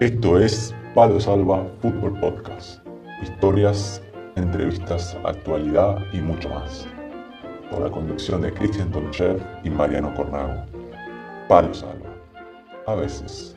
Esto 0.00 0.38
es 0.38 0.72
Palo 0.94 1.18
Salva 1.18 1.68
Fútbol 1.82 2.20
Podcast. 2.20 2.78
Historias, 3.20 4.00
entrevistas, 4.36 5.16
actualidad 5.24 5.96
y 6.12 6.18
mucho 6.18 6.48
más. 6.50 6.86
Con 7.68 7.82
la 7.82 7.90
conducción 7.90 8.42
de 8.42 8.54
Cristian 8.54 8.92
Tonchev 8.92 9.42
y 9.64 9.70
Mariano 9.70 10.14
Cornago. 10.14 10.64
Palo 11.48 11.74
Salva. 11.74 12.14
A 12.86 12.94
veces. 12.94 13.56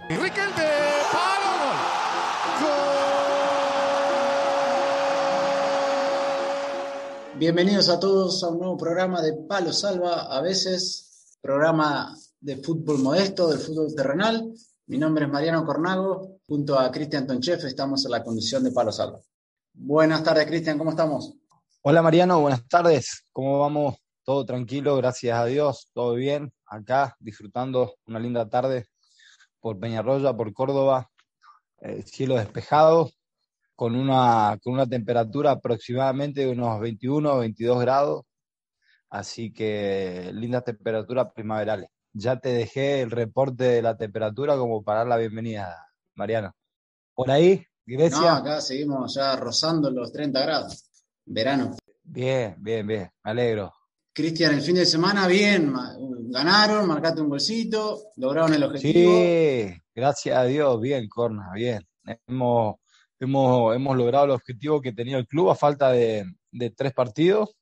Bienvenidos 7.37 7.87
a 7.87 7.99
todos 7.99 8.43
a 8.43 8.47
un 8.47 8.57
nuevo 8.57 8.77
programa 8.77 9.21
de 9.21 9.33
Palo 9.47 9.71
Salva, 9.71 10.35
a 10.35 10.41
veces 10.41 11.37
programa 11.39 12.17
de 12.39 12.57
fútbol 12.57 12.97
modesto, 12.97 13.47
del 13.47 13.59
fútbol 13.59 13.93
terrenal. 13.95 14.51
Mi 14.87 14.97
nombre 14.97 15.23
es 15.23 15.31
Mariano 15.31 15.65
Cornago, 15.65 16.30
junto 16.51 16.77
a 16.77 16.91
Cristian 16.91 17.25
Tonchef 17.25 17.63
estamos 17.63 18.03
en 18.03 18.11
la 18.11 18.21
condición 18.21 18.61
de 18.61 18.73
Palo. 18.73 18.91
Buenas 19.73 20.21
tardes, 20.21 20.45
Cristian, 20.47 20.77
¿cómo 20.77 20.89
estamos? 20.89 21.33
Hola 21.81 22.01
Mariano, 22.01 22.41
buenas 22.41 22.67
tardes. 22.67 23.25
¿Cómo 23.31 23.57
vamos? 23.61 23.95
Todo 24.25 24.43
tranquilo, 24.43 24.97
gracias 24.97 25.39
a 25.39 25.45
Dios, 25.45 25.89
todo 25.93 26.15
bien. 26.15 26.51
Acá 26.65 27.15
disfrutando 27.21 27.95
una 28.05 28.19
linda 28.19 28.49
tarde 28.49 28.87
por 29.61 29.79
Peñarroya, 29.79 30.35
por 30.35 30.51
Córdoba, 30.51 31.09
el 31.77 32.03
cielo 32.03 32.35
despejado, 32.35 33.09
con 33.73 33.95
una, 33.95 34.59
con 34.61 34.73
una 34.73 34.85
temperatura 34.85 35.51
aproximadamente 35.51 36.41
de 36.41 36.51
unos 36.51 36.81
21 36.81 37.33
o 37.33 37.39
22 37.39 37.79
grados. 37.79 38.23
Así 39.09 39.53
que 39.53 40.31
lindas 40.33 40.65
temperaturas 40.65 41.31
primaverales. 41.33 41.87
Ya 42.11 42.41
te 42.41 42.49
dejé 42.49 42.99
el 42.99 43.11
reporte 43.11 43.63
de 43.63 43.81
la 43.81 43.95
temperatura 43.95 44.57
como 44.57 44.83
para 44.83 45.05
la 45.05 45.15
bienvenida, 45.15 45.90
Mariano. 46.15 46.53
Por 47.13 47.29
ahí, 47.31 47.63
Grecia. 47.85 48.19
No, 48.19 48.29
acá 48.29 48.61
seguimos 48.61 49.13
ya 49.15 49.35
rozando 49.35 49.89
los 49.91 50.11
30 50.11 50.41
grados. 50.41 50.89
Verano. 51.25 51.77
Bien, 52.03 52.55
bien, 52.59 52.85
bien. 52.85 53.09
Me 53.23 53.31
alegro. 53.31 53.73
Cristian, 54.13 54.53
el 54.53 54.61
fin 54.61 54.75
de 54.75 54.85
semana, 54.85 55.27
bien. 55.27 55.73
Ganaron, 56.29 56.87
marcaste 56.87 57.21
un 57.21 57.29
bolsito, 57.29 58.11
lograron 58.17 58.53
el 58.53 58.63
objetivo. 58.63 59.11
Sí, 59.11 59.73
gracias 59.95 60.37
a 60.37 60.43
Dios, 60.43 60.81
bien, 60.81 61.07
Corna, 61.07 61.51
bien. 61.53 61.87
Hemos, 62.27 62.75
hemos, 63.19 63.75
hemos 63.75 63.97
logrado 63.97 64.25
el 64.25 64.31
objetivo 64.31 64.81
que 64.81 64.91
tenía 64.91 65.17
el 65.17 65.27
club 65.27 65.49
a 65.49 65.55
falta 65.55 65.91
de, 65.91 66.25
de 66.51 66.69
tres 66.71 66.93
partidos. 66.93 67.55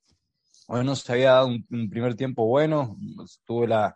Bueno, 0.67 0.95
se 0.95 1.11
había 1.11 1.31
dado 1.31 1.47
un, 1.47 1.65
un 1.69 1.89
primer 1.89 2.15
tiempo 2.15 2.45
bueno. 2.45 2.97
Tuve 3.45 3.67
la, 3.67 3.95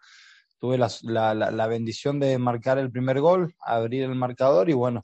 tuve 0.64 0.78
la, 0.78 0.90
la, 1.34 1.52
la, 1.52 1.68
bendición 1.68 2.22
de 2.22 2.38
marcar 2.38 2.78
el 2.78 2.90
primer 2.90 3.20
gol, 3.20 3.54
abrir 3.60 4.04
el 4.04 4.16
marcador 4.16 4.70
y 4.70 4.74
bueno, 4.74 5.02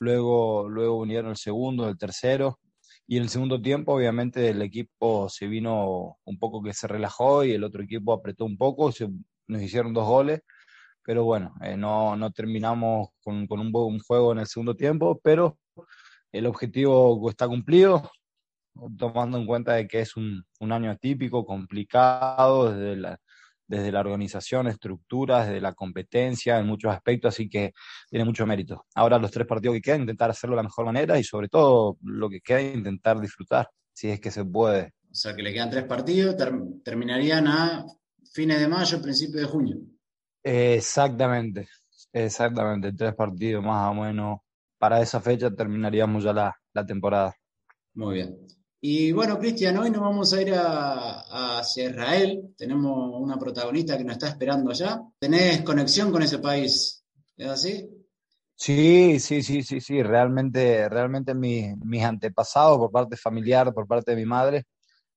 luego, 0.00 0.68
luego 0.68 0.98
unieron 0.98 1.30
el 1.30 1.36
segundo, 1.36 1.88
el 1.88 1.96
tercero. 1.96 2.58
Y 3.06 3.16
en 3.16 3.22
el 3.22 3.28
segundo 3.28 3.62
tiempo, 3.62 3.94
obviamente, 3.94 4.48
el 4.48 4.60
equipo 4.62 5.28
se 5.28 5.46
vino 5.46 6.16
un 6.24 6.38
poco 6.40 6.60
que 6.60 6.72
se 6.74 6.88
relajó 6.88 7.44
y 7.44 7.52
el 7.52 7.62
otro 7.62 7.84
equipo 7.84 8.12
apretó 8.12 8.44
un 8.44 8.58
poco, 8.58 8.90
se, 8.90 9.08
nos 9.46 9.62
hicieron 9.62 9.94
dos 9.94 10.08
goles, 10.08 10.40
pero 11.04 11.22
bueno, 11.22 11.54
eh, 11.62 11.76
no, 11.76 12.16
no, 12.16 12.32
terminamos 12.32 13.10
con, 13.22 13.46
con 13.46 13.60
un, 13.60 13.70
un, 13.72 14.00
juego 14.00 14.32
en 14.32 14.40
el 14.40 14.48
segundo 14.48 14.74
tiempo, 14.74 15.20
pero 15.22 15.56
el 16.32 16.46
objetivo 16.46 17.30
está 17.30 17.46
cumplido, 17.46 18.10
tomando 18.98 19.38
en 19.38 19.46
cuenta 19.46 19.74
de 19.74 19.86
que 19.86 20.00
es 20.00 20.16
un, 20.16 20.44
un 20.58 20.72
año 20.72 20.90
atípico, 20.90 21.46
complicado 21.46 22.72
desde 22.72 22.96
la, 22.96 23.20
desde 23.66 23.92
la 23.92 24.00
organización, 24.00 24.68
estructuras, 24.68 25.46
desde 25.46 25.60
la 25.60 25.74
competencia, 25.74 26.58
en 26.58 26.66
muchos 26.66 26.92
aspectos, 26.92 27.34
así 27.34 27.48
que 27.48 27.72
tiene 28.08 28.24
mucho 28.24 28.46
mérito. 28.46 28.86
Ahora 28.94 29.18
los 29.18 29.30
tres 29.30 29.46
partidos 29.46 29.74
que 29.76 29.82
quedan, 29.82 30.02
intentar 30.02 30.30
hacerlo 30.30 30.54
de 30.54 30.58
la 30.58 30.68
mejor 30.68 30.86
manera 30.86 31.18
y 31.18 31.24
sobre 31.24 31.48
todo 31.48 31.98
lo 32.02 32.28
que 32.28 32.40
queda, 32.40 32.62
intentar 32.62 33.20
disfrutar, 33.20 33.68
si 33.92 34.08
es 34.08 34.20
que 34.20 34.30
se 34.30 34.44
puede. 34.44 34.92
O 35.10 35.14
sea, 35.14 35.34
que 35.34 35.42
le 35.42 35.52
quedan 35.52 35.70
tres 35.70 35.84
partidos, 35.84 36.36
ter 36.36 36.52
terminarían 36.84 37.46
a 37.48 37.84
fines 38.32 38.60
de 38.60 38.68
mayo, 38.68 39.00
principios 39.00 39.40
de 39.40 39.46
junio. 39.46 39.76
Exactamente, 40.42 41.68
exactamente, 42.12 42.92
tres 42.92 43.14
partidos 43.14 43.64
más 43.64 43.90
o 43.90 43.94
menos. 43.94 44.38
Para 44.78 45.00
esa 45.00 45.20
fecha 45.20 45.50
terminaríamos 45.50 46.22
ya 46.22 46.32
la, 46.32 46.54
la 46.74 46.84
temporada. 46.84 47.34
Muy 47.94 48.16
bien. 48.16 48.36
Y 48.80 49.10
bueno, 49.12 49.38
Cristian, 49.38 49.78
hoy 49.78 49.90
nos 49.90 50.02
vamos 50.02 50.32
a 50.32 50.42
ir 50.42 50.52
a, 50.54 51.58
hacia 51.58 51.90
Israel. 51.90 52.54
Tenemos 52.56 53.10
una 53.20 53.38
protagonista 53.38 53.96
que 53.96 54.04
nos 54.04 54.14
está 54.14 54.28
esperando 54.28 54.70
allá. 54.70 55.00
¿Tenés 55.18 55.62
conexión 55.62 56.12
con 56.12 56.22
ese 56.22 56.38
país? 56.38 57.02
¿Es 57.36 57.48
así? 57.48 57.88
Sí, 58.54 59.18
sí, 59.18 59.42
sí, 59.42 59.62
sí, 59.62 59.80
sí. 59.80 60.02
Realmente, 60.02 60.88
realmente 60.90 61.34
mis, 61.34 61.76
mis 61.78 62.02
antepasados 62.04 62.76
por 62.76 62.90
parte 62.90 63.16
familiar, 63.16 63.72
por 63.72 63.86
parte 63.86 64.10
de 64.10 64.16
mi 64.18 64.26
madre, 64.26 64.64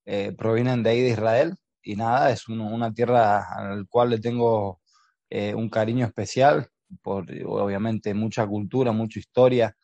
eh, 0.06 0.32
provienen 0.36 0.82
de 0.82 0.90
ahí 0.90 1.00
de 1.02 1.10
Israel. 1.10 1.54
Y 1.82 1.96
nada, 1.96 2.30
es 2.30 2.48
un, 2.48 2.60
una 2.60 2.92
tierra 2.92 3.44
a 3.54 3.76
la 3.76 3.84
cual 3.88 4.10
le 4.10 4.20
tengo 4.20 4.80
eh, 5.28 5.54
un 5.54 5.68
cariño 5.68 6.06
especial, 6.06 6.66
por 7.02 7.26
obviamente 7.46 8.14
mucha 8.14 8.46
cultura, 8.46 8.92
mucha 8.92 9.18
historia, 9.18 9.76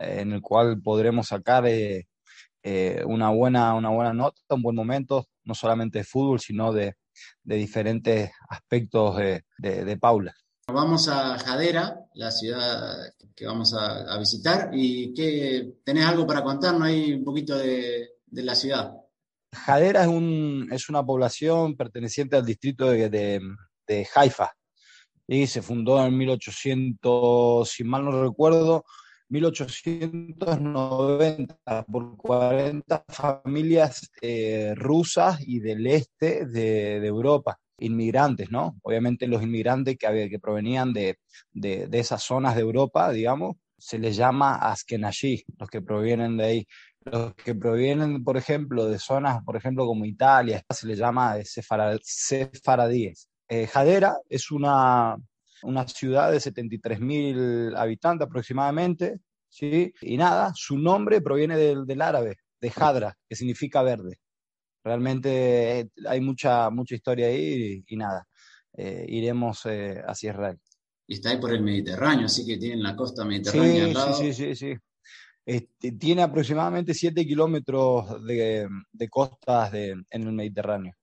eh, 0.00 0.18
en 0.20 0.32
el 0.32 0.42
cual 0.42 0.80
podremos 0.82 1.28
sacar 1.28 1.64
eh, 2.62 3.02
una, 3.06 3.30
buena, 3.30 3.74
una 3.74 3.88
buena 3.90 4.12
nota, 4.12 4.40
un 4.50 4.62
buen 4.62 4.76
momento, 4.76 5.26
no 5.44 5.54
solamente 5.54 5.98
de 5.98 6.04
fútbol, 6.04 6.40
sino 6.40 6.72
de, 6.72 6.94
de 7.42 7.56
diferentes 7.56 8.30
aspectos 8.48 9.16
de, 9.16 9.44
de, 9.58 9.84
de, 9.84 9.96
Paula. 9.96 10.34
Vamos 10.68 11.08
a 11.08 11.38
Jadera, 11.38 11.98
la 12.14 12.30
ciudad 12.30 13.12
que 13.34 13.46
vamos 13.46 13.74
a, 13.74 14.14
a 14.14 14.18
visitar, 14.18 14.70
y 14.72 15.12
que 15.12 15.74
tenés 15.84 16.06
algo 16.06 16.26
para 16.26 16.42
contarnos 16.42 16.82
ahí 16.82 17.14
un 17.14 17.24
poquito 17.24 17.56
de, 17.58 18.10
de 18.26 18.42
la 18.42 18.54
ciudad. 18.54 18.92
Jadera 19.52 20.02
es, 20.02 20.08
un, 20.08 20.68
es, 20.70 20.88
una 20.88 21.04
población 21.04 21.76
perteneciente 21.76 22.36
al 22.36 22.46
distrito 22.46 22.90
de, 22.90 23.10
de, 23.10 23.40
de 23.86 24.08
Haifa 24.14 24.52
y 25.26 25.46
se 25.46 25.62
fundó 25.62 26.04
en 26.04 26.16
1800, 26.16 27.68
si 27.68 27.84
mal 27.84 28.04
no 28.04 28.22
recuerdo, 28.22 28.84
1890 29.32 31.86
por 31.90 32.16
40 32.18 33.04
familias 33.08 34.10
eh, 34.20 34.74
rusas 34.76 35.38
y 35.40 35.60
del 35.60 35.86
este 35.86 36.44
de, 36.44 37.00
de, 37.00 37.06
Europa, 37.06 37.58
inmigrantes, 37.78 38.50
¿no? 38.50 38.76
Obviamente 38.82 39.26
los 39.26 39.42
inmigrantes 39.42 39.96
que, 39.96 40.06
había, 40.06 40.28
que 40.28 40.38
provenían 40.38 40.92
de, 40.92 41.18
de, 41.50 41.86
de, 41.86 41.98
esas 41.98 42.22
zonas 42.22 42.56
de 42.56 42.60
Europa, 42.60 43.10
digamos, 43.10 43.56
se 43.78 43.98
les 43.98 44.16
llama 44.16 44.56
Askenazi, 44.56 45.42
los 45.58 45.70
que 45.70 45.80
provienen 45.80 46.36
de 46.36 46.44
ahí. 46.44 46.66
Los 47.04 47.34
que 47.34 47.54
provienen, 47.54 48.22
por 48.22 48.36
ejemplo, 48.36 48.86
de 48.86 48.98
zonas, 48.98 49.42
por 49.44 49.56
ejemplo, 49.56 49.86
como 49.86 50.04
Italia, 50.04 50.62
se 50.70 50.86
les 50.86 50.98
llama 50.98 51.36
sefaradíes. 52.02 53.28
Eh, 53.48 53.66
Jadera 53.66 54.18
es 54.28 54.52
una, 54.52 55.16
una 55.62 55.86
ciudad 55.86 56.30
de 56.32 56.38
73.000 56.38 57.76
habitantes 57.76 58.26
aproximadamente, 58.26 59.20
¿sí? 59.48 59.92
Y 60.00 60.16
nada, 60.16 60.52
su 60.54 60.78
nombre 60.78 61.20
proviene 61.20 61.56
del, 61.56 61.86
del, 61.86 62.02
árabe, 62.02 62.36
de 62.60 62.72
Hadra, 62.74 63.16
que 63.28 63.36
significa 63.36 63.82
verde. 63.82 64.18
Realmente 64.84 65.80
eh, 65.80 65.90
hay 66.08 66.20
mucha, 66.20 66.70
mucha 66.70 66.94
historia 66.94 67.26
ahí 67.26 67.84
y, 67.86 67.94
y 67.94 67.96
nada, 67.96 68.26
eh, 68.74 69.04
iremos 69.08 69.64
eh, 69.66 70.02
hacia 70.06 70.30
Israel. 70.30 70.58
Y 71.06 71.14
está 71.14 71.30
ahí 71.30 71.38
por 71.38 71.52
el 71.52 71.62
Mediterráneo, 71.62 72.26
así 72.26 72.46
que 72.46 72.58
tienen 72.58 72.82
la 72.82 72.96
costa 72.96 73.24
mediterránea 73.24 73.74
sí, 73.74 73.80
al 73.80 73.92
lado. 73.92 74.14
Sí, 74.14 74.32
sí, 74.32 74.54
sí, 74.54 74.56
sí. 74.56 74.76
Este, 75.44 75.92
tiene 75.92 76.22
aproximadamente 76.22 76.94
7 76.94 77.26
kilómetros 77.26 78.24
de, 78.24 78.68
de 78.92 79.08
costas 79.08 79.72
de, 79.72 79.90
en 79.90 80.22
el 80.22 80.32
Mediterráneo. 80.32 80.94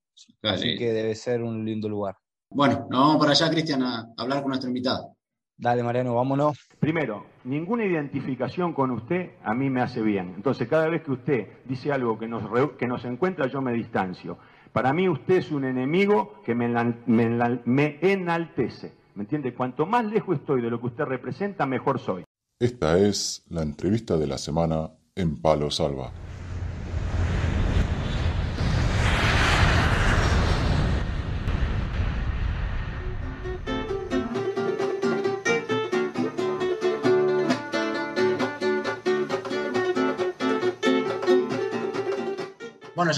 Vale. 0.41 0.55
Así 0.55 0.77
que 0.77 0.91
debe 0.91 1.15
ser 1.15 1.41
un 1.41 1.65
lindo 1.65 1.87
lugar. 1.87 2.15
Bueno, 2.51 2.87
nos 2.89 2.99
vamos 2.99 3.17
para 3.17 3.31
allá, 3.31 3.49
Cristian, 3.49 3.83
a 3.83 4.11
hablar 4.17 4.41
con 4.41 4.49
nuestro 4.49 4.69
invitado. 4.69 5.15
Dale, 5.55 5.83
Mariano, 5.83 6.15
vámonos. 6.15 6.57
Primero, 6.79 7.25
ninguna 7.43 7.85
identificación 7.85 8.73
con 8.73 8.91
usted 8.91 9.31
a 9.43 9.53
mí 9.53 9.69
me 9.69 9.81
hace 9.81 10.01
bien. 10.01 10.33
Entonces, 10.35 10.67
cada 10.67 10.87
vez 10.87 11.03
que 11.03 11.11
usted 11.11 11.47
dice 11.65 11.91
algo 11.91 12.17
que 12.17 12.27
nos, 12.27 12.43
que 12.77 12.87
nos 12.87 13.05
encuentra, 13.05 13.47
yo 13.47 13.61
me 13.61 13.73
distancio. 13.73 14.39
Para 14.71 14.93
mí 14.93 15.07
usted 15.07 15.35
es 15.35 15.51
un 15.51 15.65
enemigo 15.65 16.41
que 16.45 16.55
me, 16.55 16.69
me, 17.05 17.59
me 17.65 17.99
enaltece. 18.01 18.93
¿Me 19.15 19.23
entiende? 19.23 19.53
Cuanto 19.53 19.85
más 19.85 20.05
lejos 20.05 20.37
estoy 20.37 20.61
de 20.61 20.69
lo 20.69 20.79
que 20.79 20.87
usted 20.87 21.03
representa, 21.03 21.65
mejor 21.65 21.99
soy. 21.99 22.23
Esta 22.57 22.97
es 22.97 23.43
la 23.49 23.61
entrevista 23.61 24.17
de 24.17 24.27
la 24.27 24.37
semana 24.37 24.91
en 25.15 25.41
Palo 25.41 25.69
Salva. 25.69 26.11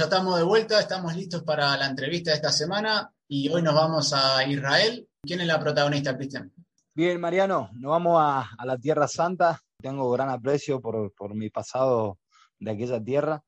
Ya 0.02 0.06
estamos 0.06 0.36
de 0.36 0.44
vuelta, 0.44 0.80
estamos 0.80 1.16
listos 1.16 1.44
para 1.44 1.78
la 1.78 1.86
entrevista 1.86 2.32
de 2.32 2.38
esta 2.38 2.52
semana 2.52 3.14
y 3.28 3.50
hoy 3.50 3.62
nos 3.62 3.76
vamos 3.76 4.12
a 4.14 4.44
Israel. 4.48 5.08
¿Quién 5.22 5.42
es 5.42 5.46
la 5.46 5.60
protagonista, 5.60 6.18
Cristian? 6.18 6.52
Bien, 6.96 7.22
Mariano, 7.22 7.70
nos 7.74 7.92
vamos 7.92 8.18
a, 8.20 8.50
la 8.66 8.80
Tierra 8.80 9.08
Santa. 9.08 9.62
Tengo 9.80 10.10
gran 10.10 10.30
aprecio 10.30 10.82
por, 10.82 11.36
mi 11.36 11.52
pasado 11.52 12.18
de 12.58 12.72
aquella 12.72 13.00
tierra. 13.00 13.44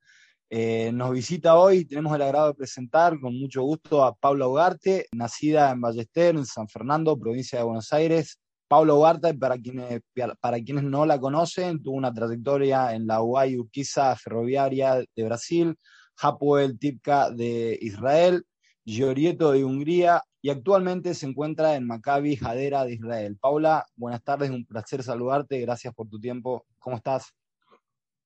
Eh, 0.48 0.92
nos 0.94 1.10
visita 1.10 1.56
hoy, 1.56 1.86
tenemos 1.86 2.14
el 2.14 2.22
agrado 2.22 2.50
de 2.50 2.54
presentar 2.54 3.20
con 3.20 3.34
mucho 3.34 3.64
gusto 3.64 4.04
a 4.04 4.14
Paula 4.14 4.48
Ugarte, 4.48 5.08
nacida 5.12 5.72
en 5.72 5.82
Ballester, 5.82 6.36
en 6.36 6.46
San 6.46 6.68
Fernando, 6.68 7.18
provincia 7.18 7.58
de 7.58 7.66
Buenos 7.66 7.92
Aires. 7.94 8.38
Paula 8.68 8.94
Ugarte, 8.94 9.34
para 9.34 9.58
quienes, 9.58 10.02
para 10.40 10.60
quienes 10.60 10.84
no 10.84 11.08
la 11.08 11.20
conocen, 11.20 11.82
tuvo 11.82 11.96
una 11.96 12.14
trayectoria 12.14 12.94
en 12.94 13.08
la 13.08 13.24
UAI 13.24 13.58
Urquiza 13.58 14.16
Ferroviaria 14.16 15.04
de 15.16 15.24
Brasil, 15.24 15.76
Hapoel 16.18 16.80
Tipka 16.80 17.30
de 17.30 17.78
Israel, 17.82 18.46
Giorieto 18.86 19.52
de 19.52 19.64
Hungría 19.64 20.24
y 20.42 20.50
actualmente 20.50 21.14
se 21.14 21.26
encuentra 21.26 21.76
en 21.76 21.88
Maccabi 21.88 22.36
Jadera 22.36 22.84
de 22.84 22.94
Israel. 22.94 23.38
Paula, 23.40 23.86
buenas 23.96 24.24
tardes, 24.24 24.50
un 24.50 24.66
placer 24.66 25.02
saludarte, 25.02 25.60
gracias 25.62 25.94
por 25.94 26.10
tu 26.10 26.20
tiempo. 26.20 26.66
¿Cómo 26.80 26.98
estás? 26.98 27.34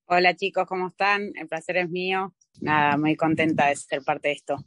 Hola 0.07 0.35
chicos, 0.35 0.65
¿cómo 0.67 0.87
están? 0.87 1.31
El 1.35 1.47
placer 1.47 1.77
es 1.77 1.89
mío. 1.89 2.33
Nada, 2.61 2.97
muy 2.97 3.15
contenta 3.15 3.67
de 3.67 3.75
ser 3.75 4.01
parte 4.03 4.29
de 4.29 4.33
esto. 4.33 4.57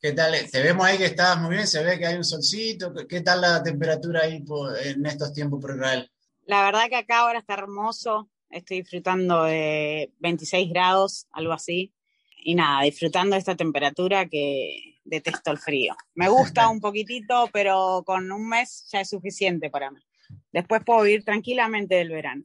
¿Qué 0.00 0.12
tal? 0.12 0.34
Te 0.50 0.62
vemos 0.62 0.86
ahí 0.86 0.96
que 0.96 1.06
estás 1.06 1.38
muy 1.40 1.50
bien, 1.50 1.66
se 1.66 1.82
ve 1.82 1.98
que 1.98 2.06
hay 2.06 2.16
un 2.16 2.24
solcito. 2.24 2.92
¿Qué 3.08 3.20
tal 3.20 3.40
la 3.40 3.62
temperatura 3.62 4.22
ahí 4.22 4.42
en 4.84 5.06
estos 5.06 5.32
tiempos 5.32 5.60
por 5.60 5.74
Israel? 5.74 6.10
La 6.46 6.64
verdad 6.64 6.88
que 6.88 6.96
acá 6.96 7.20
ahora 7.20 7.38
está 7.38 7.54
hermoso. 7.54 8.30
Estoy 8.50 8.82
disfrutando 8.82 9.44
de 9.44 10.12
26 10.20 10.70
grados, 10.70 11.26
algo 11.32 11.52
así 11.52 11.92
y 12.44 12.54
nada, 12.54 12.82
disfrutando 12.82 13.34
de 13.34 13.40
esta 13.40 13.56
temperatura 13.56 14.26
que 14.26 15.00
detesto 15.04 15.50
el 15.50 15.58
frío. 15.58 15.96
Me 16.14 16.28
gusta 16.28 16.68
un 16.70 16.80
poquitito, 16.80 17.48
pero 17.52 18.02
con 18.04 18.30
un 18.30 18.48
mes 18.48 18.86
ya 18.92 19.00
es 19.00 19.08
suficiente 19.08 19.70
para 19.70 19.90
mí. 19.90 20.00
Después 20.52 20.82
puedo 20.84 21.02
vivir 21.02 21.24
tranquilamente 21.24 21.96
del 21.96 22.10
verano. 22.10 22.44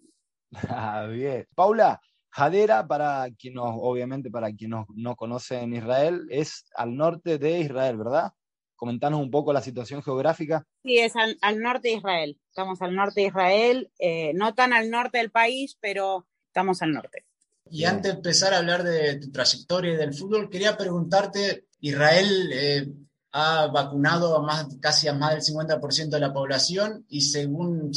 Ah, 0.70 1.06
bien. 1.06 1.46
Paula, 1.54 2.02
Jadera, 2.30 2.88
para 2.88 3.28
quien 3.38 3.56
nos, 3.56 3.76
obviamente 3.76 4.32
para 4.32 4.52
quien 4.54 4.72
no, 4.72 4.88
no 4.96 5.16
conoce 5.16 5.60
en 5.60 5.74
Israel, 5.74 6.26
es 6.30 6.66
al 6.76 6.96
norte 6.96 7.38
de 7.38 7.60
Israel, 7.60 7.98
¿verdad? 7.98 8.32
Comentanos 8.76 9.20
un 9.20 9.30
poco 9.30 9.52
la 9.52 9.62
situación 9.62 10.02
geográfica. 10.02 10.66
Sí, 10.84 10.98
es 10.98 11.14
al, 11.16 11.60
norte 11.60 11.90
de 11.90 11.96
Israel. 11.96 12.40
Estamos 12.48 12.82
al 12.82 12.96
norte 12.96 13.22
de 13.22 13.28
Israel, 13.28 13.92
eh, 14.00 14.32
no 14.34 14.54
tan 14.56 14.72
al 14.72 14.90
norte 14.90 15.18
del 15.18 15.32
país, 15.32 15.78
pero 15.82 16.26
estamos 16.48 16.82
al 16.82 16.94
norte. 16.94 17.26
Y 17.72 17.86
antes 17.86 18.12
de 18.12 18.18
empezar 18.18 18.54
a 18.54 18.58
hablar 18.58 18.84
de 18.84 19.16
tu 19.18 19.32
trayectoria 19.32 19.94
y 19.94 19.98
del 19.98 20.14
fútbol, 20.14 20.50
quería 20.50 20.78
preguntarte, 20.78 21.66
Israel 21.82 22.50
eh, 22.52 22.88
ha 23.32 23.68
vacunado 23.68 24.36
a 24.36 24.42
más, 24.42 24.68
casi 24.80 25.08
a 25.08 25.14
más 25.14 25.32
del 25.32 25.56
50% 25.56 26.10
de 26.10 26.20
la 26.20 26.34
población 26.34 27.06
y 27.10 27.22
según 27.22 27.92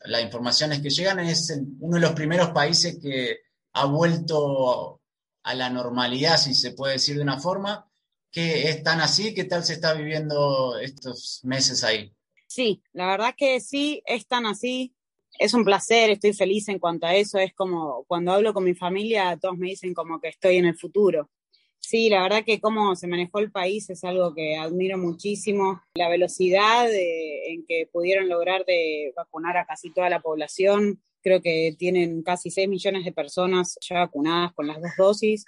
las 0.00 0.22
informaciones 0.22 0.80
que 0.80 0.90
llegan 0.90 1.20
es 1.20 1.56
uno 1.80 1.96
de 1.96 2.02
los 2.02 2.12
primeros 2.12 2.50
países 2.50 2.98
que 3.00 3.38
ha 3.72 3.86
vuelto 3.86 5.00
a 5.42 5.54
la 5.54 5.70
normalidad, 5.70 6.38
si 6.38 6.54
se 6.54 6.72
puede 6.72 6.94
decir 6.94 7.16
de 7.16 7.22
una 7.22 7.38
forma. 7.38 7.88
¿Qué 8.30 8.68
es 8.68 8.82
tan 8.82 9.00
así? 9.00 9.32
¿Qué 9.32 9.44
tal 9.44 9.64
se 9.64 9.74
está 9.74 9.94
viviendo 9.94 10.76
estos 10.78 11.40
meses 11.44 11.84
ahí? 11.84 12.12
Sí, 12.46 12.82
la 12.92 13.06
verdad 13.06 13.34
que 13.36 13.60
sí, 13.60 14.02
es 14.06 14.26
tan 14.26 14.46
así 14.46 14.93
es 15.38 15.54
un 15.54 15.64
placer, 15.64 16.10
estoy 16.10 16.32
feliz 16.32 16.68
en 16.68 16.78
cuanto 16.78 17.06
a 17.06 17.14
eso. 17.14 17.38
Es 17.38 17.52
como 17.54 18.04
cuando 18.06 18.32
hablo 18.32 18.54
con 18.54 18.64
mi 18.64 18.74
familia, 18.74 19.38
todos 19.40 19.56
me 19.56 19.68
dicen 19.68 19.94
como 19.94 20.20
que 20.20 20.28
estoy 20.28 20.56
en 20.56 20.66
el 20.66 20.76
futuro. 20.76 21.30
Sí, 21.78 22.08
la 22.08 22.22
verdad 22.22 22.44
que 22.44 22.60
cómo 22.60 22.96
se 22.96 23.06
manejó 23.06 23.40
el 23.40 23.52
país 23.52 23.90
es 23.90 24.04
algo 24.04 24.34
que 24.34 24.56
admiro 24.56 24.96
muchísimo. 24.96 25.82
La 25.94 26.08
velocidad 26.08 26.88
en 26.90 27.66
que 27.66 27.88
pudieron 27.92 28.28
lograr 28.28 28.64
de 28.64 29.12
vacunar 29.14 29.58
a 29.58 29.66
casi 29.66 29.90
toda 29.90 30.08
la 30.08 30.20
población. 30.20 31.02
Creo 31.22 31.42
que 31.42 31.74
tienen 31.78 32.22
casi 32.22 32.50
6 32.50 32.68
millones 32.68 33.04
de 33.04 33.12
personas 33.12 33.76
ya 33.82 33.98
vacunadas 33.98 34.54
con 34.54 34.66
las 34.66 34.80
dos 34.80 34.92
dosis. 34.96 35.44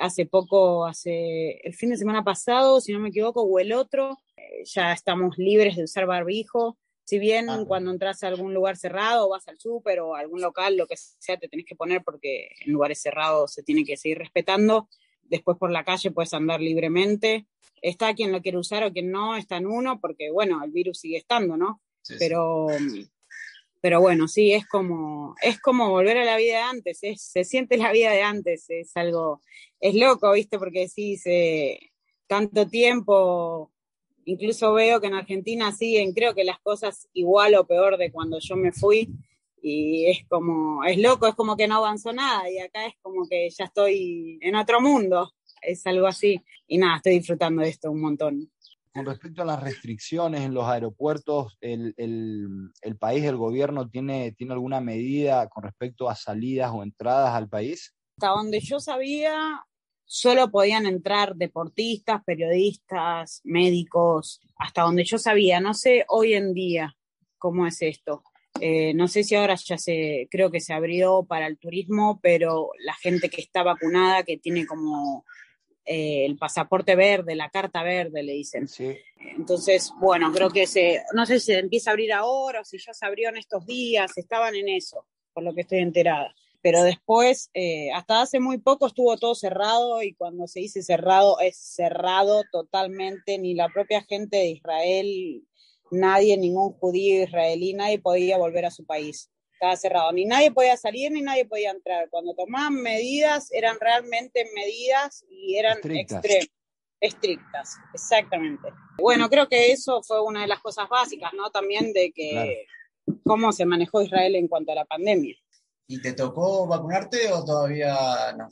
Hace 0.00 0.26
poco, 0.26 0.86
hace 0.86 1.60
el 1.62 1.74
fin 1.74 1.90
de 1.90 1.96
semana 1.96 2.24
pasado, 2.24 2.80
si 2.80 2.92
no 2.92 2.98
me 2.98 3.10
equivoco, 3.10 3.42
o 3.42 3.58
el 3.60 3.72
otro, 3.72 4.18
eh, 4.36 4.64
ya 4.64 4.92
estamos 4.92 5.38
libres 5.38 5.76
de 5.76 5.84
usar 5.84 6.06
barbijo 6.06 6.76
si 7.06 7.20
bien 7.20 7.48
ah, 7.48 7.64
cuando 7.66 7.92
entras 7.92 8.24
a 8.24 8.28
algún 8.28 8.52
lugar 8.52 8.76
cerrado, 8.76 9.28
vas 9.28 9.46
al 9.46 9.60
súper 9.60 10.00
o 10.00 10.16
a 10.16 10.20
algún 10.20 10.40
local, 10.40 10.76
lo 10.76 10.88
que 10.88 10.96
sea, 10.96 11.36
te 11.36 11.48
tenés 11.48 11.64
que 11.64 11.76
poner 11.76 12.02
porque 12.02 12.50
en 12.60 12.72
lugares 12.72 13.00
cerrados 13.00 13.52
se 13.52 13.62
tiene 13.62 13.84
que 13.84 13.96
seguir 13.96 14.18
respetando. 14.18 14.88
Después 15.22 15.56
por 15.56 15.70
la 15.70 15.84
calle 15.84 16.10
puedes 16.10 16.34
andar 16.34 16.60
libremente. 16.60 17.46
Está 17.80 18.12
quien 18.14 18.32
lo 18.32 18.42
quiere 18.42 18.58
usar 18.58 18.82
o 18.82 18.92
quien 18.92 19.12
no, 19.12 19.36
está 19.36 19.56
en 19.56 19.68
uno, 19.68 20.00
porque 20.00 20.32
bueno, 20.32 20.62
el 20.64 20.72
virus 20.72 20.98
sigue 20.98 21.18
estando, 21.18 21.56
¿no? 21.56 21.80
pero, 22.18 22.66
pero 23.80 24.00
bueno, 24.00 24.26
sí, 24.26 24.52
es 24.52 24.66
como, 24.66 25.36
es 25.42 25.60
como 25.60 25.90
volver 25.90 26.18
a 26.18 26.24
la 26.24 26.36
vida 26.36 26.56
de 26.56 26.62
antes, 26.62 27.00
se 27.16 27.44
siente 27.44 27.76
la 27.76 27.92
vida 27.92 28.10
de 28.10 28.22
antes, 28.22 28.68
es 28.68 28.96
algo, 28.96 29.42
es 29.80 29.94
loco, 29.94 30.32
¿viste? 30.32 30.58
Porque 30.58 30.88
sí, 30.88 31.16
se, 31.16 31.92
tanto 32.26 32.68
tiempo 32.68 33.72
Incluso 34.26 34.72
veo 34.74 35.00
que 35.00 35.06
en 35.06 35.14
Argentina 35.14 35.70
siguen, 35.70 36.12
creo 36.12 36.34
que 36.34 36.42
las 36.42 36.58
cosas 36.58 37.08
igual 37.12 37.54
o 37.54 37.64
peor 37.64 37.96
de 37.96 38.10
cuando 38.10 38.40
yo 38.40 38.56
me 38.56 38.72
fui. 38.72 39.08
Y 39.62 40.06
es 40.06 40.26
como, 40.28 40.84
es 40.84 40.98
loco, 40.98 41.28
es 41.28 41.34
como 41.36 41.56
que 41.56 41.68
no 41.68 41.76
avanzó 41.76 42.12
nada. 42.12 42.50
Y 42.50 42.58
acá 42.58 42.86
es 42.86 42.94
como 43.02 43.28
que 43.28 43.48
ya 43.50 43.66
estoy 43.66 44.38
en 44.42 44.56
otro 44.56 44.80
mundo. 44.80 45.32
Es 45.62 45.86
algo 45.86 46.08
así. 46.08 46.42
Y 46.66 46.76
nada, 46.78 46.96
estoy 46.96 47.18
disfrutando 47.18 47.62
de 47.62 47.68
esto 47.68 47.90
un 47.92 48.00
montón. 48.00 48.50
Con 48.92 49.06
respecto 49.06 49.42
a 49.42 49.44
las 49.44 49.62
restricciones 49.62 50.40
en 50.40 50.54
los 50.54 50.66
aeropuertos, 50.66 51.56
¿el, 51.60 51.94
el 51.96 52.96
país, 52.98 53.24
el 53.24 53.36
gobierno, 53.36 53.88
tiene, 53.88 54.32
tiene 54.32 54.54
alguna 54.54 54.80
medida 54.80 55.48
con 55.48 55.62
respecto 55.62 56.10
a 56.10 56.16
salidas 56.16 56.72
o 56.74 56.82
entradas 56.82 57.32
al 57.32 57.48
país? 57.48 57.94
Hasta 58.16 58.28
donde 58.30 58.58
yo 58.58 58.80
sabía, 58.80 59.64
solo 60.06 60.50
podían 60.50 60.86
entrar 60.86 61.34
deportistas, 61.34 62.22
periodistas, 62.24 63.40
médicos, 63.44 64.40
hasta 64.56 64.82
donde 64.82 65.04
yo 65.04 65.18
sabía. 65.18 65.60
No 65.60 65.74
sé 65.74 66.04
hoy 66.08 66.34
en 66.34 66.54
día 66.54 66.96
cómo 67.38 67.66
es 67.66 67.82
esto. 67.82 68.22
Eh, 68.60 68.94
no 68.94 69.08
sé 69.08 69.24
si 69.24 69.34
ahora 69.34 69.56
ya 69.56 69.76
se, 69.76 70.28
creo 70.30 70.50
que 70.50 70.60
se 70.60 70.72
abrió 70.72 71.24
para 71.24 71.46
el 71.46 71.58
turismo, 71.58 72.20
pero 72.22 72.70
la 72.78 72.94
gente 72.94 73.28
que 73.28 73.42
está 73.42 73.62
vacunada, 73.62 74.22
que 74.22 74.38
tiene 74.38 74.64
como 74.64 75.26
eh, 75.84 76.24
el 76.24 76.38
pasaporte 76.38 76.96
verde, 76.96 77.34
la 77.34 77.50
carta 77.50 77.82
verde, 77.82 78.22
le 78.22 78.32
dicen. 78.32 78.66
Sí. 78.68 78.96
Entonces, 79.36 79.92
bueno, 80.00 80.32
creo 80.32 80.50
que 80.50 80.66
se, 80.66 81.02
no 81.12 81.26
sé 81.26 81.40
si 81.40 81.46
se 81.46 81.58
empieza 81.58 81.90
a 81.90 81.92
abrir 81.92 82.12
ahora 82.12 82.60
o 82.60 82.64
si 82.64 82.78
ya 82.78 82.94
se 82.94 83.04
abrió 83.04 83.28
en 83.28 83.36
estos 83.36 83.66
días, 83.66 84.16
estaban 84.16 84.54
en 84.54 84.68
eso, 84.70 85.04
por 85.34 85.42
lo 85.42 85.52
que 85.52 85.62
estoy 85.62 85.80
enterada 85.80 86.34
pero 86.66 86.82
después, 86.82 87.48
eh, 87.54 87.92
hasta 87.92 88.22
hace 88.22 88.40
muy 88.40 88.58
poco 88.58 88.88
estuvo 88.88 89.16
todo 89.18 89.36
cerrado 89.36 90.02
y 90.02 90.14
cuando 90.14 90.48
se 90.48 90.58
dice 90.58 90.82
cerrado 90.82 91.38
es 91.38 91.56
cerrado 91.56 92.42
totalmente, 92.50 93.38
ni 93.38 93.54
la 93.54 93.68
propia 93.68 94.02
gente 94.02 94.38
de 94.38 94.48
Israel, 94.48 95.44
nadie, 95.92 96.36
ningún 96.36 96.72
judío 96.72 97.22
israelí, 97.22 97.72
nadie 97.72 98.00
podía 98.00 98.36
volver 98.36 98.64
a 98.64 98.72
su 98.72 98.84
país. 98.84 99.30
Estaba 99.52 99.76
cerrado, 99.76 100.10
ni 100.10 100.24
nadie 100.24 100.50
podía 100.50 100.76
salir 100.76 101.12
ni 101.12 101.22
nadie 101.22 101.44
podía 101.44 101.70
entrar. 101.70 102.10
Cuando 102.10 102.34
tomaban 102.34 102.74
medidas 102.74 103.48
eran 103.52 103.78
realmente 103.78 104.50
medidas 104.52 105.24
y 105.30 105.58
eran 105.58 105.78
extremas, 105.84 106.48
estrictas, 107.00 107.76
exactamente. 107.94 108.70
Bueno, 108.98 109.28
creo 109.28 109.48
que 109.48 109.70
eso 109.70 110.02
fue 110.02 110.20
una 110.20 110.40
de 110.40 110.48
las 110.48 110.58
cosas 110.58 110.88
básicas, 110.88 111.32
¿no? 111.32 111.48
También 111.52 111.92
de 111.92 112.10
que 112.10 112.66
cómo 113.22 113.52
se 113.52 113.66
manejó 113.66 114.02
Israel 114.02 114.34
en 114.34 114.48
cuanto 114.48 114.72
a 114.72 114.74
la 114.74 114.84
pandemia. 114.84 115.36
¿Y 115.88 116.00
te 116.00 116.12
tocó 116.12 116.66
vacunarte 116.66 117.30
o 117.32 117.44
todavía 117.44 118.32
no? 118.36 118.48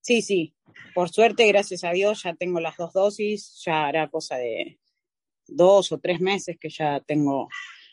Sí, 0.00 0.22
sí. 0.22 0.54
Por 0.94 1.10
suerte, 1.10 1.46
gracias 1.46 1.84
a 1.84 1.90
Dios, 1.90 2.22
ya 2.22 2.34
tengo 2.34 2.60
las 2.60 2.76
dos 2.76 2.92
dosis. 2.92 3.60
Ya 3.64 3.86
hará 3.86 4.08
cosa 4.08 4.36
de 4.36 4.78
dos 5.46 5.92
o 5.92 5.98
tres 5.98 6.20
meses 6.20 6.56
que 6.60 6.70
ya 6.70 7.00
tengo 7.00 7.48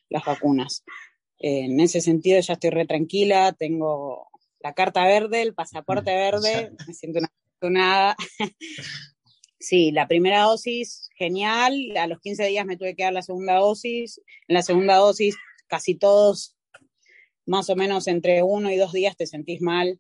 las 0.09 0.23
vacunas. 0.25 0.83
en 1.39 1.79
ese 1.79 2.01
sentido, 2.01 2.39
ya 2.39 2.53
estoy 2.53 2.69
re 2.69 2.85
tranquila. 2.85 3.53
Tengo 3.53 4.29
la 4.59 4.73
carta 4.73 5.05
verde, 5.05 5.41
el 5.41 5.53
pasaporte 5.53 6.13
verde. 6.13 6.71
Me 6.87 6.93
siento 6.93 7.19
una 7.19 7.27
afortunada. 7.27 8.15
Sí, 9.59 9.91
la 9.91 10.07
primera 10.07 10.43
dosis, 10.43 11.09
genial. 11.15 11.73
A 11.97 12.05
los 12.05 12.19
15 12.19 12.45
días 12.45 12.65
me 12.65 12.77
tuve 12.77 12.95
que 12.95 13.03
dar 13.03 13.13
la 13.13 13.23
segunda 13.23 13.55
dosis. 13.55 14.21
En 14.47 14.53
la 14.53 14.61
segunda 14.61 14.97
dosis, 14.97 15.35
casi 15.65 15.95
todos 15.95 16.56
más 17.47 17.69
o 17.69 17.75
menos 17.75 18.07
entre 18.07 18.43
uno 18.43 18.69
y 18.69 18.77
dos 18.77 18.91
días 18.91 19.17
te 19.17 19.25
sentís 19.25 19.61
mal, 19.61 19.99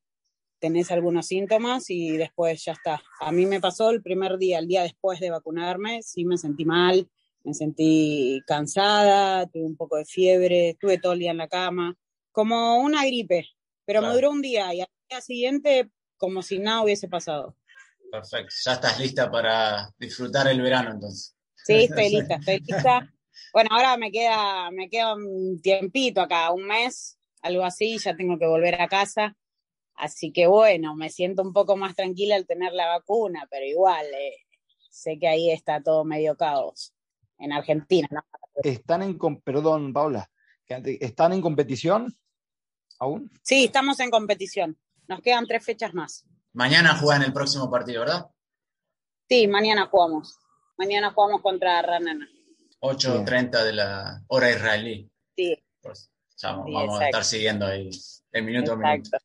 tenés 0.59 0.91
algunos 0.91 1.27
síntomas 1.27 1.89
y 1.89 2.17
después 2.17 2.63
ya 2.65 2.73
está. 2.73 3.01
A 3.19 3.31
mí 3.31 3.45
me 3.45 3.61
pasó 3.61 3.89
el 3.89 4.03
primer 4.03 4.37
día, 4.37 4.59
el 4.59 4.67
día 4.67 4.83
después 4.83 5.19
de 5.19 5.31
vacunarme, 5.31 6.01
sí 6.03 6.25
me 6.25 6.37
sentí 6.37 6.65
mal, 6.65 7.09
me 7.43 7.53
sentí 7.53 8.41
cansada, 8.45 9.47
tuve 9.47 9.63
un 9.63 9.77
poco 9.77 9.95
de 9.97 10.05
fiebre, 10.05 10.69
estuve 10.69 10.99
todo 10.99 11.13
el 11.13 11.19
día 11.19 11.31
en 11.31 11.37
la 11.37 11.47
cama, 11.47 11.95
como 12.31 12.79
una 12.81 13.05
gripe, 13.05 13.47
pero 13.85 14.01
me 14.01 14.13
duró 14.13 14.31
un 14.31 14.41
día 14.41 14.73
y 14.73 14.81
al 14.81 14.87
día 15.09 15.21
siguiente 15.21 15.89
como 16.17 16.41
si 16.41 16.59
nada 16.59 16.83
hubiese 16.83 17.07
pasado. 17.07 17.55
Perfecto, 18.11 18.53
ya 18.65 18.73
estás 18.73 18.99
lista 18.99 19.31
para 19.31 19.89
disfrutar 19.97 20.47
el 20.47 20.61
verano 20.61 20.91
entonces. 20.91 21.35
Sí, 21.55 21.73
estoy 21.89 22.09
lista, 22.09 22.35
estoy 22.35 22.59
lista. 22.59 23.13
Bueno, 23.53 23.69
ahora 23.71 23.95
me 23.97 24.11
queda, 24.11 24.71
me 24.71 24.89
queda 24.89 25.15
un 25.15 25.61
tiempito 25.61 26.21
acá, 26.21 26.51
un 26.51 26.65
mes, 26.65 27.16
algo 27.47 27.63
así, 27.63 27.97
ya 27.97 28.15
tengo 28.15 28.37
que 28.37 28.47
volver 28.47 28.81
a 28.81 28.87
casa. 28.87 29.35
Así 29.95 30.31
que 30.31 30.45
bueno, 30.45 30.95
me 30.95 31.09
siento 31.09 31.41
un 31.41 31.53
poco 31.53 31.75
más 31.75 31.95
tranquila 31.95 32.35
al 32.35 32.45
tener 32.45 32.73
la 32.73 32.87
vacuna, 32.87 33.47
pero 33.49 33.65
igual 33.65 34.05
eh, 34.13 34.35
sé 34.89 35.17
que 35.19 35.27
ahí 35.27 35.49
está 35.49 35.81
todo 35.81 36.05
medio 36.05 36.37
caos 36.37 36.93
en 37.39 37.51
Argentina. 37.51 38.07
¿no? 38.11 38.21
Están 38.63 39.01
en, 39.01 39.17
perdón, 39.41 39.93
Paula, 39.93 40.29
¿están 40.67 41.33
en 41.33 41.41
competición 41.41 42.15
aún? 42.99 43.31
Sí, 43.41 43.65
estamos 43.65 43.99
en 43.99 44.11
competición. 44.11 44.77
Nos 45.07 45.21
quedan 45.21 45.47
tres 45.47 45.65
fechas 45.65 45.93
más. 45.93 46.25
Mañana 46.53 46.95
juegan 46.95 47.23
el 47.23 47.33
próximo 47.33 47.69
partido, 47.69 48.01
¿verdad? 48.01 48.27
Sí, 49.29 49.47
mañana 49.47 49.87
jugamos. 49.87 50.37
Mañana 50.77 51.11
jugamos 51.11 51.41
contra 51.41 51.81
Ranana. 51.81 52.27
8.30 52.81 53.63
de 53.63 53.73
la 53.73 54.23
hora 54.27 54.51
israelí. 54.51 55.09
Sí. 55.35 55.57
Pues, 55.81 56.11
vamos 56.43 56.99
a 56.99 57.05
estar 57.05 57.23
siguiendo 57.23 57.65
ahí 57.65 57.89
el 58.31 58.43
minuto 58.43 58.73
a 58.73 58.75
minuto. 58.75 59.17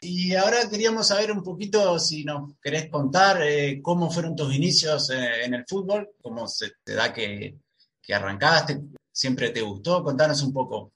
Y 0.00 0.34
ahora 0.34 0.68
queríamos 0.68 1.08
saber 1.08 1.32
un 1.32 1.42
poquito 1.42 1.98
si 1.98 2.24
nos 2.24 2.58
querés 2.60 2.90
contar 2.90 3.42
eh, 3.42 3.80
cómo 3.80 4.10
fueron 4.10 4.36
tus 4.36 4.54
inicios 4.54 5.08
eh, 5.10 5.44
en 5.44 5.54
el 5.54 5.64
fútbol, 5.66 6.10
cómo 6.20 6.46
se 6.46 6.72
te 6.84 6.94
da 6.94 7.10
que, 7.10 7.56
que 8.02 8.14
arrancaste, 8.14 8.82
siempre 9.10 9.48
te 9.48 9.62
gustó, 9.62 10.04
contanos 10.04 10.42
un 10.42 10.52
poco. 10.52 10.92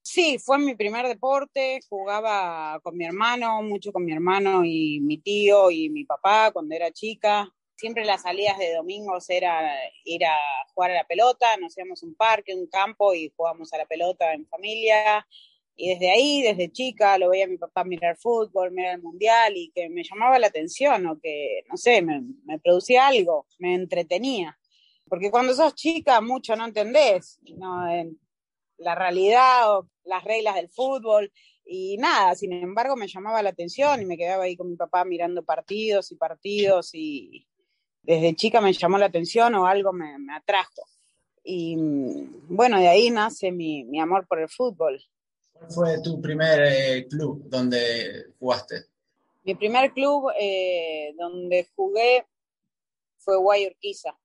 Sí, 0.00 0.38
fue 0.38 0.58
mi 0.58 0.76
primer 0.76 1.06
deporte, 1.08 1.80
jugaba 1.88 2.78
con 2.82 2.96
mi 2.96 3.04
hermano, 3.04 3.62
mucho 3.62 3.92
con 3.92 4.04
mi 4.04 4.12
hermano 4.12 4.64
y 4.64 5.00
mi 5.00 5.18
tío 5.18 5.70
y 5.70 5.90
mi 5.90 6.04
papá 6.04 6.50
cuando 6.52 6.74
era 6.74 6.92
chica. 6.92 7.48
Siempre 7.82 8.04
las 8.04 8.22
salidas 8.22 8.58
de 8.58 8.74
domingos 8.74 9.28
era 9.28 9.74
ir 10.04 10.24
a 10.24 10.36
jugar 10.72 10.92
a 10.92 10.94
la 10.94 11.04
pelota, 11.04 11.56
nos 11.56 11.76
íbamos 11.76 12.04
un 12.04 12.14
parque, 12.14 12.54
un 12.54 12.68
campo 12.68 13.12
y 13.12 13.32
jugábamos 13.36 13.72
a 13.72 13.78
la 13.78 13.86
pelota 13.86 14.32
en 14.34 14.46
familia. 14.46 15.26
Y 15.74 15.88
desde 15.88 16.12
ahí, 16.12 16.42
desde 16.42 16.70
chica, 16.70 17.18
lo 17.18 17.30
veía 17.30 17.46
a 17.46 17.48
mi 17.48 17.58
papá 17.58 17.82
mirar 17.82 18.16
fútbol, 18.16 18.70
mirar 18.70 18.94
el 18.94 19.02
mundial 19.02 19.56
y 19.56 19.72
que 19.72 19.88
me 19.88 20.04
llamaba 20.04 20.38
la 20.38 20.46
atención 20.46 21.08
o 21.08 21.18
que, 21.18 21.64
no 21.68 21.76
sé, 21.76 22.02
me, 22.02 22.22
producía 22.60 23.08
algo, 23.08 23.48
me 23.58 23.74
entretenía. 23.74 24.56
Porque 25.08 25.32
cuando 25.32 25.52
sos 25.52 25.74
chica 25.74 26.20
mucho 26.20 26.54
no 26.54 26.66
entendés, 26.66 27.40
¿no? 27.56 27.84
la 28.78 28.94
realidad 28.94 29.76
o 29.76 29.88
las 30.04 30.22
reglas 30.22 30.54
del 30.54 30.68
fútbol 30.68 31.32
y 31.64 31.96
nada, 31.96 32.36
sin 32.36 32.52
embargo 32.52 32.94
me 32.94 33.08
llamaba 33.08 33.42
la 33.42 33.50
atención 33.50 34.00
y 34.00 34.04
me 34.04 34.16
quedaba 34.16 34.44
ahí 34.44 34.54
con 34.54 34.70
mi 34.70 34.76
papá 34.76 35.04
mirando 35.04 35.44
partidos 35.44 36.12
y 36.12 36.14
partidos 36.14 36.90
y 36.94 37.48
desde 38.02 38.34
chica 38.34 38.60
me 38.60 38.72
llamó 38.72 38.98
la 38.98 39.06
atención 39.06 39.54
o 39.54 39.66
algo 39.66 39.92
me, 39.92 40.16
atrajo. 40.34 40.82
Y 41.44 41.76
bueno, 42.48 42.78
de 42.78 42.88
ahí 42.88 43.10
nace 43.10 43.50
mi, 43.50 43.98
amor 44.00 44.26
por 44.26 44.40
el 44.40 44.48
fútbol. 44.48 45.02
¿Cuál 45.52 45.70
fue 45.70 46.02
tu 46.02 46.20
primer 46.20 46.62
eh, 46.62 47.06
club 47.08 47.42
donde 47.48 48.32
jugaste? 48.38 48.86
Mi 49.44 49.54
primer 49.54 49.92
club 49.92 50.30
eh, 50.38 51.14
donde 51.16 51.68
jugué 51.74 52.26
fue 53.18 53.36
Guayurquiza. 53.36 54.16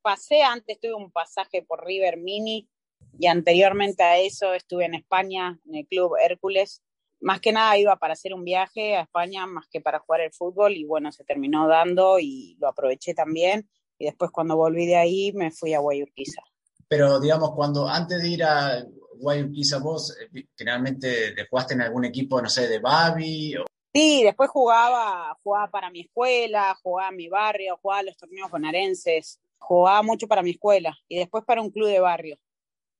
Pasé 0.00 0.42
antes, 0.42 0.80
tuve 0.80 0.94
un 0.94 1.10
pasaje 1.10 1.62
por 1.62 1.84
River 1.84 2.16
Mini 2.16 2.68
y 3.18 3.26
anteriormente 3.26 4.02
a 4.02 4.18
eso 4.18 4.54
estuve 4.54 4.86
en 4.86 4.94
España, 4.94 5.58
en 5.66 5.76
el 5.76 5.86
club 5.86 6.14
Hércules. 6.22 6.82
Más 7.22 7.40
que 7.40 7.52
nada 7.52 7.78
iba 7.78 7.94
para 7.96 8.14
hacer 8.14 8.34
un 8.34 8.42
viaje 8.42 8.96
a 8.96 9.02
España, 9.02 9.46
más 9.46 9.68
que 9.70 9.80
para 9.80 10.00
jugar 10.00 10.22
el 10.22 10.32
fútbol, 10.32 10.72
y 10.72 10.84
bueno, 10.84 11.12
se 11.12 11.22
terminó 11.22 11.68
dando 11.68 12.18
y 12.18 12.56
lo 12.60 12.66
aproveché 12.66 13.14
también. 13.14 13.68
Y 13.96 14.06
después 14.06 14.32
cuando 14.32 14.56
volví 14.56 14.86
de 14.86 14.96
ahí 14.96 15.32
me 15.32 15.52
fui 15.52 15.72
a 15.72 15.78
Guayurquiza. 15.78 16.42
Pero 16.88 17.20
digamos, 17.20 17.52
cuando 17.54 17.88
antes 17.88 18.20
de 18.20 18.28
ir 18.28 18.42
a 18.42 18.84
Guayurquiza 19.14 19.78
vos, 19.78 20.16
eh, 20.18 20.48
generalmente 20.56 21.32
te 21.32 21.46
jugaste 21.46 21.74
en 21.74 21.82
algún 21.82 22.04
equipo, 22.04 22.42
no 22.42 22.48
sé, 22.48 22.66
de 22.66 22.80
Babi 22.80 23.56
o... 23.56 23.64
Sí, 23.94 24.24
después 24.24 24.50
jugaba, 24.50 25.38
jugaba 25.44 25.70
para 25.70 25.90
mi 25.90 26.00
escuela, 26.00 26.76
jugaba 26.82 27.10
en 27.10 27.16
mi 27.16 27.28
barrio, 27.28 27.78
jugaba 27.80 28.02
los 28.02 28.16
torneos 28.16 28.50
bonaerenses, 28.50 29.38
jugaba 29.58 30.02
mucho 30.02 30.26
para 30.26 30.42
mi 30.42 30.50
escuela 30.50 30.98
y 31.06 31.18
después 31.18 31.44
para 31.44 31.62
un 31.62 31.70
club 31.70 31.86
de 31.86 32.00
barrio 32.00 32.36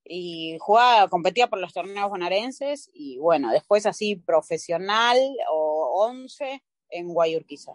y 0.04 0.56
jugaba, 0.60 1.08
competía 1.08 1.48
por 1.48 1.58
los 1.58 1.72
torneos 1.72 2.10
bonaerenses 2.10 2.90
y 2.92 3.18
bueno, 3.18 3.52
después 3.52 3.86
así 3.86 4.16
profesional 4.16 5.18
o 5.50 6.06
11 6.08 6.62
en 6.90 7.08
Guayurquiza. 7.08 7.72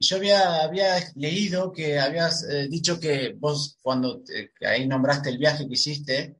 Yo 0.00 0.16
había, 0.16 0.62
había 0.62 0.96
leído 1.14 1.72
que 1.72 1.98
habías 1.98 2.44
eh, 2.44 2.68
dicho 2.68 3.00
que 3.00 3.34
vos 3.38 3.78
cuando 3.82 4.22
ahí 4.66 4.86
nombraste 4.86 5.30
el 5.30 5.38
viaje 5.38 5.66
que 5.66 5.74
hiciste, 5.74 6.36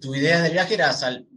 tu 0.00 0.14
idea 0.14 0.42
del 0.42 0.52
viaje 0.52 0.74
era 0.74 0.94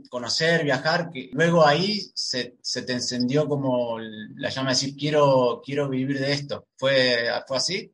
conocer, 0.10 0.64
viajar, 0.64 1.10
que 1.10 1.30
luego 1.34 1.66
ahí 1.66 2.12
se, 2.14 2.58
se, 2.62 2.82
te 2.82 2.94
encendió 2.94 3.48
como 3.48 3.98
la 4.00 4.50
llama 4.50 4.70
de 4.70 4.76
decir, 4.76 4.96
quiero, 4.96 5.62
quiero 5.64 5.90
vivir 5.90 6.20
de 6.20 6.34
esto. 6.34 6.68
¿Fue, 6.76 7.30
¿Fue 7.48 7.58
así? 7.58 7.94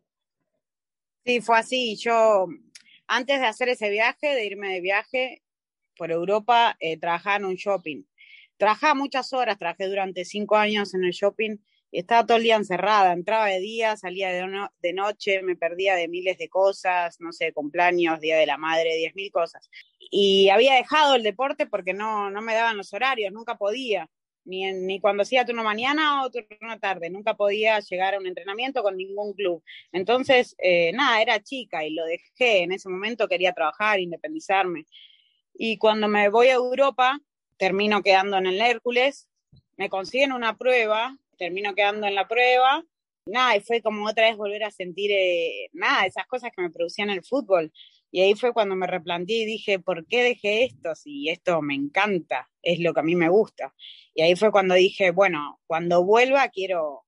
Sí, 1.25 1.41
fue 1.41 1.59
así. 1.59 1.95
Yo 1.95 2.47
antes 3.07 3.39
de 3.39 3.45
hacer 3.45 3.69
ese 3.69 3.89
viaje, 3.89 4.27
de 4.35 4.45
irme 4.45 4.73
de 4.73 4.81
viaje 4.81 5.41
por 5.95 6.11
Europa, 6.11 6.75
eh, 6.79 6.97
trabajaba 6.97 7.37
en 7.37 7.45
un 7.45 7.55
shopping. 7.55 8.03
Trabajaba 8.57 8.93
muchas 8.93 9.33
horas, 9.33 9.57
trabajé 9.57 9.87
durante 9.87 10.25
cinco 10.25 10.55
años 10.55 10.93
en 10.93 11.03
el 11.03 11.11
shopping 11.11 11.57
estaba 11.91 12.25
todo 12.25 12.37
el 12.37 12.43
día 12.43 12.55
encerrada. 12.55 13.13
Entraba 13.13 13.45
de 13.47 13.59
día, 13.59 13.95
salía 13.97 14.29
de, 14.29 14.93
noche, 14.93 15.41
me 15.41 15.55
perdía 15.55 15.95
de 15.95 16.07
miles 16.07 16.37
de 16.37 16.49
cosas, 16.49 17.19
no 17.19 17.31
sé, 17.31 17.53
cumpleaños, 17.53 18.19
Día 18.19 18.37
de 18.37 18.45
la 18.45 18.57
Madre, 18.57 18.95
diez 18.95 19.15
mil 19.15 19.31
cosas. 19.31 19.69
Y 19.99 20.49
había 20.49 20.75
dejado 20.75 21.15
el 21.15 21.23
deporte 21.23 21.65
porque 21.65 21.93
no, 21.93 22.29
no 22.29 22.41
me 22.41 22.53
daban 22.53 22.77
los 22.77 22.93
horarios, 22.93 23.31
nunca 23.33 23.57
podía 23.57 24.09
ni, 24.47 24.71
ni 24.71 24.99
cuando 24.99 25.23
hacía 25.23 25.45
turno 25.45 25.63
mañana 25.63 26.23
o 26.23 26.31
turno 26.31 26.79
tarde, 26.79 27.09
nunca 27.09 27.35
podía 27.35 27.79
llegar 27.81 28.15
a 28.15 28.17
un 28.17 28.25
entrenamiento 28.25 28.81
con 28.81 28.95
ningún 28.95 29.33
club. 29.33 29.61
Entonces, 29.91 30.55
eh, 30.57 30.91
nada, 30.93 31.21
era 31.21 31.43
chica 31.43 31.85
y 31.85 31.93
lo 31.93 32.05
dejé, 32.05 32.63
en 32.63 32.71
ese 32.71 32.89
momento 32.89 33.27
quería 33.27 33.53
trabajar, 33.53 33.99
independizarme. 33.99 34.85
Y 35.53 35.77
cuando 35.77 36.07
me 36.07 36.29
voy 36.29 36.47
a 36.47 36.53
Europa, 36.53 37.19
termino 37.57 38.01
quedando 38.01 38.37
en 38.37 38.47
el 38.47 38.61
Hércules, 38.61 39.29
me 39.75 39.89
consiguen 39.89 40.31
una 40.31 40.57
prueba, 40.57 41.17
termino 41.37 41.75
quedando 41.75 42.07
en 42.07 42.15
la 42.15 42.27
prueba, 42.27 42.83
nada, 43.25 43.57
y 43.57 43.61
fue 43.61 43.81
como 43.81 44.07
otra 44.07 44.27
vez 44.27 44.37
volver 44.37 44.63
a 44.63 44.71
sentir, 44.71 45.11
eh, 45.11 45.69
nada, 45.73 46.05
esas 46.05 46.25
cosas 46.27 46.51
que 46.55 46.61
me 46.61 46.71
producían 46.71 47.09
el 47.09 47.23
fútbol. 47.23 47.71
Y 48.09 48.21
ahí 48.21 48.35
fue 48.35 48.53
cuando 48.53 48.75
me 48.75 48.87
replanteé 48.87 49.43
y 49.43 49.45
dije, 49.45 49.79
¿por 49.79 50.07
qué 50.07 50.23
dejé 50.23 50.63
esto? 50.63 50.95
Si 50.95 51.29
esto 51.29 51.61
me 51.61 51.75
encanta, 51.75 52.49
es 52.61 52.79
lo 52.79 52.93
que 52.93 53.01
a 53.01 53.03
mí 53.03 53.15
me 53.15 53.29
gusta. 53.29 53.73
Y 54.17 54.23
ahí 54.23 54.35
fue 54.35 54.51
cuando 54.51 54.73
dije, 54.73 55.11
bueno, 55.11 55.61
cuando 55.67 56.03
vuelva 56.03 56.49
quiero, 56.49 57.05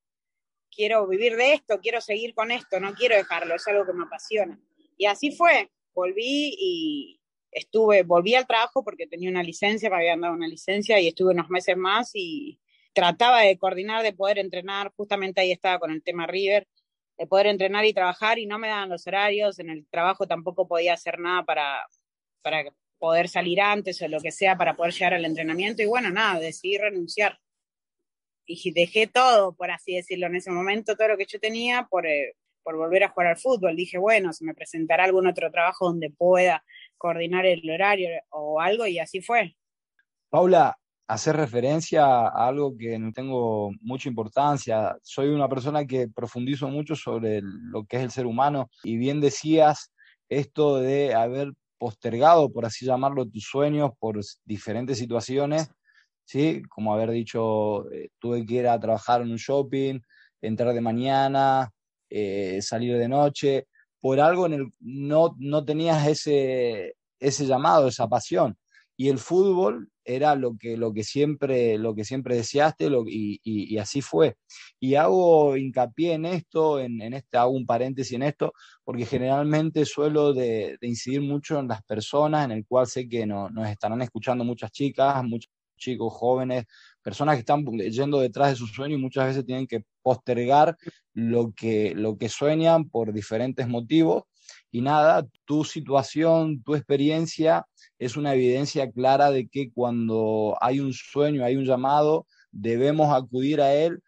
quiero 0.69 1.07
vivir 1.07 1.37
de 1.37 1.53
esto, 1.53 1.79
quiero 1.81 2.01
seguir 2.01 2.35
con 2.35 2.51
esto, 2.51 2.79
no 2.79 2.93
quiero 2.93 3.15
dejarlo, 3.15 3.55
es 3.55 3.67
algo 3.67 3.83
que 3.83 3.93
me 3.93 4.03
apasiona. 4.03 4.61
Y 4.95 5.07
así 5.07 5.31
fue, 5.31 5.71
volví 5.95 6.53
y 6.55 7.19
estuve, 7.49 8.03
volví 8.03 8.35
al 8.35 8.45
trabajo 8.45 8.83
porque 8.83 9.07
tenía 9.07 9.31
una 9.31 9.41
licencia, 9.41 9.89
me 9.89 9.95
habían 9.95 10.21
dado 10.21 10.35
una 10.35 10.47
licencia 10.47 10.99
y 10.99 11.07
estuve 11.07 11.33
unos 11.33 11.49
meses 11.49 11.75
más 11.75 12.11
y 12.13 12.59
trataba 12.93 13.41
de 13.41 13.57
coordinar, 13.57 14.03
de 14.03 14.13
poder 14.13 14.37
entrenar, 14.37 14.93
justamente 14.95 15.41
ahí 15.41 15.51
estaba 15.51 15.79
con 15.79 15.89
el 15.89 16.03
tema 16.03 16.27
River, 16.27 16.67
de 17.17 17.25
poder 17.25 17.47
entrenar 17.47 17.85
y 17.85 17.93
trabajar 17.93 18.37
y 18.37 18.45
no 18.45 18.59
me 18.59 18.67
daban 18.67 18.89
los 18.89 19.07
horarios, 19.07 19.57
en 19.57 19.71
el 19.71 19.87
trabajo 19.87 20.27
tampoco 20.27 20.67
podía 20.67 20.93
hacer 20.93 21.17
nada 21.17 21.43
para, 21.43 21.87
para 22.43 22.65
poder 22.99 23.29
salir 23.29 23.61
antes 23.61 24.01
o 24.01 24.07
lo 24.07 24.19
que 24.19 24.31
sea 24.31 24.57
para 24.57 24.75
poder 24.75 24.93
llegar 24.93 25.13
al 25.13 25.25
entrenamiento 25.25 25.81
y 25.81 25.87
bueno, 25.87 26.11
nada, 26.11 26.39
decidí 26.39 26.77
renunciar. 26.77 27.39
Y 28.45 28.71
dejé 28.71 29.07
todo, 29.07 29.53
por 29.53 29.71
así 29.71 29.95
decirlo, 29.95 30.27
en 30.27 30.35
ese 30.35 30.51
momento, 30.51 30.95
todo 30.95 31.09
lo 31.09 31.17
que 31.17 31.27
yo 31.27 31.39
tenía 31.39 31.87
por, 31.89 32.07
eh, 32.07 32.35
por 32.63 32.77
volver 32.77 33.03
a 33.03 33.09
jugar 33.09 33.27
al 33.27 33.37
fútbol. 33.37 33.75
Dije, 33.75 33.99
bueno, 33.99 34.33
se 34.33 34.43
me 34.43 34.55
presentará 34.55 35.03
algún 35.03 35.27
otro 35.27 35.51
trabajo 35.51 35.85
donde 35.85 36.09
pueda 36.09 36.63
coordinar 36.97 37.45
el 37.45 37.69
horario 37.69 38.09
o 38.29 38.59
algo 38.59 38.87
y 38.87 38.99
así 38.99 39.21
fue. 39.21 39.55
Paula, 40.29 40.77
hacer 41.07 41.35
referencia 41.35 42.05
a 42.05 42.47
algo 42.47 42.77
que 42.77 42.99
no 42.99 43.11
tengo 43.11 43.71
mucha 43.81 44.09
importancia. 44.09 44.95
Soy 45.01 45.29
una 45.29 45.49
persona 45.49 45.85
que 45.85 46.07
profundizo 46.07 46.67
mucho 46.69 46.95
sobre 46.95 47.41
lo 47.41 47.83
que 47.85 47.97
es 47.97 48.03
el 48.03 48.11
ser 48.11 48.27
humano 48.27 48.69
y 48.83 48.97
bien 48.97 49.19
decías 49.19 49.91
esto 50.29 50.77
de 50.77 51.15
haber 51.15 51.51
postergado, 51.79 52.51
por 52.51 52.65
así 52.65 52.85
llamarlo, 52.85 53.25
tus 53.25 53.45
sueños 53.45 53.91
por 53.97 54.19
diferentes 54.45 54.99
situaciones, 54.99 55.69
¿sí? 56.25 56.61
Como 56.69 56.93
haber 56.93 57.09
dicho, 57.11 57.89
eh, 57.91 58.09
tuve 58.19 58.45
que 58.45 58.55
ir 58.55 58.67
a 58.67 58.79
trabajar 58.79 59.21
en 59.21 59.31
un 59.31 59.37
shopping, 59.37 59.99
entrar 60.41 60.73
de 60.73 60.81
mañana, 60.81 61.71
eh, 62.09 62.61
salir 62.61 62.97
de 62.97 63.07
noche, 63.07 63.67
por 63.99 64.19
algo 64.19 64.45
en 64.45 64.53
el 64.53 64.73
no, 64.79 65.35
no 65.39 65.65
tenías 65.65 66.05
ese, 66.07 66.95
ese 67.19 67.45
llamado, 67.45 67.87
esa 67.87 68.07
pasión. 68.07 68.57
Y 68.95 69.09
el 69.09 69.17
fútbol 69.17 69.89
era 70.09 70.35
lo 70.35 70.57
que, 70.57 70.75
lo 70.75 70.91
que, 70.91 71.03
siempre, 71.03 71.77
lo 71.77 71.93
que 71.93 72.03
siempre 72.03 72.35
deseaste 72.35 72.89
y, 73.07 73.77
así 73.77 74.01
fue. 74.01 74.35
Y 74.79 74.95
hago 74.95 75.55
hincapié 75.55 76.13
en 76.13 76.25
esto, 76.25 76.79
en, 76.79 77.01
en, 77.01 77.13
este, 77.13 77.37
hago 77.37 77.51
un 77.51 77.65
paréntesis 77.65 78.13
en 78.13 78.23
esto, 78.23 78.53
porque 78.83 79.05
generalmente 79.05 79.85
suelo 79.85 80.33
de, 80.33 80.77
incidir 80.81 81.21
mucho 81.21 81.59
en 81.59 81.67
las 81.67 81.83
personas, 81.83 82.45
en 82.45 82.51
el 82.51 82.65
cual 82.65 82.87
sé 82.87 83.07
que 83.07 83.25
no, 83.25 83.49
nos 83.49 83.69
estarán 83.69 84.01
escuchando 84.01 84.43
muchas 84.43 84.71
chicas, 84.71 85.23
muchos 85.23 85.51
chicos 85.77 86.11
jóvenes, 86.11 86.65
personas 87.01 87.35
que 87.35 87.41
están 87.41 87.63
yendo 87.65 88.19
detrás 88.19 88.49
de 88.49 88.55
su 88.55 88.67
sueño 88.67 88.95
y 88.95 89.01
muchas 89.01 89.27
veces 89.27 89.45
tienen 89.45 89.67
que 89.67 89.83
postergar 90.01 90.75
lo 91.13 91.53
que, 91.53 91.93
lo 91.95 92.17
que 92.17 92.29
sueñan 92.29 92.89
por 92.89 93.13
diferentes 93.13 93.67
motivos. 93.67 94.23
Y 94.71 94.81
nada, 94.81 95.25
tu 95.45 95.63
situación, 95.63 96.61
tu 96.63 96.75
experiencia 96.75 97.65
es 97.97 98.17
una 98.17 98.33
evidencia 98.33 98.91
clara 98.91 99.31
de 99.31 99.47
que 99.47 99.71
cuando 99.71 100.57
hay 100.61 100.79
un 100.79 100.93
sueño, 100.93 101.43
hay 101.43 101.55
un 101.55 101.65
llamado, 101.65 102.27
debemos 102.51 103.13
acudir 103.13 103.61
a 103.61 103.73
él, 103.73 103.99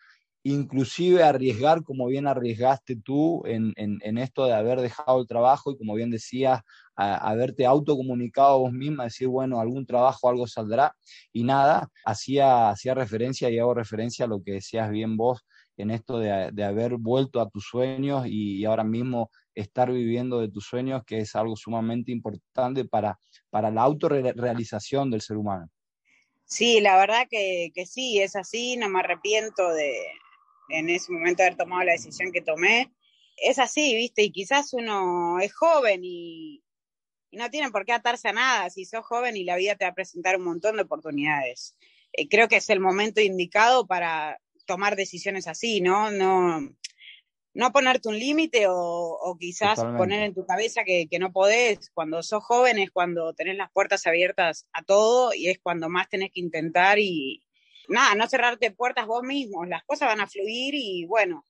inclusive 0.44 1.24
arriesgar 1.24 1.84
como 1.84 2.08
bien 2.08 2.28
arriesgaste 2.28 2.96
tú 2.96 3.44
en, 3.46 3.74
esto 4.18 4.46
de 4.46 4.54
haber 4.54 4.82
dejado 4.82 5.22
el 5.22 5.28
trabajo 5.28 5.72
y 5.72 5.78
como 5.78 5.96
bien 5.96 6.12
decías, 6.12 6.62
haberte 6.96 7.66
autocomunicado 7.66 8.60
vos 8.60 8.72
misma, 8.72 9.06
decir, 9.06 9.28
bueno, 9.28 9.60
algún 9.60 9.86
trabajo, 9.86 10.30
algo 10.30 10.48
saldrá, 10.48 10.96
y 11.34 11.44
nada, 11.44 11.90
hacía, 12.06 12.70
hacía 12.70 12.94
referencia 12.94 13.50
y 13.50 13.60
hago 13.60 13.74
referencia 13.74 14.26
a 14.26 14.28
lo 14.28 14.44
que 14.44 14.54
decías 14.54 14.90
bien 14.92 15.18
vos 15.18 15.42
en 15.78 15.92
esto 15.92 16.20
de, 16.20 16.64
haber 16.64 16.98
vuelto 16.98 17.42
a 17.42 17.50
tus 17.50 17.66
sueños 17.66 18.26
y 18.28 18.64
ahora 18.66 18.84
mismo 18.84 19.32
estar 19.56 19.92
viviendo 19.92 20.40
de 20.40 20.50
tus 20.50 20.66
sueños, 20.66 21.04
que 21.06 21.20
es 21.20 21.36
algo 21.36 21.56
sumamente 21.56 22.12
importante 22.12 22.86
para, 22.86 23.20
para 23.50 23.72
la 23.72 23.84
autorrealización 23.84 25.12
del 25.12 25.22
ser 25.22 25.38
humano. 25.38 25.70
Sí, 26.46 26.82
la 26.82 26.98
verdad 26.98 27.28
que, 27.30 27.72
que, 27.74 27.86
sí, 27.86 28.20
es 28.20 28.36
así, 28.36 28.76
no 28.78 28.90
me 28.90 29.00
arrepiento 29.00 29.70
de 29.70 29.94
en 30.72 30.90
ese 30.90 31.12
momento 31.12 31.44
haber 31.44 31.58
tomado 31.58 31.84
la 31.84 31.94
decisión 31.94 32.32
que 32.32 32.42
tomé. 32.42 32.92
Es 33.38 33.60
así, 33.60 33.96
viste, 33.96 34.24
y 34.24 34.32
quizás 34.32 34.74
uno 34.74 35.40
es 35.40 35.54
joven 35.54 36.02
y, 36.04 36.64
no 37.32 37.50
tiene 37.50 37.72
por 37.72 37.86
qué 37.86 37.94
atarse 37.94 38.28
a 38.28 38.34
nada. 38.34 38.70
Si 38.70 38.86
sos 38.86 39.06
joven 39.06 39.38
y 39.38 39.46
la 39.46 39.56
vida 39.56 39.76
te 39.76 39.86
va 39.86 39.92
a 39.92 39.96
presentar 39.96 40.36
un 40.36 40.44
montón 40.44 40.76
de 40.76 40.84
oportunidades. 40.84 41.78
Eh, 42.12 42.28
creo 42.28 42.50
que 42.50 42.58
es 42.58 42.70
el 42.70 42.82
momento 42.82 43.22
indicado 43.22 43.88
para 43.88 44.38
tomar 44.66 44.98
decisiones 44.98 45.48
así, 45.48 45.80
¿no? 45.80 46.12
No, 46.12 46.60
no 47.54 47.72
ponerte 47.72 48.08
un 48.08 48.18
límite 48.18 48.66
o, 48.70 49.36
quizás 49.40 49.80
poner 49.98 50.24
en 50.24 50.34
tu 50.34 50.46
cabeza 50.46 50.84
que, 50.84 51.08
no 51.20 51.32
podés. 51.32 51.90
Cuando 51.94 52.24
sos 52.24 52.44
joven 52.44 52.80
es 52.80 52.92
cuando 52.92 53.34
tenés 53.34 53.58
las 53.58 53.72
puertas 53.72 54.08
abiertas 54.08 54.68
a 54.74 54.84
todo 54.84 55.34
y 55.34 55.50
es 55.50 55.60
cuando 55.62 55.90
más 55.90 56.10
tenés 56.10 56.32
que 56.32 56.40
intentar 56.40 57.00
y 57.00 57.44
nada, 57.88 58.16
no 58.16 58.28
cerrarte 58.28 58.72
puertas 58.72 59.06
vos 59.06 59.24
mismo. 59.24 59.66
Las 59.66 59.84
cosas 59.84 60.08
van 60.08 60.22
a 60.22 60.28
fluir 60.28 60.74
y 60.76 61.06
bueno, 61.06 61.46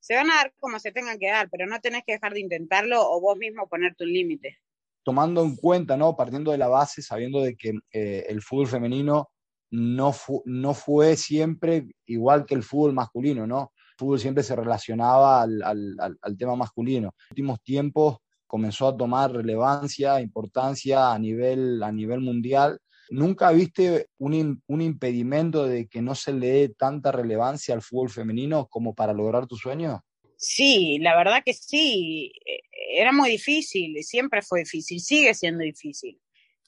se 0.00 0.14
van 0.14 0.30
a 0.30 0.36
dar 0.36 0.54
como 0.58 0.78
se 0.78 0.92
tengan 0.92 1.18
que 1.18 1.30
dar, 1.30 1.48
pero 1.50 1.66
no 1.66 1.80
tenés 1.80 2.02
que 2.04 2.12
dejar 2.12 2.32
de 2.32 2.40
intentarlo 2.40 3.00
o 3.08 3.20
vos 3.20 3.36
mismo 3.36 3.68
ponerte 3.68 4.04
un 4.04 4.12
límite. 4.12 4.58
Tomando 5.04 5.42
en 5.44 5.54
cuenta, 5.54 5.96
¿no? 5.96 6.16
Partiendo 6.16 6.50
de 6.50 6.58
la 6.58 6.68
base, 6.68 7.02
sabiendo 7.02 7.40
de 7.40 7.56
que 7.56 7.72
eh, 7.92 8.26
el 8.28 8.42
fútbol 8.42 8.66
femenino 8.66 9.30
no, 9.70 10.12
no 10.44 10.74
fue 10.74 11.16
siempre 11.16 11.86
igual 12.06 12.44
que 12.44 12.54
el 12.54 12.64
fútbol 12.64 12.92
masculino, 12.92 13.46
¿no? 13.46 13.72
Fútbol 13.96 14.20
siempre 14.20 14.42
se 14.42 14.56
relacionaba 14.56 15.42
al, 15.42 16.36
tema 16.38 16.56
masculino. 16.56 16.98
En 16.98 17.04
los 17.04 17.30
últimos 17.30 17.62
tiempos 17.62 18.18
comenzó 18.46 18.88
a 18.88 18.96
tomar 18.96 19.32
relevancia, 19.32 20.20
importancia 20.20 21.12
a 21.12 21.18
nivel, 21.18 21.82
a 21.82 21.90
nivel 21.90 22.20
mundial. 22.20 22.78
¿Nunca 23.08 23.50
viste 23.52 24.08
un, 24.18 24.62
un, 24.66 24.82
impedimento 24.82 25.64
de 25.64 25.86
que 25.86 26.02
no 26.02 26.14
se 26.14 26.32
le 26.32 26.48
dé 26.48 26.68
tanta 26.70 27.12
relevancia 27.12 27.74
al 27.74 27.82
fútbol 27.82 28.10
femenino 28.10 28.66
como 28.66 28.94
para 28.94 29.12
lograr 29.12 29.46
tu 29.46 29.56
sueño? 29.56 30.02
Sí, 30.36 30.98
la 31.00 31.16
verdad 31.16 31.42
que 31.44 31.54
sí. 31.54 32.32
E, 32.44 32.60
era 33.00 33.12
muy 33.12 33.30
difícil, 33.30 34.02
siempre 34.04 34.42
fue 34.42 34.60
difícil, 34.60 35.00
sigue 35.00 35.34
siendo 35.34 35.62
difícil. 35.62 36.20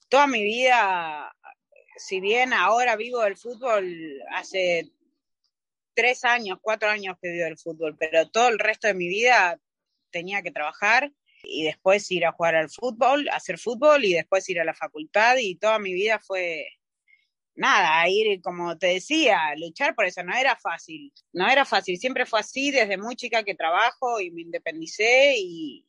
Toda 0.08 0.26
mi 0.26 0.42
vida, 0.42 1.32
si 1.97 2.21
bien 2.21 2.52
ahora 2.52 2.97
vivo 2.97 3.25
el 3.25 3.36
fútbol, 3.36 3.95
hace 4.34 4.91
tres 5.99 6.25
años, 6.25 6.61
cuatro 6.63 6.89
años 6.89 7.17
que 7.21 7.28
vivo 7.28 7.49
el 7.49 7.58
fútbol, 7.58 7.97
pero 7.99 8.28
todo 8.28 8.47
el 8.50 8.61
resto 8.61 8.87
de 8.87 8.95
mi 8.95 9.08
vida 9.08 9.61
tenía 10.13 10.43
que 10.43 10.52
trabajar 10.52 11.11
y 11.43 11.65
después 11.65 12.08
ir 12.13 12.25
a 12.25 12.30
jugar 12.30 12.54
al 12.54 12.71
fútbol, 12.71 13.28
hacer 13.32 13.58
fútbol 13.58 14.04
y 14.04 14.15
después 14.15 14.49
ir 14.49 14.61
a 14.61 14.65
la 14.65 14.75
facultad 14.75 15.39
y 15.39 15.56
toda 15.56 15.80
mi 15.80 15.93
vida 15.93 16.21
fue 16.21 16.69
nada, 17.56 18.08
ir, 18.08 18.41
como 18.43 18.78
te 18.78 18.87
decía, 18.87 19.41
luchar 19.56 19.97
por 19.97 20.04
eso, 20.04 20.23
no 20.23 20.37
era 20.37 20.54
fácil, 20.54 21.13
no 21.32 21.49
era 21.49 21.65
fácil, 21.65 21.99
siempre 21.99 22.26
fue 22.26 22.39
así 22.39 22.71
desde 22.71 22.97
muy 22.97 23.17
chica 23.17 23.43
que 23.43 23.56
trabajo 23.56 24.21
y 24.21 24.30
me 24.30 24.43
independicé 24.43 25.34
y, 25.37 25.84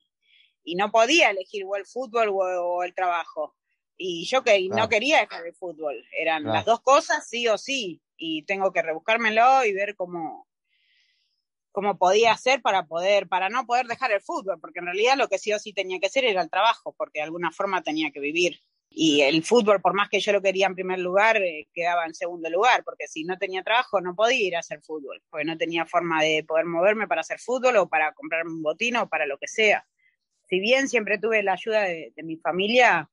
no 0.75 0.91
podía 0.91 1.29
elegir 1.29 1.65
o 1.65 1.75
el 1.75 1.85
fútbol 1.85 2.29
o, 2.31 2.83
el 2.83 2.95
trabajo. 2.95 3.55
Y 3.97 4.25
yo 4.25 4.43
que 4.43 4.69
no 4.69 4.87
quería 4.87 5.19
dejar 5.19 5.45
el 5.45 5.53
fútbol, 5.53 6.03
eran 6.17 6.43
las 6.45 6.65
dos 6.65 6.81
cosas 6.81 7.27
sí 7.27 7.47
o 7.47 7.57
sí 7.59 8.01
y 8.19 8.43
tengo 8.43 8.71
que 8.71 8.81
rebuscármelo 8.81 9.65
y 9.65 9.73
ver 9.73 9.95
cómo, 9.95 10.47
cómo 11.71 11.97
podía 11.97 12.33
hacer 12.33 12.61
para 12.61 12.85
poder, 12.85 13.27
para 13.27 13.49
no 13.49 13.65
poder 13.65 13.87
dejar 13.87 14.11
el 14.11 14.21
fútbol, 14.21 14.59
porque 14.59 14.79
en 14.79 14.85
realidad 14.85 15.15
lo 15.15 15.29
que 15.29 15.39
sí 15.39 15.53
o 15.53 15.59
sí 15.59 15.73
tenía 15.73 15.99
que 15.99 16.07
hacer 16.07 16.25
era 16.25 16.41
el 16.41 16.49
trabajo, 16.49 16.93
porque 16.97 17.19
de 17.19 17.23
alguna 17.23 17.51
forma 17.51 17.81
tenía 17.81 18.11
que 18.11 18.19
vivir. 18.19 18.59
Y 18.91 19.21
el 19.21 19.43
fútbol, 19.43 19.81
por 19.81 19.93
más 19.93 20.09
que 20.09 20.19
yo 20.19 20.33
lo 20.33 20.41
quería 20.41 20.65
en 20.65 20.75
primer 20.75 20.99
lugar, 20.99 21.37
eh, 21.37 21.67
quedaba 21.73 22.05
en 22.05 22.15
segundo 22.15 22.49
lugar, 22.49 22.83
porque 22.83 23.07
si 23.07 23.23
no 23.23 23.37
tenía 23.37 23.63
trabajo 23.63 24.01
no 24.01 24.15
podía 24.15 24.47
ir 24.47 24.55
a 24.55 24.59
hacer 24.59 24.81
fútbol, 24.81 25.21
porque 25.29 25.45
no 25.45 25.57
tenía 25.57 25.85
forma 25.85 26.21
de 26.21 26.43
poder 26.43 26.65
moverme 26.65 27.07
para 27.07 27.21
hacer 27.21 27.39
fútbol 27.39 27.77
o 27.77 27.87
para 27.87 28.13
comprarme 28.13 28.51
un 28.51 28.63
botín 28.63 28.97
o 28.97 29.07
para 29.07 29.25
lo 29.25 29.37
que 29.37 29.47
sea. 29.47 29.87
Si 30.49 30.59
bien 30.59 30.89
siempre 30.89 31.19
tuve 31.19 31.43
la 31.43 31.53
ayuda 31.53 31.83
de, 31.83 32.11
de 32.15 32.23
mi 32.23 32.37
familia, 32.37 33.09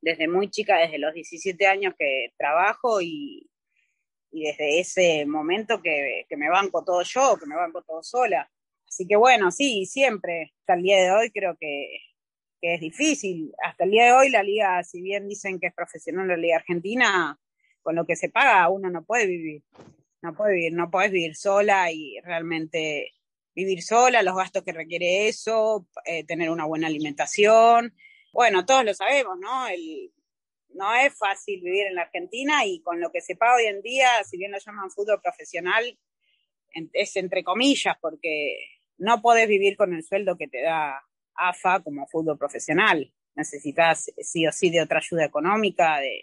desde 0.00 0.28
muy 0.28 0.48
chica, 0.48 0.78
desde 0.78 0.98
los 0.98 1.12
17 1.12 1.66
años 1.66 1.94
que 1.98 2.32
trabajo 2.38 3.02
y, 3.02 3.49
y 4.30 4.44
desde 4.44 4.80
ese 4.80 5.26
momento 5.26 5.82
que, 5.82 6.24
que, 6.28 6.36
me 6.36 6.48
banco 6.48 6.84
todo 6.84 7.02
yo, 7.02 7.36
que 7.38 7.46
me 7.46 7.56
banco 7.56 7.82
todo 7.82 8.02
sola. 8.02 8.50
Así 8.88 9.06
que 9.06 9.16
bueno, 9.16 9.50
sí, 9.50 9.86
siempre, 9.86 10.52
hasta 10.60 10.74
el 10.74 10.82
día 10.82 11.02
de 11.02 11.10
hoy 11.12 11.30
creo 11.30 11.56
que, 11.58 12.00
que, 12.60 12.74
es 12.74 12.80
difícil. 12.80 13.52
Hasta 13.64 13.84
el 13.84 13.90
día 13.90 14.06
de 14.06 14.12
hoy 14.12 14.30
la 14.30 14.42
liga, 14.42 14.82
si 14.84 15.00
bien 15.00 15.28
dicen 15.28 15.58
que 15.58 15.68
es 15.68 15.74
profesional 15.74 16.28
la 16.28 16.36
liga 16.36 16.56
argentina, 16.56 17.38
con 17.82 17.96
lo 17.96 18.04
que 18.04 18.16
se 18.16 18.28
paga 18.28 18.68
uno 18.68 18.90
no 18.90 19.04
puede 19.04 19.26
vivir. 19.26 19.62
No 20.22 20.34
puede 20.34 20.54
vivir, 20.54 20.72
no 20.74 20.90
puedes 20.90 21.10
vivir 21.10 21.34
sola 21.34 21.90
y 21.90 22.20
realmente 22.20 23.12
vivir 23.54 23.82
sola, 23.82 24.22
los 24.22 24.36
gastos 24.36 24.62
que 24.62 24.72
requiere 24.72 25.28
eso, 25.28 25.86
eh, 26.04 26.24
tener 26.24 26.50
una 26.50 26.66
buena 26.66 26.86
alimentación. 26.88 27.94
Bueno, 28.32 28.64
todos 28.66 28.84
lo 28.84 28.94
sabemos, 28.94 29.38
¿no? 29.40 29.66
El, 29.68 30.12
no 30.74 30.94
es 30.94 31.16
fácil 31.16 31.60
vivir 31.62 31.86
en 31.86 31.94
la 31.94 32.02
Argentina 32.02 32.64
y 32.64 32.80
con 32.82 33.00
lo 33.00 33.10
que 33.10 33.20
se 33.20 33.36
paga 33.36 33.56
hoy 33.56 33.66
en 33.66 33.82
día, 33.82 34.08
si 34.24 34.36
bien 34.36 34.52
lo 34.52 34.58
llaman 34.58 34.90
fútbol 34.90 35.20
profesional, 35.20 35.98
es 36.92 37.16
entre 37.16 37.42
comillas, 37.42 37.96
porque 38.00 38.58
no 38.98 39.20
podés 39.22 39.48
vivir 39.48 39.76
con 39.76 39.94
el 39.94 40.04
sueldo 40.04 40.36
que 40.36 40.48
te 40.48 40.62
da 40.62 41.02
AFA 41.34 41.80
como 41.80 42.06
fútbol 42.06 42.38
profesional. 42.38 43.12
Necesitas 43.34 44.10
sí 44.18 44.46
o 44.46 44.52
sí 44.52 44.70
de 44.70 44.82
otra 44.82 44.98
ayuda 44.98 45.24
económica, 45.24 45.98
de 45.98 46.22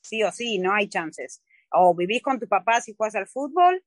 sí 0.00 0.22
o 0.22 0.30
sí, 0.30 0.58
no 0.58 0.74
hay 0.74 0.88
chances. 0.88 1.42
O 1.70 1.94
vivís 1.94 2.22
con 2.22 2.38
tus 2.38 2.48
papás 2.48 2.88
y 2.88 2.94
juegas 2.94 3.16
al 3.16 3.28
fútbol, 3.28 3.82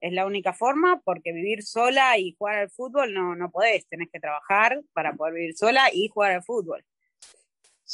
es 0.00 0.12
la 0.12 0.26
única 0.26 0.52
forma, 0.52 1.00
porque 1.04 1.32
vivir 1.32 1.62
sola 1.62 2.18
y 2.18 2.34
jugar 2.36 2.58
al 2.58 2.70
fútbol 2.70 3.14
no, 3.14 3.34
no 3.34 3.50
podés, 3.50 3.86
tenés 3.88 4.10
que 4.12 4.20
trabajar 4.20 4.82
para 4.92 5.14
poder 5.14 5.34
vivir 5.34 5.56
sola 5.56 5.88
y 5.92 6.08
jugar 6.08 6.32
al 6.32 6.42
fútbol 6.42 6.84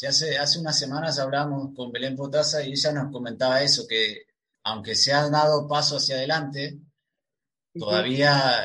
hace, 0.07 0.39
hace 0.39 0.59
unas 0.59 0.79
semanas 0.79 1.19
hablamos 1.19 1.75
con 1.75 1.93
Belén 1.93 2.17
Potasa 2.17 2.65
y 2.65 2.73
ella 2.73 2.93
nos 2.93 3.13
comentaba 3.13 3.63
eso, 3.63 3.87
que 3.87 4.23
aunque 4.65 4.95
se 4.95 5.13
han 5.13 5.33
dado 5.33 5.67
paso 5.67 5.97
hacia 5.97 6.17
adelante, 6.17 6.79
todavía 7.75 8.63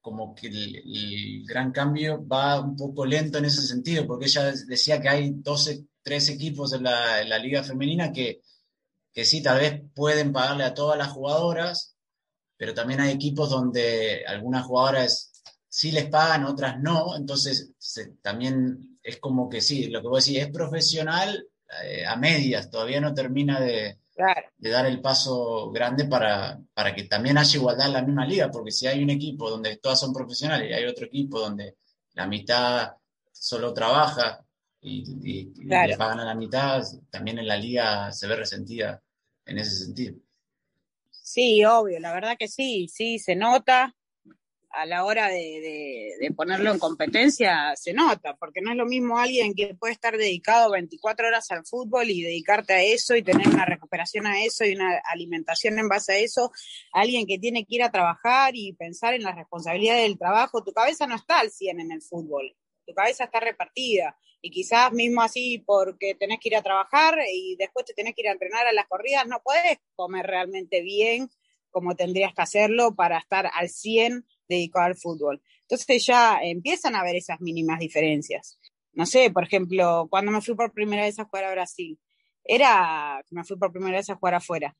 como 0.00 0.34
que 0.34 0.46
el, 0.46 1.44
gran 1.46 1.72
cambio 1.72 2.24
va 2.26 2.60
un 2.60 2.76
poco 2.76 3.04
lento 3.04 3.38
en 3.38 3.46
ese 3.46 3.62
sentido, 3.62 4.06
porque 4.06 4.26
ella 4.26 4.52
decía 4.66 5.00
que 5.00 5.08
hay 5.08 5.32
12, 5.34 5.86
13 6.02 6.34
equipos 6.34 6.72
en 6.72 6.84
la, 6.84 7.20
en 7.20 7.28
la 7.28 7.38
liga 7.38 7.64
femenina 7.64 8.12
que, 8.12 8.40
que 9.12 9.24
sí, 9.24 9.42
tal 9.42 9.58
vez 9.58 9.82
pueden 9.94 10.32
pagarle 10.32 10.64
a 10.64 10.74
todas 10.74 10.96
las 10.96 11.08
jugadoras, 11.08 11.96
pero 12.56 12.74
también 12.74 13.00
hay 13.00 13.12
equipos 13.12 13.50
donde 13.50 14.24
algunas 14.26 14.64
jugadoras 14.64 15.32
sí 15.68 15.90
les 15.90 16.08
pagan, 16.08 16.44
otras 16.44 16.80
no, 16.80 17.16
entonces 17.16 17.72
también 18.22 18.95
es 19.06 19.18
como 19.18 19.48
que 19.48 19.60
sí, 19.60 19.86
lo 19.86 20.02
que 20.02 20.08
vos 20.08 20.26
decís, 20.26 20.42
es 20.42 20.50
profesional 20.50 21.46
eh, 21.84 22.04
a 22.04 22.16
medias, 22.16 22.68
todavía 22.70 23.00
no 23.00 23.14
termina 23.14 23.60
de, 23.60 23.98
de 24.58 24.70
dar 24.70 24.86
el 24.86 25.00
paso 25.00 25.70
grande 25.70 26.06
para, 26.06 26.58
para, 26.74 26.92
que 26.92 27.04
también 27.04 27.38
haya 27.38 27.56
igualdad 27.56 27.86
en 27.86 27.92
la 27.92 28.02
misma 28.02 28.26
liga, 28.26 28.50
porque 28.50 28.72
si 28.72 28.88
hay 28.88 29.02
un 29.02 29.10
equipo 29.10 29.48
donde 29.48 29.76
todas 29.76 30.00
son 30.00 30.12
profesionales 30.12 30.68
y 30.68 30.74
hay 30.74 30.86
otro 30.86 31.06
equipo 31.06 31.38
donde 31.38 31.76
la 32.14 32.26
mitad 32.26 32.94
solo 33.30 33.72
trabaja 33.72 34.44
y, 34.80 35.52
le 35.64 35.96
pagan 35.96 36.20
a 36.20 36.24
la 36.24 36.34
mitad, 36.34 36.82
también 37.10 37.38
en 37.38 37.46
la 37.46 37.56
liga 37.56 38.10
se 38.10 38.26
ve 38.26 38.36
resentida 38.36 39.02
en 39.44 39.58
ese 39.58 39.84
sentido. 39.84 40.16
Sí, 41.10 41.64
obvio, 41.64 42.00
la 42.00 42.12
verdad 42.12 42.36
que 42.38 42.48
sí, 42.48 42.88
sí, 42.88 43.18
se 43.18 43.36
nota 43.36 43.95
a 44.70 44.84
la 44.86 45.04
hora 45.04 45.28
de, 45.28 46.12
ponerlo 46.36 46.72
en 46.72 46.78
competencia 46.78 47.74
se 47.76 47.92
nota, 47.92 48.36
porque 48.36 48.60
no 48.60 48.70
es 48.70 48.76
lo 48.76 48.86
mismo 48.86 49.18
alguien 49.18 49.54
que 49.54 49.74
puede 49.74 49.92
estar 49.92 50.16
dedicado 50.16 50.70
24 50.70 51.28
horas 51.28 51.50
al 51.50 51.64
fútbol 51.64 52.10
y 52.10 52.22
dedicarte 52.22 52.74
a 52.74 52.82
eso 52.82 53.16
y 53.16 53.22
tener 53.22 53.48
una 53.48 53.64
recuperación 53.64 54.26
a 54.26 54.42
eso 54.42 54.64
y 54.64 54.74
una 54.74 55.00
alimentación 55.10 55.78
en 55.78 55.88
base 55.88 56.12
a 56.12 56.18
eso, 56.18 56.52
alguien 56.92 57.26
que 57.26 57.38
tiene 57.38 57.64
que 57.64 57.76
ir 57.76 57.82
a 57.82 57.90
trabajar 57.90 58.54
y 58.54 58.72
pensar 58.74 59.14
en 59.14 59.22
las 59.22 59.36
responsabilidades 59.36 60.02
del 60.02 60.18
trabajo, 60.18 60.62
tu 60.62 60.72
cabeza 60.72 61.06
no 61.06 61.16
está 61.16 61.40
al 61.40 61.50
100 61.50 61.80
en 61.80 61.92
el 61.92 62.02
fútbol, 62.02 62.54
tu 62.86 62.94
cabeza 62.94 63.24
está 63.24 63.40
repartida. 63.40 64.16
Y 64.42 64.50
quizás 64.50 64.92
mismo 64.92 65.22
así 65.22 65.64
porque 65.66 66.14
tenés 66.14 66.38
que 66.38 66.50
ir 66.50 66.56
a 66.56 66.62
trabajar 66.62 67.18
y 67.32 67.56
después 67.56 67.86
te 67.86 67.94
tenés 67.94 68.14
que 68.14 68.20
ir 68.20 68.28
a 68.28 68.32
entrenar 68.32 68.66
a 68.66 68.72
las 68.72 68.86
corridas, 68.86 69.26
no 69.26 69.40
puedes 69.42 69.78
comer 69.96 70.26
realmente 70.26 70.82
bien 70.82 71.28
como 71.70 71.94
tendrías 71.94 72.32
que 72.32 72.42
hacerlo 72.42 72.94
para 72.94 73.18
estar 73.18 73.50
al 73.52 73.68
100 73.68 74.24
dedicado 74.48 74.86
al 74.86 74.96
fútbol. 74.96 75.42
Entonces 75.62 76.06
ya 76.06 76.38
empiezan 76.42 76.94
a 76.94 77.00
haber 77.00 77.16
esas 77.16 77.40
mínimas 77.40 77.78
diferencias. 77.78 78.58
No 78.92 79.04
sé, 79.04 79.30
por 79.30 79.44
ejemplo, 79.44 80.06
cuando 80.10 80.32
me 80.32 80.40
fui 80.40 80.54
por 80.54 80.72
primera 80.72 81.02
vez 81.02 81.18
a 81.18 81.24
jugar 81.24 81.44
a 81.44 81.50
Brasil, 81.50 81.98
era 82.44 83.22
que 83.28 83.34
me 83.34 83.44
fui 83.44 83.56
por 83.58 83.72
primera 83.72 83.96
vez 83.96 84.08
a 84.08 84.14
jugar 84.14 84.34
afuera. 84.34 84.76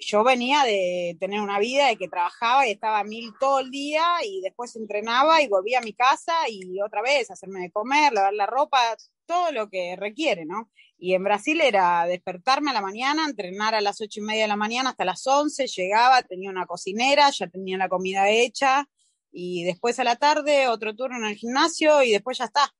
Yo 0.00 0.22
venía 0.22 0.62
de 0.64 1.16
tener 1.18 1.40
una 1.40 1.58
vida 1.58 1.88
de 1.88 1.96
que 1.96 2.08
trabajaba 2.08 2.66
y 2.66 2.70
estaba 2.70 3.00
a 3.00 3.04
mil 3.04 3.32
todo 3.40 3.58
el 3.58 3.70
día 3.70 4.04
y 4.24 4.40
después 4.40 4.76
entrenaba 4.76 5.42
y 5.42 5.48
volvía 5.48 5.78
a 5.78 5.82
mi 5.82 5.92
casa 5.92 6.34
y 6.48 6.80
otra 6.80 7.02
vez 7.02 7.30
hacerme 7.30 7.60
de 7.60 7.72
comer, 7.72 8.12
lavar 8.12 8.32
la 8.34 8.46
ropa, 8.46 8.78
todo 9.26 9.50
lo 9.50 9.68
que 9.68 9.96
requiere, 9.96 10.44
¿no? 10.46 10.70
Y 10.96 11.14
en 11.14 11.24
Brasil 11.24 11.60
era 11.60 12.06
despertarme 12.06 12.70
a 12.70 12.74
la 12.74 12.80
mañana, 12.80 13.24
entrenar 13.24 13.74
a 13.74 13.80
las 13.80 14.00
ocho 14.00 14.20
y 14.20 14.22
media 14.22 14.42
de 14.42 14.48
la 14.48 14.56
mañana 14.56 14.90
hasta 14.90 15.04
las 15.04 15.26
once, 15.26 15.66
llegaba, 15.66 16.22
tenía 16.22 16.50
una 16.50 16.66
cocinera, 16.66 17.30
ya 17.30 17.48
tenía 17.48 17.76
la 17.76 17.88
comida 17.88 18.30
hecha, 18.30 18.88
y 19.30 19.64
después 19.64 19.98
a 19.98 20.04
la 20.04 20.16
tarde 20.16 20.68
otro 20.68 20.94
turno 20.94 21.18
en 21.18 21.24
el 21.24 21.36
gimnasio 21.36 22.02
y 22.02 22.12
después 22.12 22.38
ya 22.38 22.44
está. 22.44 22.74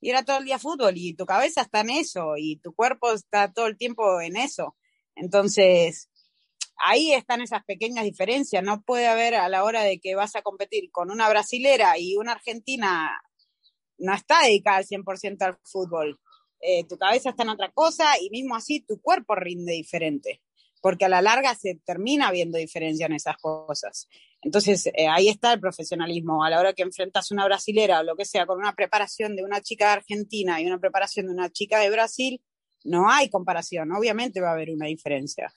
Y 0.00 0.10
era 0.10 0.24
todo 0.24 0.38
el 0.38 0.44
día 0.44 0.58
fútbol 0.58 0.94
y 0.96 1.14
tu 1.14 1.26
cabeza 1.26 1.62
está 1.62 1.80
en 1.80 1.90
eso 1.90 2.34
y 2.36 2.56
tu 2.56 2.74
cuerpo 2.74 3.12
está 3.12 3.52
todo 3.52 3.66
el 3.66 3.76
tiempo 3.76 4.20
en 4.20 4.36
eso. 4.36 4.76
Entonces, 5.14 6.09
ahí 6.84 7.12
están 7.12 7.40
esas 7.40 7.64
pequeñas 7.64 8.04
diferencias. 8.04 8.62
No 8.62 8.82
puede 8.82 9.06
haber 9.06 9.34
a 9.34 9.48
la 9.48 9.64
hora 9.64 9.82
de 9.82 9.98
que 9.98 10.14
vas 10.14 10.36
a 10.36 10.42
competir 10.42 10.90
con 10.90 11.10
una 11.10 11.28
brasilera 11.28 11.98
y 11.98 12.16
una 12.16 12.32
argentina, 12.32 13.20
no 13.98 14.14
está 14.14 14.42
dedicada 14.42 14.78
al 14.78 14.86
100% 14.86 15.42
al 15.42 15.58
fútbol 15.64 16.18
eh, 16.60 16.84
tu 16.86 16.98
cabeza 16.98 17.30
está 17.30 17.42
en 17.42 17.48
otra 17.50 17.70
cosa 17.72 18.04
y 18.20 18.28
mismo 18.30 18.54
así 18.54 18.80
tu 18.80 19.00
cuerpo 19.00 19.34
rinde 19.34 19.72
diferente, 19.72 20.42
porque 20.82 21.06
a 21.06 21.08
la 21.08 21.22
larga 21.22 21.54
se 21.54 21.80
termina 21.86 22.30
viendo 22.30 22.58
diferencia 22.58 23.06
en 23.06 23.14
esas 23.14 23.36
cosas. 23.38 24.08
Entonces, 24.42 24.86
eh, 24.86 25.08
ahí 25.08 25.28
está 25.28 25.52
el 25.52 25.60
profesionalismo. 25.60 26.44
A 26.44 26.50
la 26.50 26.60
hora 26.60 26.72
que 26.72 26.82
enfrentas 26.82 27.30
una 27.30 27.46
brasilera 27.46 28.00
o 28.00 28.02
lo 28.02 28.16
que 28.16 28.24
sea, 28.24 28.46
con 28.46 28.58
una 28.58 28.74
preparación 28.74 29.36
de 29.36 29.42
una 29.42 29.60
chica 29.60 29.92
Argentina 29.92 30.60
y 30.60 30.66
una 30.66 30.78
preparación 30.78 31.26
de 31.26 31.32
una 31.32 31.50
chica 31.50 31.78
de 31.78 31.90
Brasil, 31.90 32.42
no 32.84 33.10
hay 33.10 33.30
comparación. 33.30 33.92
Obviamente 33.92 34.40
va 34.40 34.50
a 34.50 34.54
haber 34.54 34.70
una 34.70 34.86
diferencia. 34.86 35.52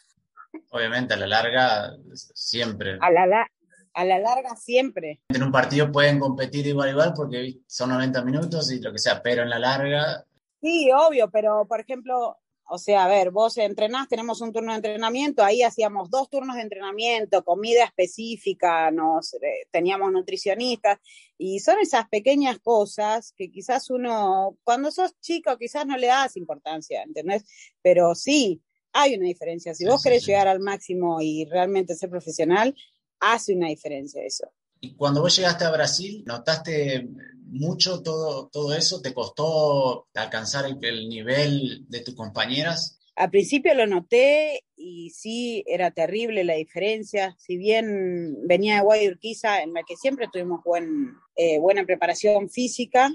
Obviamente, 0.69 1.13
a 1.13 1.17
la 1.17 1.27
larga, 1.27 1.97
siempre. 2.13 2.97
A 2.99 3.11
la, 3.11 3.47
a 3.93 4.05
la 4.05 4.19
larga 4.19 4.55
siempre. 4.55 5.21
En 5.29 5.43
un 5.43 5.51
partido 5.51 5.91
pueden 5.91 6.19
competir 6.19 6.67
igual 6.67 6.89
igual 6.89 7.13
porque 7.15 7.59
son 7.67 7.89
90 7.89 8.23
minutos 8.23 8.71
y 8.71 8.79
lo 8.79 8.91
que 8.91 8.99
sea, 8.99 9.21
pero 9.21 9.43
en 9.43 9.49
la 9.49 9.59
larga 9.59 10.25
Sí, 10.63 10.89
obvio, 10.95 11.29
pero 11.29 11.67
por 11.67 11.81
ejemplo, 11.81 12.37
o 12.69 12.77
sea, 12.77 13.03
a 13.03 13.07
ver, 13.09 13.31
vos 13.31 13.57
entrenás, 13.57 14.07
tenemos 14.07 14.39
un 14.39 14.53
turno 14.53 14.71
de 14.71 14.77
entrenamiento, 14.77 15.43
ahí 15.43 15.61
hacíamos 15.61 16.09
dos 16.09 16.29
turnos 16.29 16.55
de 16.55 16.61
entrenamiento, 16.61 17.43
comida 17.43 17.83
específica, 17.83 18.89
nos 18.89 19.33
eh, 19.33 19.67
teníamos 19.71 20.13
nutricionistas, 20.13 20.99
y 21.37 21.59
son 21.59 21.79
esas 21.81 22.07
pequeñas 22.07 22.59
cosas 22.59 23.33
que 23.35 23.51
quizás 23.51 23.89
uno, 23.89 24.57
cuando 24.63 24.89
sos 24.89 25.19
chico, 25.19 25.57
quizás 25.57 25.85
no 25.85 25.97
le 25.97 26.07
das 26.07 26.37
importancia, 26.37 27.03
¿entendés? 27.03 27.43
Pero 27.81 28.15
sí, 28.15 28.61
hay 28.93 29.15
una 29.15 29.27
diferencia. 29.27 29.73
Si 29.73 29.86
vos 29.86 30.01
querés 30.01 30.25
llegar 30.25 30.47
al 30.47 30.60
máximo 30.60 31.19
y 31.19 31.45
realmente 31.45 31.95
ser 31.95 32.10
profesional, 32.10 32.75
hace 33.19 33.56
una 33.56 33.67
diferencia 33.67 34.23
eso. 34.23 34.51
Y 34.79 34.95
cuando 34.95 35.21
vos 35.21 35.36
llegaste 35.36 35.65
a 35.65 35.71
Brasil, 35.71 36.23
¿notaste 36.25 37.08
mucho 37.45 38.01
todo, 38.01 38.49
todo 38.49 38.73
eso? 38.73 39.01
¿Te 39.01 39.13
costó 39.13 40.08
alcanzar 40.13 40.65
el, 40.65 41.10
nivel 41.10 41.86
de 41.88 42.01
tus 42.01 42.15
compañeras? 42.15 42.99
Al 43.15 43.29
principio 43.29 43.73
lo 43.75 43.88
noté 43.88 44.63
y 44.75 45.12
sí, 45.12 45.63
era 45.67 45.91
terrible 45.91 46.43
la 46.43 46.56
diferencia. 46.56 47.36
Si 47.39 47.58
bien 47.58 48.38
venía 48.45 48.75
de 48.75 48.82
Guayurquiza, 48.82 49.62
en 49.62 49.73
la 49.73 49.84
que 49.88 49.95
siempre 49.95 50.27
tuvimos 50.32 50.63
buen, 50.63 51.13
eh, 51.36 51.60
buena 51.60 51.86
preparación 51.86 52.49
física, 52.49 53.10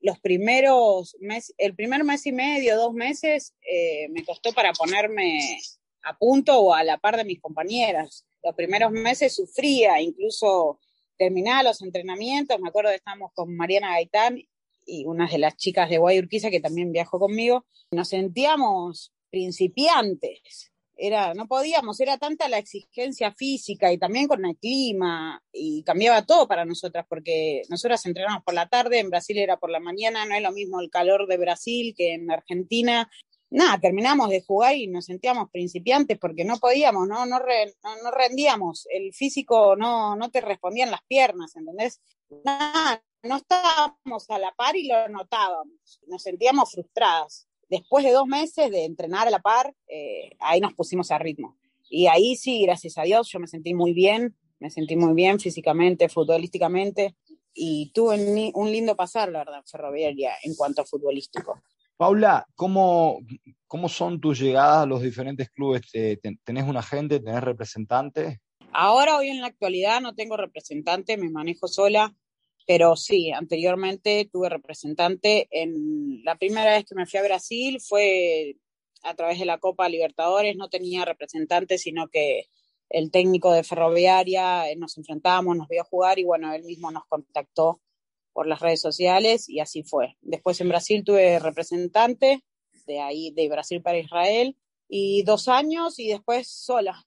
los 0.00 0.18
primeros 0.18 1.16
meses, 1.20 1.54
el 1.58 1.74
primer 1.74 2.04
mes 2.04 2.26
y 2.26 2.32
medio, 2.32 2.76
dos 2.76 2.94
meses, 2.94 3.54
eh, 3.70 4.08
me 4.10 4.24
costó 4.24 4.52
para 4.52 4.72
ponerme 4.72 5.58
a 6.02 6.16
punto 6.16 6.58
o 6.58 6.74
a 6.74 6.82
la 6.82 6.98
par 6.98 7.16
de 7.16 7.24
mis 7.24 7.40
compañeras. 7.40 8.24
Los 8.42 8.54
primeros 8.54 8.90
meses 8.92 9.34
sufría, 9.34 10.00
incluso 10.00 10.80
terminaba 11.18 11.62
los 11.62 11.82
entrenamientos, 11.82 12.58
me 12.60 12.68
acuerdo 12.68 12.90
que 12.90 12.96
estábamos 12.96 13.32
con 13.34 13.54
Mariana 13.54 13.90
Gaitán 13.90 14.42
y 14.86 15.04
unas 15.04 15.30
de 15.30 15.38
las 15.38 15.56
chicas 15.56 15.90
de 15.90 15.98
Guayurquiza 15.98 16.50
que 16.50 16.60
también 16.60 16.92
viajó 16.92 17.18
conmigo, 17.18 17.66
nos 17.90 18.08
sentíamos 18.08 19.12
principiantes, 19.30 20.69
era, 21.00 21.32
no 21.34 21.48
podíamos, 21.48 21.98
era 22.00 22.18
tanta 22.18 22.48
la 22.48 22.58
exigencia 22.58 23.32
física 23.32 23.90
y 23.90 23.98
también 23.98 24.28
con 24.28 24.44
el 24.44 24.56
clima 24.56 25.42
y 25.50 25.82
cambiaba 25.82 26.26
todo 26.26 26.46
para 26.46 26.66
nosotras 26.66 27.06
porque 27.08 27.62
nosotras 27.70 28.04
entrenamos 28.04 28.44
por 28.44 28.54
la 28.54 28.68
tarde, 28.68 28.98
en 28.98 29.08
Brasil 29.08 29.38
era 29.38 29.56
por 29.56 29.70
la 29.70 29.80
mañana, 29.80 30.26
no 30.26 30.34
es 30.34 30.42
lo 30.42 30.52
mismo 30.52 30.80
el 30.80 30.90
calor 30.90 31.26
de 31.26 31.38
Brasil 31.38 31.94
que 31.96 32.12
en 32.14 32.30
Argentina, 32.30 33.10
nada, 33.48 33.78
terminamos 33.80 34.28
de 34.28 34.42
jugar 34.42 34.76
y 34.76 34.88
nos 34.88 35.06
sentíamos 35.06 35.50
principiantes 35.50 36.18
porque 36.18 36.44
no 36.44 36.58
podíamos, 36.58 37.08
no, 37.08 37.24
no, 37.24 37.38
no, 37.38 38.10
rendíamos, 38.10 38.86
el 38.90 39.14
físico 39.14 39.76
no, 39.76 40.16
no 40.16 40.30
te 40.30 40.42
respondían 40.42 40.90
las 40.90 41.02
piernas, 41.08 41.56
¿entendés? 41.56 42.02
Nada, 42.44 43.02
no 43.22 43.36
estábamos 43.36 44.28
a 44.28 44.38
la 44.38 44.52
par 44.52 44.76
y 44.76 44.86
lo 44.86 45.08
notábamos, 45.08 46.00
nos 46.06 46.22
sentíamos 46.22 46.72
frustradas. 46.72 47.49
Después 47.70 48.04
de 48.04 48.10
dos 48.10 48.26
meses 48.26 48.70
de 48.70 48.84
entrenar 48.84 49.28
a 49.28 49.30
la 49.30 49.38
par, 49.38 49.72
eh, 49.86 50.32
ahí 50.40 50.60
nos 50.60 50.74
pusimos 50.74 51.10
a 51.12 51.18
ritmo. 51.18 51.56
Y 51.88 52.08
ahí 52.08 52.36
sí, 52.36 52.62
gracias 52.62 52.98
a 52.98 53.02
Dios, 53.02 53.30
yo 53.30 53.38
me 53.38 53.46
sentí 53.46 53.74
muy 53.74 53.92
bien, 53.92 54.36
me 54.58 54.70
sentí 54.70 54.96
muy 54.96 55.14
bien 55.14 55.38
físicamente, 55.38 56.08
futbolísticamente, 56.08 57.16
y 57.54 57.90
tuve 57.94 58.52
un 58.54 58.70
lindo 58.70 58.96
pasar, 58.96 59.30
la 59.30 59.40
verdad, 59.40 59.62
ferroviaria 59.64 60.32
en 60.42 60.54
cuanto 60.54 60.82
a 60.82 60.84
futbolístico. 60.84 61.62
Paula, 61.96 62.46
¿cómo, 62.54 63.20
¿cómo 63.66 63.88
son 63.88 64.20
tus 64.20 64.40
llegadas 64.40 64.82
a 64.82 64.86
los 64.86 65.02
diferentes 65.02 65.50
clubes? 65.50 65.82
¿Tenés 66.44 66.64
un 66.64 66.76
agente? 66.76 67.20
¿Tenés 67.20 67.42
representante? 67.42 68.40
Ahora, 68.72 69.16
hoy 69.16 69.28
en 69.28 69.40
la 69.40 69.48
actualidad, 69.48 70.00
no 70.00 70.14
tengo 70.14 70.36
representante, 70.36 71.16
me 71.16 71.30
manejo 71.30 71.68
sola, 71.68 72.14
pero 72.66 72.96
sí, 72.96 73.32
anteriormente 73.32 74.28
tuve 74.30 74.48
representante. 74.48 75.48
En 75.50 76.22
la 76.24 76.36
primera 76.36 76.72
vez 76.72 76.84
que 76.84 76.94
me 76.94 77.06
fui 77.06 77.18
a 77.18 77.24
Brasil 77.24 77.80
fue 77.80 78.56
a 79.02 79.14
través 79.14 79.38
de 79.38 79.46
la 79.46 79.58
Copa 79.58 79.88
Libertadores, 79.88 80.56
no 80.56 80.68
tenía 80.68 81.04
representante, 81.04 81.78
sino 81.78 82.08
que 82.08 82.48
el 82.90 83.10
técnico 83.10 83.52
de 83.52 83.64
Ferroviaria, 83.64 84.68
eh, 84.68 84.76
nos 84.76 84.98
enfrentábamos, 84.98 85.56
nos 85.56 85.68
vio 85.68 85.84
jugar 85.84 86.18
y 86.18 86.24
bueno, 86.24 86.52
él 86.52 86.64
mismo 86.64 86.90
nos 86.90 87.06
contactó 87.06 87.80
por 88.32 88.46
las 88.46 88.60
redes 88.60 88.80
sociales 88.80 89.48
y 89.48 89.60
así 89.60 89.82
fue. 89.82 90.16
Después 90.20 90.60
en 90.60 90.68
Brasil 90.68 91.04
tuve 91.04 91.38
representante, 91.38 92.44
de 92.86 93.00
ahí 93.00 93.30
de 93.32 93.48
Brasil 93.48 93.80
para 93.80 93.98
Israel, 93.98 94.56
y 94.88 95.22
dos 95.22 95.48
años 95.48 95.98
y 95.98 96.08
después 96.08 96.48
sola. 96.48 97.06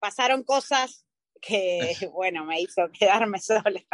Pasaron 0.00 0.42
cosas 0.42 1.06
que, 1.40 1.80
bueno, 2.12 2.44
me 2.44 2.60
hizo 2.60 2.82
quedarme 2.92 3.38
sola. 3.40 3.84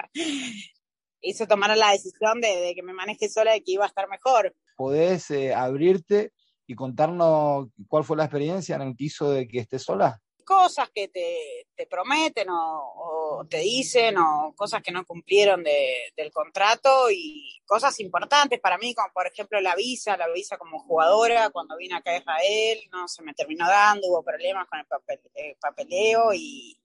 Hizo 1.21 1.47
tomar 1.47 1.77
la 1.77 1.93
decisión 1.93 2.41
de, 2.41 2.73
que 2.75 2.83
me 2.83 2.93
maneje 2.93 3.29
sola 3.29 3.57
y 3.57 3.63
que 3.63 3.73
iba 3.73 3.85
a 3.85 3.89
estar 3.89 4.09
mejor. 4.09 4.55
¿Podés 4.77 5.31
eh, 5.31 5.55
abrirte 5.55 6.33
y 6.67 6.75
contarnos 6.75 7.69
cuál 7.89 8.05
fue 8.05 8.17
la 8.17 8.25
experiencia 8.25 8.77
en 8.77 8.83
el 8.83 8.97
que 8.97 9.05
hizo 9.05 9.31
de 9.31 9.49
que 9.49 9.61
estés 9.61 9.83
sola? 9.83 10.21
cosas 10.49 10.89
que 10.95 11.09
te, 11.09 11.87
prometen 11.87 12.49
o, 12.51 13.47
te 13.51 13.59
dicen 13.59 14.17
o 14.17 14.55
cosas 14.57 14.83
que 14.83 14.91
no 14.91 15.05
cumplieron 15.05 15.63
del 15.63 16.33
contrato 16.33 17.11
y 17.11 17.61
cosas 17.67 18.01
importantes 18.01 18.59
para 18.59 18.79
mí, 18.79 18.95
como 18.95 19.13
por 19.13 19.27
ejemplo 19.27 19.61
la 19.61 19.77
visa, 19.77 20.17
la 20.17 20.27
visa 20.33 20.57
como 20.57 20.79
jugadora, 20.79 21.51
cuando 21.51 21.77
vine 21.77 21.97
acá 21.97 22.13
a 22.13 22.17
Israel, 22.17 22.79
no 22.91 23.07
se 23.09 23.23
me 23.23 23.35
terminó 23.35 23.69
dando, 23.69 24.09
hubo 24.09 24.23
problemas 24.23 24.67
con 24.69 24.79
el, 24.79 25.57
papeleo 25.61 26.33
y 26.33 26.81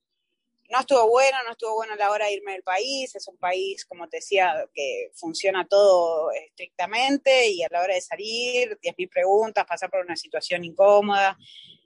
no 0.73 0.79
estuvo 0.79 1.07
bueno, 1.07 1.37
no 1.45 1.51
estuvo 1.51 1.75
bueno 1.75 1.93
a 1.93 1.97
la 1.97 2.11
hora 2.11 2.25
de 2.25 2.33
irme 2.33 2.53
del 2.53 2.63
país, 2.63 3.15
es 3.15 3.27
un 3.27 3.37
país, 3.37 3.85
como 3.85 4.09
te 4.09 4.17
decía, 4.17 4.65
que 4.73 5.11
funciona 5.13 5.67
todo 5.67 6.31
estrictamente 6.31 7.47
y 7.49 7.63
a 7.63 7.67
la 7.71 7.81
hora 7.81 7.93
de 7.93 8.01
salir, 8.01 8.77
10.000 8.81 9.09
preguntas, 9.09 9.65
pasar 9.65 9.89
por 9.91 10.01
una 10.03 10.15
situación 10.15 10.63
incómoda 10.65 11.37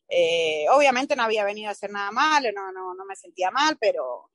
Eh, 0.10 0.66
obviamente 0.72 1.16
no 1.18 1.24
había 1.24 1.44
venido 1.44 1.68
a 1.70 1.74
hacer 1.74 1.92
nada 1.92 2.12
malo, 2.12 2.50
no, 2.54 2.72
no, 2.72 2.94
no 2.96 3.06
me 3.06 3.16
sentía 3.16 3.52
mal, 3.52 3.78
pero 3.80 4.32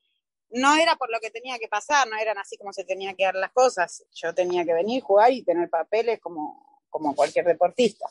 no 0.51 0.75
era 0.77 0.97
por 0.97 1.11
lo 1.11 1.19
que 1.21 1.31
tenía 1.31 1.59
que 1.59 1.69
pasar, 1.69 2.07
no 2.09 2.17
eran 2.19 2.37
así 2.39 2.59
como 2.59 2.73
se 2.75 2.85
tenían 2.85 3.17
que 3.17 3.25
dar 3.25 3.37
las 3.37 3.53
cosas. 3.53 4.05
Yo 4.13 4.35
tenía 4.35 4.65
que 4.67 4.75
venir, 4.75 5.03
jugar 5.03 5.33
y 5.33 5.43
tener 5.43 5.71
papeles 5.71 6.21
como, 6.21 6.85
como 6.91 7.15
cualquier 7.15 7.47
deportista. 7.47 8.07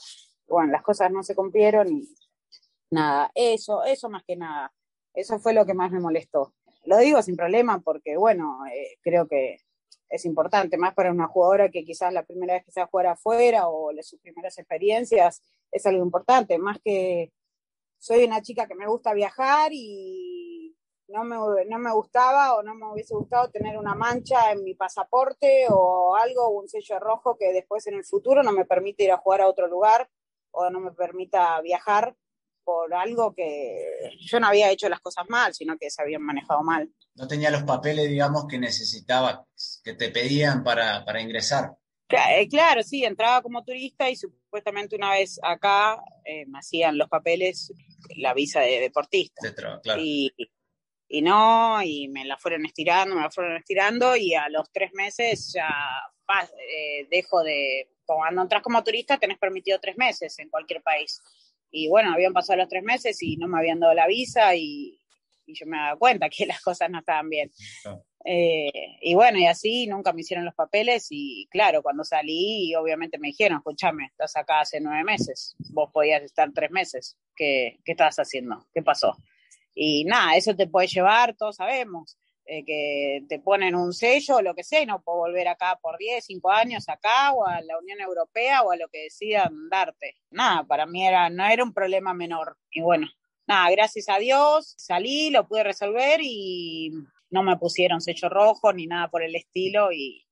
Bueno, 0.47 0.71
las 0.71 0.81
cosas 0.81 1.11
no 1.11 1.21
se 1.23 1.35
cumplieron 1.35 1.87
y 1.95 2.09
nada, 2.89 3.31
eso, 3.35 3.83
eso 3.83 4.09
más 4.09 4.23
que 4.23 4.35
nada. 4.35 4.73
Eso 5.13 5.39
fue 5.39 5.53
lo 5.53 5.65
que 5.65 5.73
más 5.73 5.91
me 5.91 5.99
molestó. 5.99 6.53
Lo 6.85 6.97
digo 6.97 7.21
sin 7.21 7.35
problema 7.35 7.79
porque, 7.79 8.17
bueno, 8.17 8.65
eh, 8.73 8.97
creo 9.01 9.27
que 9.27 9.59
es 10.09 10.25
importante, 10.25 10.77
más 10.77 10.93
para 10.93 11.11
una 11.11 11.27
jugadora 11.27 11.69
que 11.69 11.85
quizás 11.85 12.11
la 12.13 12.23
primera 12.23 12.55
vez 12.55 12.65
que 12.65 12.71
se 12.71 12.81
va 12.81 12.89
a 12.91 13.11
afuera 13.11 13.67
o 13.67 13.91
sus 14.01 14.19
primeras 14.19 14.57
experiencias, 14.57 15.41
es 15.71 15.85
algo 15.85 16.03
importante, 16.03 16.57
más 16.57 16.79
que 16.83 17.31
soy 17.97 18.25
una 18.25 18.41
chica 18.41 18.67
que 18.67 18.75
me 18.75 18.87
gusta 18.87 19.13
viajar 19.13 19.71
y 19.73 20.75
no 21.07 21.23
me, 21.23 21.37
no 21.65 21.77
me 21.77 21.93
gustaba 21.93 22.55
o 22.55 22.63
no 22.63 22.73
me 22.75 22.91
hubiese 22.91 23.13
gustado 23.13 23.49
tener 23.51 23.77
una 23.77 23.95
mancha 23.95 24.51
en 24.51 24.63
mi 24.63 24.75
pasaporte 24.75 25.67
o 25.69 26.15
algo, 26.15 26.49
un 26.49 26.67
sello 26.67 26.99
rojo 26.99 27.37
que 27.37 27.53
después 27.53 27.85
en 27.87 27.95
el 27.95 28.05
futuro 28.05 28.43
no 28.43 28.51
me 28.51 28.65
permite 28.65 29.03
ir 29.03 29.11
a 29.11 29.17
jugar 29.17 29.41
a 29.41 29.47
otro 29.47 29.67
lugar 29.67 30.09
o 30.51 30.69
no 30.69 30.79
me 30.79 30.91
permita 30.91 31.61
viajar 31.61 32.15
por 32.63 32.93
algo 32.93 33.33
que 33.33 34.17
yo 34.19 34.39
no 34.39 34.47
había 34.47 34.71
hecho 34.71 34.89
las 34.89 34.99
cosas 34.99 35.25
mal, 35.29 35.53
sino 35.53 35.77
que 35.77 35.89
se 35.89 36.01
habían 36.01 36.21
manejado 36.21 36.63
mal. 36.63 36.89
No 37.15 37.27
tenía 37.27 37.51
los 37.51 37.63
papeles, 37.63 38.09
digamos, 38.09 38.45
que 38.47 38.57
necesitaba, 38.57 39.45
que 39.83 39.93
te 39.93 40.09
pedían 40.09 40.63
para, 40.63 41.03
para 41.05 41.21
ingresar. 41.21 41.71
Eh, 42.09 42.47
claro, 42.49 42.83
sí, 42.83 43.05
entraba 43.05 43.41
como 43.41 43.63
turista 43.63 44.09
y 44.09 44.15
supuestamente 44.15 44.95
una 44.95 45.11
vez 45.11 45.39
acá 45.43 46.01
eh, 46.25 46.45
me 46.47 46.59
hacían 46.59 46.97
los 46.97 47.07
papeles, 47.07 47.73
la 48.17 48.33
visa 48.33 48.61
de 48.61 48.79
deportista. 48.79 49.41
y, 49.97 50.31
y, 51.07 51.21
no, 51.21 51.81
y 51.81 52.09
me 52.09 52.25
la 52.25 52.37
fueron 52.37 52.65
estirando, 52.65 53.15
me 53.15 53.21
la 53.21 53.31
fueron 53.31 53.55
estirando 53.55 54.15
y 54.15 54.33
a 54.33 54.49
los 54.49 54.69
tres 54.71 54.91
meses 54.93 55.53
ya 55.53 55.69
eh, 56.57 57.07
dejo 57.09 57.43
de, 57.43 57.89
cuando 58.05 58.41
entras 58.41 58.61
como 58.61 58.83
turista 58.83 59.17
tenés 59.17 59.37
permitido 59.37 59.79
tres 59.79 59.97
meses 59.97 60.37
en 60.39 60.49
cualquier 60.49 60.81
país. 60.81 61.21
Y 61.71 61.87
bueno, 61.87 62.13
habían 62.13 62.33
pasado 62.33 62.57
los 62.57 62.69
tres 62.69 62.83
meses 62.83 63.21
y 63.21 63.37
no 63.37 63.47
me 63.47 63.57
habían 63.57 63.79
dado 63.79 63.93
la 63.93 64.07
visa 64.07 64.55
y, 64.55 64.97
yo 65.47 65.65
me 65.65 65.77
daba 65.77 65.97
cuenta 65.97 66.29
que 66.29 66.45
las 66.45 66.61
cosas 66.61 66.89
no 66.89 66.99
estaban 66.99 67.29
bien. 67.29 67.51
Eh, 68.23 68.97
y 69.01 69.15
bueno, 69.15 69.39
y 69.39 69.47
así 69.47 69.87
nunca 69.87 70.13
me 70.13 70.21
hicieron 70.21 70.45
los 70.45 70.53
papeles 70.53 71.07
y 71.09 71.47
claro, 71.49 71.81
cuando 71.81 72.03
salí 72.03 72.73
obviamente 72.75 73.17
me 73.17 73.29
dijeron, 73.29 73.57
escúchame, 73.57 74.05
estás 74.05 74.35
acá 74.37 74.61
hace 74.61 74.79
nueve 74.79 75.03
meses, 75.03 75.55
vos 75.71 75.89
podías 75.91 76.21
estar 76.21 76.51
tres 76.53 76.69
meses, 76.69 77.17
¿qué, 77.35 77.79
qué 77.83 77.93
estabas 77.93 78.17
haciendo? 78.17 78.67
¿Qué 78.73 78.83
pasó? 78.83 79.17
Y 79.73 80.03
nada, 80.05 80.35
eso 80.35 80.55
te 80.55 80.67
puede 80.67 80.87
llevar, 80.87 81.35
todos 81.35 81.55
sabemos, 81.55 82.17
eh, 82.45 82.65
que 82.65 83.23
te 83.29 83.39
ponen 83.39 83.75
un 83.75 83.93
sello 83.93 84.37
o 84.37 84.41
lo 84.41 84.55
que 84.55 84.63
sea 84.63 84.81
y 84.81 84.85
no 84.85 85.01
puedo 85.01 85.19
volver 85.19 85.47
acá 85.47 85.77
por 85.81 85.97
10, 85.97 86.25
5 86.25 86.49
años 86.51 86.89
acá 86.89 87.33
o 87.33 87.45
a 87.45 87.61
la 87.61 87.77
Unión 87.77 87.99
Europea 88.01 88.63
o 88.63 88.71
a 88.71 88.77
lo 88.77 88.87
que 88.89 89.03
decidan 89.03 89.69
darte. 89.69 90.15
Nada, 90.31 90.63
para 90.63 90.85
mí 90.85 91.05
era, 91.05 91.29
no 91.29 91.45
era 91.45 91.63
un 91.63 91.73
problema 91.73 92.13
menor. 92.13 92.57
Y 92.71 92.81
bueno, 92.81 93.07
nada, 93.47 93.69
gracias 93.71 94.09
a 94.09 94.17
Dios 94.17 94.73
salí, 94.77 95.29
lo 95.29 95.47
pude 95.47 95.63
resolver 95.63 96.19
y 96.21 96.91
no 97.29 97.43
me 97.43 97.57
pusieron 97.57 98.01
sello 98.01 98.29
rojo 98.29 98.73
ni 98.73 98.87
nada 98.87 99.09
por 99.09 99.23
el 99.23 99.35
estilo 99.35 99.91
y 99.91 100.27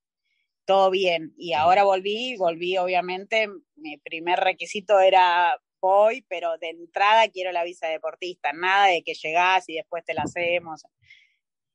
todo 0.66 0.90
bien. 0.90 1.34
Y 1.38 1.54
ahora 1.54 1.84
volví, 1.84 2.36
volví 2.38 2.78
obviamente, 2.78 3.48
mi 3.76 3.98
primer 3.98 4.40
requisito 4.40 5.00
era 5.00 5.60
voy, 5.82 6.26
pero 6.28 6.58
de 6.58 6.70
entrada 6.70 7.28
quiero 7.30 7.52
la 7.52 7.64
visa 7.64 7.88
deportista, 7.88 8.52
nada 8.54 8.88
de 8.88 9.02
que 9.02 9.14
llegás 9.14 9.68
y 9.70 9.76
después 9.76 10.04
te 10.04 10.14
la 10.14 10.24
hacemos. 10.24 10.84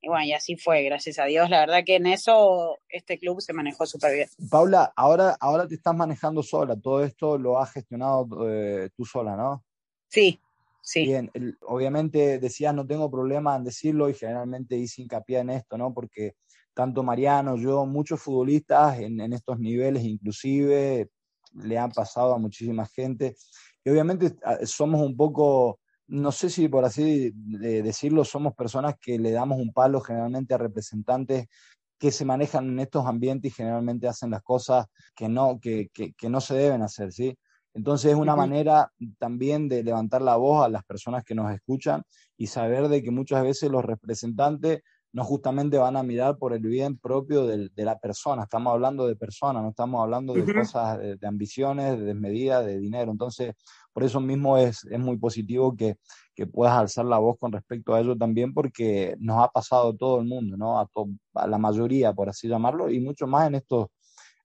Y 0.05 0.09
bueno, 0.09 0.27
y 0.27 0.33
así 0.35 0.57
fue, 0.57 0.83
gracias 0.83 1.19
a 1.19 1.25
Dios. 1.25 1.49
La 1.49 1.61
verdad 1.61 1.83
que 1.83 1.97
en 1.97 2.07
eso 2.07 2.79
este 2.91 3.19
club 3.19 3.41
se 3.41 3.55
manejó 3.55 3.87
súper 3.87 4.15
bien. 4.15 4.29
Paula, 4.51 4.93
ahora, 4.95 5.35
ahora 5.41 5.67
te 5.67 5.77
estás 5.77 5.97
manejando 5.97 6.43
sola, 6.43 6.79
todo 6.79 7.03
esto 7.03 7.39
lo 7.39 7.59
has 7.59 7.73
gestionado 7.73 8.29
eh, 8.47 8.91
tú 8.95 9.07
sola, 9.07 9.35
¿no? 9.35 9.65
Sí, 10.09 10.39
sí. 10.83 11.07
Bien, 11.07 11.31
obviamente 11.63 12.39
decías 12.39 12.75
no 12.75 12.87
tengo 12.87 13.11
problema 13.11 13.57
en 13.57 13.65
decirlo 13.65 14.11
y 14.11 14.15
generalmente 14.15 14.77
hice 14.77 15.01
hincapié 15.01 15.39
en 15.39 15.49
esto, 15.49 15.79
¿no? 15.79 15.95
Porque 15.95 16.35
tanto 16.75 17.03
Mariano, 17.03 17.57
yo, 17.57 17.87
muchos 17.87 18.21
futbolistas 18.21 18.99
en, 18.99 19.23
en 19.23 19.33
estos 19.33 19.59
niveles 19.59 20.05
inclusive 20.05 21.09
le 21.55 21.79
han 21.79 21.93
pasado 21.93 22.35
a 22.35 22.39
muchísima 22.39 22.85
gente. 22.85 23.37
Y 23.83 23.89
obviamente 23.89 24.35
ah, 24.45 24.59
somos 24.65 25.01
un 25.01 25.17
poco 25.17 25.81
no 26.07 26.33
sé 26.33 26.51
si 26.51 26.69
por 26.69 26.85
así 26.85 27.33
decirlo, 27.35 28.25
somos 28.25 28.55
personas 28.55 28.95
que 29.01 29.19
le 29.19 29.31
damos 29.31 29.59
un 29.59 29.73
palo 29.73 30.01
generalmente 30.01 30.55
a 30.55 30.59
representantes 30.59 31.47
que 31.99 32.11
se 32.11 32.25
manejan 32.25 32.69
en 32.69 32.81
estos 32.81 33.07
ambientes 33.07 33.51
y 33.51 33.55
generalmente 33.55 34.09
hacen 34.09 34.31
las 34.31 34.43
cosas 34.43 34.87
que 35.15 35.29
no, 35.29 35.59
que, 35.61 35.89
que, 35.91 36.29
no 36.29 36.41
se 36.41 36.55
deben 36.55 36.83
hacer, 36.83 37.13
¿sí? 37.13 37.37
Entonces 37.73 38.13
es 38.13 38.17
una 38.17 38.37
manera 38.37 38.93
también 39.19 39.69
de 39.69 39.83
levantar 39.83 40.23
la 40.23 40.37
voz 40.37 40.65
a 40.65 40.69
las 40.69 40.85
personas 40.85 41.25
que 41.25 41.35
nos 41.35 41.53
escuchan 41.53 42.03
y 42.37 42.47
saber 42.47 42.89
de 42.89 43.03
que 43.03 43.11
muchas 43.11 43.43
veces 43.43 43.71
los 43.71 43.85
representantes 43.85 44.83
no 45.15 45.23
justamente 45.23 45.79
van 45.79 45.97
a 45.97 46.03
mirar 46.03 46.39
por 46.39 46.53
el 46.55 46.59
bien 46.59 46.99
propio 46.99 47.47
de, 47.47 47.71
la 47.77 47.97
persona, 48.01 48.43
estamos 48.43 48.73
hablando 48.73 49.07
de 49.07 49.15
personas, 49.15 49.63
no 49.63 49.69
estamos 49.69 50.03
hablando 50.03 50.35
de 50.35 50.53
cosas, 50.53 50.99
de, 50.99 51.15
de, 51.15 51.27
ambiciones, 51.29 51.97
de 51.97 52.05
desmedida, 52.05 52.65
de 52.65 52.81
dinero. 52.81 53.13
Entonces, 53.13 53.55
por 53.93 54.03
eso 54.03 54.19
mismo 54.21 54.59
es, 54.59 54.85
es 54.91 54.99
muy 54.99 55.17
positivo 55.17 55.77
que, 55.77 55.99
que, 56.35 56.49
puedas 56.49 56.77
alzar 56.77 57.05
la 57.05 57.19
voz 57.19 57.37
con 57.39 57.53
respecto 57.53 57.95
a 57.95 58.01
ello 58.01 58.17
también, 58.17 58.53
porque 58.53 59.15
nos 59.21 59.41
ha 59.41 59.49
pasado 59.51 59.91
a 59.91 59.97
todo 59.97 60.19
el 60.19 60.27
mundo, 60.27 60.57
¿no? 60.57 60.81
A, 60.81 60.91
a 61.35 61.47
la 61.47 61.59
mayoría, 61.59 62.13
por 62.13 62.29
así 62.29 62.49
llamarlo, 62.49 62.91
y 62.91 62.99
mucho 62.99 63.29
más 63.29 63.47
en 63.47 63.55
estos, 63.55 63.87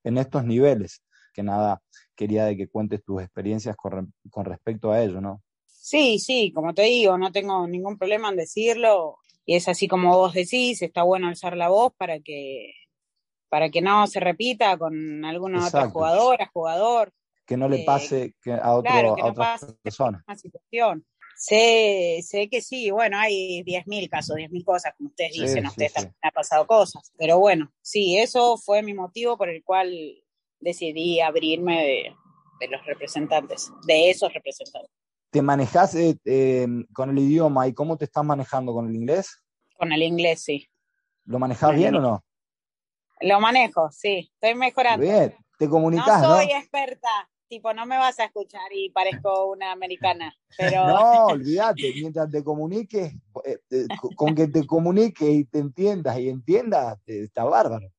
en 0.03 0.19
estos 0.19 0.45
niveles. 0.45 1.01
Que 1.33 1.41
nada, 1.41 1.81
quería 2.15 2.45
de 2.45 2.55
que 2.55 2.67
cuentes 2.67 3.03
tus 3.03 3.23
experiencias 3.23 3.75
con, 3.75 4.13
con 4.29 4.45
respecto 4.45 4.91
a 4.91 5.01
ello, 5.01 5.19
¿no? 5.19 5.41
Sí, 5.65 6.19
sí, 6.19 6.51
como 6.53 6.75
te 6.75 6.83
digo, 6.83 7.17
no 7.17 7.31
tengo 7.31 7.67
ningún 7.67 7.97
problema 7.97 8.29
en 8.29 8.35
decirlo. 8.35 9.17
Y 9.49 9.55
es 9.55 9.67
así 9.67 9.87
como 9.87 10.15
vos 10.15 10.35
decís, 10.35 10.79
está 10.83 11.01
bueno 11.01 11.27
alzar 11.27 11.57
la 11.57 11.69
voz 11.69 11.91
para 11.97 12.19
que, 12.19 12.71
para 13.49 13.71
que 13.71 13.81
no 13.81 14.05
se 14.05 14.19
repita 14.19 14.77
con 14.77 15.25
alguna 15.25 15.65
otra 15.65 15.89
jugadora, 15.89 16.51
jugador 16.53 17.11
que 17.47 17.57
no 17.57 17.67
le 17.67 17.81
eh, 17.81 17.83
pase 17.83 18.35
a, 18.61 18.75
otro, 18.75 19.19
a 19.19 19.25
otra 19.25 19.57
persona. 19.81 20.23
situación. 20.35 21.03
Sé, 21.35 22.19
sé 22.21 22.47
que 22.47 22.61
sí, 22.61 22.91
bueno, 22.91 23.17
hay 23.17 23.63
10.000 23.63 24.07
casos, 24.07 24.35
10.000 24.35 24.63
cosas, 24.63 24.93
como 24.95 25.09
ustedes 25.09 25.33
dicen, 25.33 25.65
a 25.65 25.69
ustedes 25.69 25.93
también 25.93 26.15
han 26.21 26.31
pasado 26.31 26.67
cosas. 26.67 27.11
Pero 27.17 27.39
bueno, 27.39 27.73
sí, 27.81 28.19
eso 28.19 28.55
fue 28.55 28.83
mi 28.83 28.93
motivo 28.93 29.35
por 29.35 29.49
el 29.49 29.63
cual 29.63 29.91
decidí 30.59 31.21
abrirme 31.21 32.13
de, 32.59 32.67
los 32.67 32.85
representantes, 32.85 33.71
de 33.87 34.11
esos 34.11 34.31
representantes. 34.31 34.98
¿Te 35.31 35.41
manejas 35.43 35.93
eh, 35.95 36.17
em, 36.25 36.85
con 36.91 37.11
el 37.11 37.19
idioma 37.19 37.67
y 37.67 37.73
cómo 37.73 37.97
te 37.97 38.05
estás 38.05 38.25
manejando 38.25 38.73
con 38.73 38.87
el 38.87 38.95
inglés? 38.95 39.43
Con 39.77 39.91
el 39.91 40.01
inglés, 40.01 40.41
sí. 40.41 40.67
¿Lo 41.25 41.37
manejas 41.37 41.75
bien 41.75 41.95
o 41.95 42.01
no? 42.01 42.23
Lo 43.21 43.39
manejo, 43.39 43.91
sí, 43.91 44.31
estoy 44.33 44.55
mejorando. 44.55 45.05
Bien, 45.05 45.35
te 45.57 45.69
comunicas, 45.69 46.21
¿no? 46.21 46.37
soy 46.37 46.51
experta, 46.51 47.29
tipo, 47.47 47.73
no 47.73 47.85
me 47.85 47.97
vas 47.97 48.17
a 48.19 48.25
escuchar 48.25 48.71
y 48.73 48.89
parezco 48.89 49.51
una 49.51 49.71
americana. 49.71 50.35
Pero... 50.57 50.87
No, 50.87 51.25
olvídate, 51.27 51.93
mientras 51.95 52.31
te 52.31 52.43
comuniques, 52.43 53.13
eh, 53.45 53.87
con 54.15 54.33
que 54.33 54.47
te 54.47 54.65
comuniques 54.65 55.29
y 55.29 55.45
te 55.45 55.59
entiendas 55.59 56.17
y 56.17 56.29
entiendas, 56.29 56.97
está 57.05 57.43
bárbaro. 57.43 57.91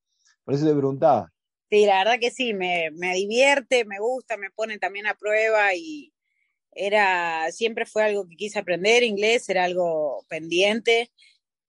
Por 0.43 0.55
eso 0.55 0.65
te 0.65 0.73
preguntaba. 0.73 1.31
Sí, 1.69 1.85
la 1.85 1.99
verdad 1.99 2.19
que 2.19 2.31
sí, 2.31 2.53
me, 2.53 2.89
me 2.91 3.13
divierte, 3.13 3.85
me 3.85 3.99
gusta, 3.99 4.35
me 4.35 4.49
pone 4.49 4.77
también 4.77 5.07
a 5.07 5.13
prueba 5.13 5.73
y 5.73 6.10
era, 6.73 7.51
siempre 7.51 7.85
fue 7.85 8.03
algo 8.03 8.27
que 8.27 8.35
quise 8.35 8.59
aprender, 8.59 9.03
inglés 9.03 9.47
era 9.49 9.63
algo 9.63 10.25
pendiente. 10.27 11.11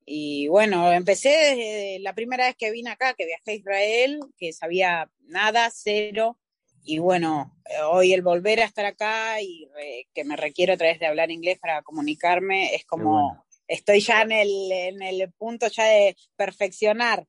Y 0.05 0.49
bueno, 0.49 0.93
empecé 0.93 1.29
desde 1.29 1.99
la 2.01 2.15
primera 2.15 2.47
vez 2.47 2.57
que 2.57 2.71
vine 2.71 2.91
acá, 2.91 3.15
que 3.15 3.27
viajé 3.27 3.53
a 3.53 3.55
Israel, 3.55 4.21
que 4.37 4.53
sabía 4.53 5.11
nada, 5.27 5.71
cero, 5.73 6.39
y 6.85 6.99
bueno, 6.99 7.57
hoy 7.91 8.13
el 8.13 8.23
volver 8.23 8.61
a 8.61 8.65
estar 8.65 8.85
acá 8.85 9.41
y 9.41 9.69
que 10.13 10.25
me 10.25 10.37
requiero 10.37 10.73
a 10.73 10.77
través 10.77 10.99
de 10.99 11.07
hablar 11.07 11.31
inglés 11.31 11.59
para 11.61 11.83
comunicarme, 11.83 12.75
es 12.75 12.85
como, 12.85 13.45
estoy 13.69 14.01
ya 14.01 14.23
en 14.23 14.33
el, 14.33 14.73
en 14.73 15.03
el 15.03 15.33
punto 15.33 15.69
ya 15.69 15.85
de 15.85 16.17
perfeccionar. 16.35 17.25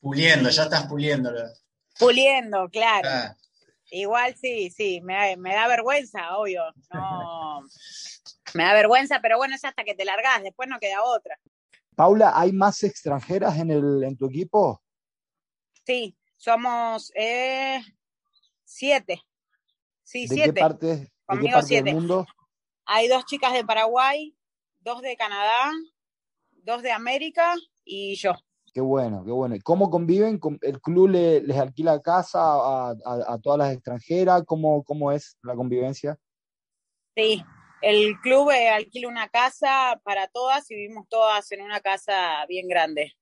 Puliendo, 0.00 0.50
ya 0.50 0.64
estás 0.64 0.86
puliéndolo. 0.86 1.44
Puliendo, 1.98 2.68
claro. 2.70 3.08
Ah. 3.10 3.36
Igual 3.90 4.34
sí, 4.36 4.70
sí, 4.70 5.00
me, 5.02 5.36
me, 5.36 5.54
da 5.54 5.66
vergüenza, 5.66 6.36
obvio. 6.36 6.62
No, 6.92 7.62
me 8.54 8.64
da 8.64 8.74
vergüenza, 8.74 9.20
pero 9.20 9.38
bueno, 9.38 9.54
es 9.54 9.64
hasta 9.64 9.84
que 9.84 9.94
te 9.94 10.04
largas, 10.04 10.42
después 10.42 10.68
no 10.68 10.78
queda 10.78 11.02
otra. 11.02 11.38
Paula, 11.94 12.32
¿hay 12.34 12.52
más 12.52 12.82
extranjeras 12.84 13.56
en, 13.58 13.70
el, 13.70 14.04
en 14.04 14.16
tu 14.16 14.26
equipo? 14.26 14.82
Sí, 15.84 16.16
somos 16.36 17.10
eh, 17.14 17.80
Siete. 18.70 19.22
Sí, 20.04 20.26
¿De 20.26 20.34
siete. 20.34 20.52
Qué 20.52 20.60
parte, 20.60 20.86
¿de 20.86 21.40
qué 21.40 21.48
parte 21.50 21.82
del 21.82 21.94
mundo? 21.94 22.26
Hay 22.84 23.08
dos 23.08 23.24
chicas 23.24 23.54
de 23.54 23.64
Paraguay, 23.64 24.36
dos 24.80 25.00
de 25.00 25.16
Canadá, 25.16 25.72
dos 26.50 26.82
de 26.82 26.92
América 26.92 27.54
y 27.82 28.14
yo. 28.16 28.34
Qué 28.72 28.80
bueno, 28.80 29.24
qué 29.24 29.30
bueno. 29.30 29.54
¿Y 29.54 29.60
cómo 29.60 29.90
conviven? 29.90 30.40
¿El 30.62 30.80
club 30.80 31.08
les 31.08 31.56
alquila 31.56 32.00
casa 32.00 32.40
a, 32.40 33.38
todas 33.42 33.58
las 33.58 33.72
extranjeras? 33.72 34.42
¿Cómo, 34.44 34.84
¿Cómo 34.84 35.12
es 35.12 35.36
la 35.42 35.54
convivencia? 35.54 36.18
Sí, 37.16 37.42
el 37.82 38.18
club 38.20 38.50
eh, 38.50 38.68
alquila 38.68 39.08
una 39.08 39.28
casa 39.28 40.00
para 40.04 40.28
todas 40.28 40.70
y 40.70 40.74
vivimos 40.74 41.08
todas 41.08 41.50
en 41.52 41.62
una 41.62 41.80
casa 41.80 42.44
bien 42.46 42.68
grande. 42.68 43.14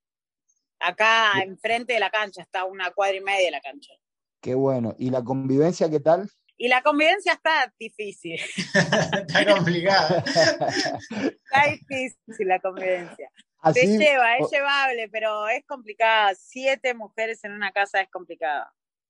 Acá 0.79 1.33
enfrente 1.43 1.95
de 1.95 2.01
la 2.01 2.11
cancha, 2.11 2.43
está 2.43 2.65
una 2.65 2.91
cuadra 2.91 3.17
y 3.17 3.21
media 3.21 3.47
de 3.47 3.51
la 3.51 3.61
cancha. 3.61 3.93
Qué 4.41 4.55
bueno. 4.55 4.95
¿Y 4.99 5.11
la 5.11 5.23
convivencia 5.25 5.89
qué 5.89 6.01
tal? 6.01 6.31
Y 6.59 6.69
la 6.69 6.83
convivencia 6.83 7.33
está 7.33 7.73
difícil. 7.79 8.41
está 9.27 9.55
complicada. 9.55 10.25
está 10.27 11.71
difícil 11.71 12.49
la 12.49 12.61
convivencia. 12.61 13.31
Se 13.73 13.87
lleva, 13.87 14.37
es 14.37 14.51
llevable, 14.51 15.09
pero 15.11 15.49
es 15.49 15.64
complicada. 15.66 16.35
Siete 16.35 16.95
mujeres 16.95 17.42
en 17.45 17.53
una 17.53 17.73
casa 17.73 18.01
es 18.01 18.09
complicado. 18.11 18.66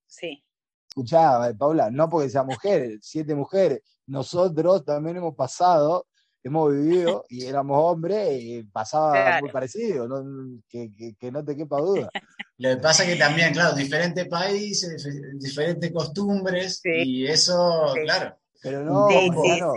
Sí. 0.06 0.44
Escuchá, 0.88 1.52
Paula, 1.58 1.90
no 1.90 2.08
porque 2.08 2.30
sea 2.30 2.42
mujeres, 2.42 2.98
siete 3.02 3.34
mujeres. 3.34 3.80
Nosotros 4.06 4.84
también 4.84 5.16
hemos 5.16 5.34
pasado 5.34 6.06
hemos 6.46 6.72
vivido 6.72 7.24
y 7.28 7.44
éramos 7.44 7.78
hombres 7.78 8.40
y 8.40 8.62
pasaba 8.64 9.40
muy 9.40 9.50
parecido, 9.50 10.08
Que, 10.68 11.30
no 11.32 11.44
te 11.44 11.56
quepa 11.56 11.78
duda. 11.78 12.08
Lo 12.58 12.70
que 12.70 12.76
pasa 12.76 13.04
es 13.04 13.10
que 13.10 13.16
también, 13.16 13.52
claro, 13.52 13.74
diferentes 13.74 14.26
países, 14.28 15.06
diferentes 15.34 15.92
costumbres 15.92 16.80
y 16.84 17.26
eso, 17.26 17.92
claro. 18.04 18.36
Pero 18.62 18.82
no, 18.82 19.08
Mariano, 19.08 19.74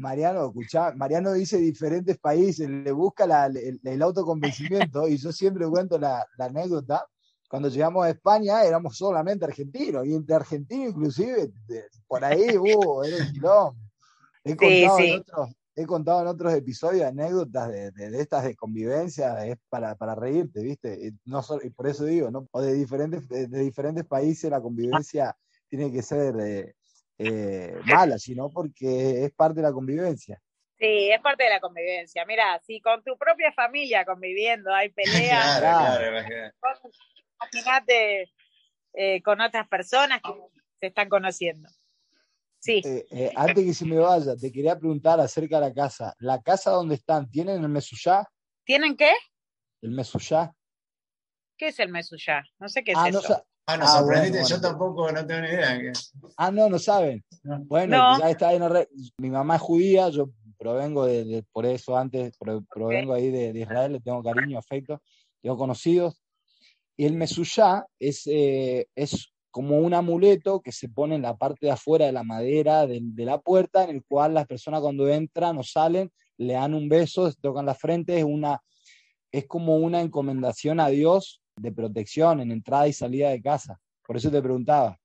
Mariano, 0.00 0.46
escuchá, 0.46 0.92
Mariano 0.96 1.32
dice 1.32 1.58
diferentes 1.58 2.18
países, 2.18 2.68
le 2.68 2.90
busca 2.90 3.24
el, 3.24 4.02
autoconvencimiento 4.02 5.06
y 5.06 5.18
yo 5.18 5.30
siempre 5.30 5.66
cuento 5.68 5.98
la, 5.98 6.26
anécdota. 6.38 7.06
Cuando 7.48 7.68
llegamos 7.68 8.06
a 8.06 8.10
España 8.10 8.64
éramos 8.64 8.96
solamente 8.96 9.44
argentinos 9.44 10.06
y 10.06 10.14
entre 10.14 10.36
argentinos 10.36 10.90
inclusive, 10.90 11.52
por 12.06 12.24
ahí, 12.24 12.56
uh, 12.56 13.02
era 13.02 13.16
un 13.24 13.32
quilombo. 13.32 13.76
He 14.42 14.56
contado 14.56 14.98
en 14.98 15.20
otros, 15.20 15.50
he 15.76 15.86
contado 15.86 16.20
en 16.22 16.26
otros 16.28 16.54
episodios 16.54 17.04
anécdotas 17.04 17.68
de, 17.68 17.90
de, 17.90 18.20
estas 18.20 18.44
de 18.44 18.56
convivencia, 18.56 19.46
es 19.46 19.58
para, 19.68 19.94
para 19.96 20.14
reírte, 20.14 20.62
¿viste? 20.62 21.12
No 21.24 21.42
y 21.62 21.70
por 21.70 21.88
eso 21.88 22.04
digo, 22.04 22.30
¿no? 22.30 22.46
O 22.52 22.62
de 22.62 22.72
diferentes, 22.72 23.28
de, 23.28 23.46
diferentes 23.46 24.06
países 24.06 24.50
la 24.50 24.60
convivencia 24.60 25.36
tiene 25.68 25.92
que 25.92 26.02
ser 26.02 26.36
eh, 26.40 26.74
eh, 27.20 27.74
mala, 27.84 28.18
sino 28.18 28.50
porque 28.50 29.24
es 29.24 29.32
parte 29.32 29.56
de 29.56 29.66
la 29.66 29.72
convivencia. 29.72 30.40
Sí, 30.78 31.10
es 31.10 31.20
parte 31.20 31.44
de 31.44 31.50
la 31.50 31.60
convivencia. 31.60 32.24
Mira, 32.24 32.58
si 32.66 32.80
con 32.80 33.04
tu 33.04 33.16
propia 33.18 33.52
familia 33.52 34.04
conviviendo 34.04 34.72
hay 34.72 34.88
peleas, 34.90 35.58
claro, 35.58 36.08
imagínate 37.42 38.30
eh, 38.94 39.22
con 39.22 39.40
otras 39.40 39.68
personas 39.68 40.20
que 40.22 40.32
se 40.80 40.86
están 40.86 41.08
conociendo. 41.08 41.68
Sí. 42.58 42.82
Eh, 42.84 43.06
eh, 43.10 43.32
antes 43.36 43.64
que 43.64 43.74
se 43.74 43.86
me 43.86 43.98
vaya, 43.98 44.36
te 44.36 44.52
quería 44.52 44.78
preguntar 44.78 45.20
acerca 45.20 45.60
de 45.60 45.68
la 45.68 45.74
casa. 45.74 46.14
¿La 46.18 46.42
casa 46.42 46.70
donde 46.70 46.94
están, 46.94 47.30
tienen 47.30 47.62
el 47.62 47.68
mesuyá? 47.68 48.26
¿Tienen 48.64 48.96
qué? 48.96 49.12
El 49.80 49.92
mesuyá. 49.92 50.52
¿Qué 51.56 51.68
es 51.68 51.78
el 51.78 51.88
mesuyá? 51.88 52.42
No 52.58 52.68
sé 52.68 52.84
qué 52.84 52.92
es 52.92 52.98
ah, 52.98 53.08
eso. 53.08 53.46
Ah, 53.72 53.76
no, 53.76 53.84
ah, 53.86 54.48
yo 54.48 54.60
tampoco 54.60 55.10
no 55.12 55.26
tengo 55.26 55.40
ni 55.42 55.48
idea. 55.48 55.92
Ah, 56.36 56.50
no, 56.50 56.68
no 56.68 56.78
saben. 56.78 57.24
Bueno, 57.66 58.18
ya 58.18 58.30
está 58.30 58.52
en 58.52 58.68
red. 58.68 58.86
Mi 59.18 59.30
mamá 59.30 59.56
es 59.56 59.62
judía, 59.62 60.08
yo 60.08 60.30
provengo 60.58 61.06
de, 61.06 61.44
por 61.52 61.64
eso 61.66 61.96
antes, 61.96 62.36
provengo 62.36 63.14
ahí 63.14 63.30
de, 63.30 63.58
Israel, 63.58 63.92
le 63.92 64.00
tengo 64.00 64.22
cariño, 64.22 64.58
afecto, 64.58 65.00
tengo 65.40 65.56
conocidos. 65.56 66.20
Y 66.96 67.06
el 67.06 67.14
mesuyá 67.14 67.86
es, 67.98 68.26
eh, 68.26 68.86
es 68.94 69.32
como 69.50 69.78
un 69.78 69.94
amuleto 69.94 70.60
que 70.60 70.72
se 70.72 70.88
pone 70.88 71.16
en 71.16 71.22
la 71.22 71.36
parte 71.36 71.66
de 71.66 71.72
afuera 71.72 72.06
de 72.06 72.12
la 72.12 72.22
madera 72.22 72.86
de, 72.86 73.02
la 73.16 73.40
puerta, 73.40 73.84
en 73.84 73.90
el 73.90 74.04
cual 74.04 74.34
las 74.34 74.46
personas 74.46 74.80
cuando 74.80 75.08
entran 75.08 75.58
o 75.58 75.62
salen 75.62 76.10
le 76.38 76.54
dan 76.54 76.74
un 76.74 76.88
beso, 76.88 77.30
se 77.30 77.40
tocan 77.40 77.66
la 77.66 77.74
frente, 77.74 78.18
es, 78.18 78.24
una, 78.24 78.60
es 79.30 79.46
como 79.46 79.76
una 79.76 80.00
encomendación 80.00 80.80
a 80.80 80.88
Dios 80.88 81.42
de 81.60 81.72
protección 81.72 82.40
en 82.40 82.50
entrada 82.50 82.88
y 82.88 82.92
salida 82.92 83.30
de 83.30 83.42
casa. 83.42 83.80
Por 84.06 84.16
eso 84.16 84.30
te 84.30 84.42
preguntaba. 84.42 84.98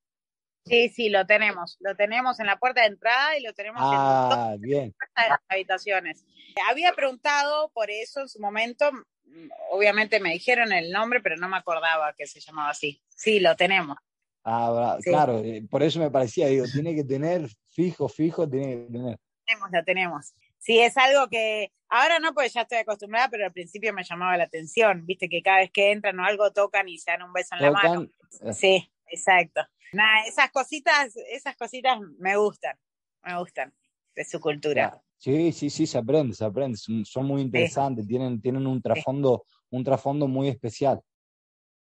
Sí, 0.65 0.89
sí, 0.89 1.09
lo 1.09 1.25
tenemos. 1.25 1.77
Lo 1.79 1.95
tenemos 1.95 2.39
en 2.39 2.47
la 2.47 2.57
puerta 2.57 2.81
de 2.81 2.87
entrada 2.87 3.37
y 3.37 3.43
lo 3.43 3.53
tenemos 3.53 3.81
en 3.81 3.87
ah, 3.91 4.55
bien. 4.59 4.95
las 5.15 5.39
habitaciones. 5.47 6.25
Había 6.69 6.93
preguntado 6.93 7.69
por 7.69 7.91
eso 7.91 8.21
en 8.21 8.29
su 8.29 8.39
momento. 8.39 8.89
Obviamente 9.69 10.19
me 10.19 10.31
dijeron 10.31 10.71
el 10.71 10.91
nombre, 10.91 11.21
pero 11.21 11.35
no 11.37 11.47
me 11.47 11.57
acordaba 11.57 12.13
que 12.17 12.25
se 12.25 12.39
llamaba 12.39 12.69
así. 12.69 13.01
Sí, 13.09 13.39
lo 13.39 13.55
tenemos. 13.55 13.97
Ah, 14.43 14.97
claro, 15.03 15.39
eh, 15.39 15.65
por 15.69 15.81
eso 15.81 15.99
me 15.99 16.11
parecía, 16.11 16.47
digo, 16.47 16.65
tiene 16.71 16.95
que 16.95 17.03
tener 17.03 17.49
fijo, 17.69 18.07
fijo, 18.07 18.47
tiene 18.47 18.85
que 18.85 18.91
tener. 18.91 19.17
Tenemos, 19.45 19.69
lo 19.71 19.83
tenemos. 19.83 20.33
Sí, 20.65 20.79
es 20.79 20.97
algo 20.97 21.27
que 21.29 21.71
ahora 21.89 22.17
no, 22.17 22.33
porque 22.33 22.49
ya 22.49 22.61
estoy 22.61 22.79
acostumbrada, 22.79 23.29
pero 23.29 23.45
al 23.45 23.51
principio 23.51 23.93
me 23.93 24.03
llamaba 24.03 24.35
la 24.35 24.45
atención, 24.45 25.05
viste 25.05 25.29
que 25.29 25.43
cada 25.43 25.59
vez 25.59 25.69
que 25.71 25.91
entran 25.91 26.19
o 26.19 26.25
algo 26.25 26.51
tocan 26.51 26.89
y 26.89 26.97
se 26.97 27.11
dan 27.11 27.21
un 27.21 27.31
beso 27.31 27.53
en 27.53 27.61
la 27.61 27.71
mano. 27.71 28.07
Eh. 28.41 28.51
Sí, 28.51 28.91
exacto. 29.05 29.61
Nada, 29.93 30.25
esas 30.27 30.49
cositas, 30.49 31.15
esas 31.29 31.55
cositas 31.55 31.99
me 32.17 32.35
gustan, 32.35 32.75
me 33.23 33.37
gustan 33.37 33.75
de 34.15 34.25
su 34.25 34.39
cultura. 34.39 34.99
Sí, 35.19 35.51
sí, 35.51 35.69
sí, 35.69 35.85
se 35.85 35.99
aprende, 35.99 36.33
se 36.33 36.43
aprende, 36.43 36.79
son, 37.05 37.27
muy 37.27 37.43
interesantes, 37.43 38.07
tienen, 38.07 38.41
tienen 38.41 38.65
un 38.65 38.81
trasfondo, 38.81 39.45
un 39.69 39.83
trasfondo 39.83 40.27
muy 40.27 40.49
especial 40.49 40.99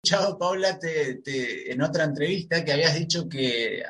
escuchado, 0.04 0.36
Paula, 0.36 0.80
en 0.82 1.80
otra 1.80 2.02
entrevista 2.02 2.64
que 2.64 2.72
habías 2.72 2.98
dicho 2.98 3.28
que 3.28 3.84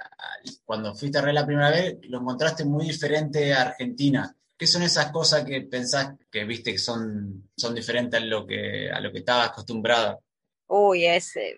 cuando 0.62 0.94
fuiste 0.94 1.16
a 1.16 1.22
Real 1.22 1.36
la 1.36 1.46
primera 1.46 1.70
vez 1.70 1.96
lo 2.02 2.18
encontraste 2.20 2.66
muy 2.66 2.88
diferente 2.88 3.54
a 3.54 3.62
Argentina. 3.62 4.36
¿Qué 4.62 4.68
son 4.68 4.84
esas 4.84 5.10
cosas 5.10 5.44
que 5.44 5.60
pensás 5.62 6.14
que 6.30 6.44
viste 6.44 6.70
que 6.70 6.78
son, 6.78 7.50
son 7.56 7.74
diferentes 7.74 8.22
a 8.22 8.24
lo 8.24 8.46
que, 8.46 8.88
a 8.92 9.00
lo 9.00 9.10
que 9.10 9.18
estabas 9.18 9.48
acostumbrada? 9.48 10.20
Uy, 10.68 11.04
es 11.04 11.34
eh, 11.34 11.56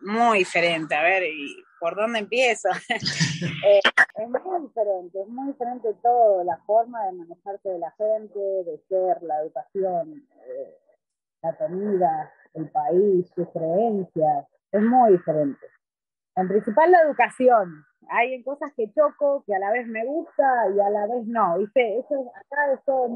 muy 0.00 0.38
diferente. 0.38 0.94
A 0.94 1.02
ver, 1.02 1.24
¿y 1.24 1.62
¿por 1.78 1.94
dónde 1.94 2.20
empiezo? 2.20 2.70
Eh, 3.66 3.80
es 4.14 4.28
muy 4.30 4.62
diferente, 4.62 5.20
es 5.20 5.28
muy 5.28 5.48
diferente 5.48 5.94
todo, 6.02 6.42
la 6.42 6.56
forma 6.64 7.04
de 7.04 7.12
manejarse 7.12 7.68
de 7.68 7.78
la 7.78 7.90
gente, 7.90 8.38
de 8.38 8.80
ser, 8.88 9.22
la 9.22 9.42
educación, 9.42 10.26
eh, 10.46 10.78
la 11.42 11.54
comida, 11.58 12.32
el 12.54 12.70
país, 12.70 13.26
sus 13.34 13.48
creencias, 13.50 14.46
es 14.72 14.80
muy 14.80 15.12
diferente. 15.12 15.66
En 16.36 16.48
principal 16.48 16.90
la 16.90 17.02
educación. 17.02 17.84
Hay 18.08 18.42
cosas 18.42 18.72
que 18.76 18.92
choco, 18.92 19.44
que 19.46 19.54
a 19.54 19.58
la 19.58 19.70
vez 19.70 19.86
me 19.86 20.04
gusta 20.04 20.44
y 20.74 20.80
a 20.80 20.90
la 20.90 21.06
vez 21.06 21.26
no. 21.26 21.58
¿Viste? 21.58 21.98
Eso, 21.98 22.32
acá 22.34 22.66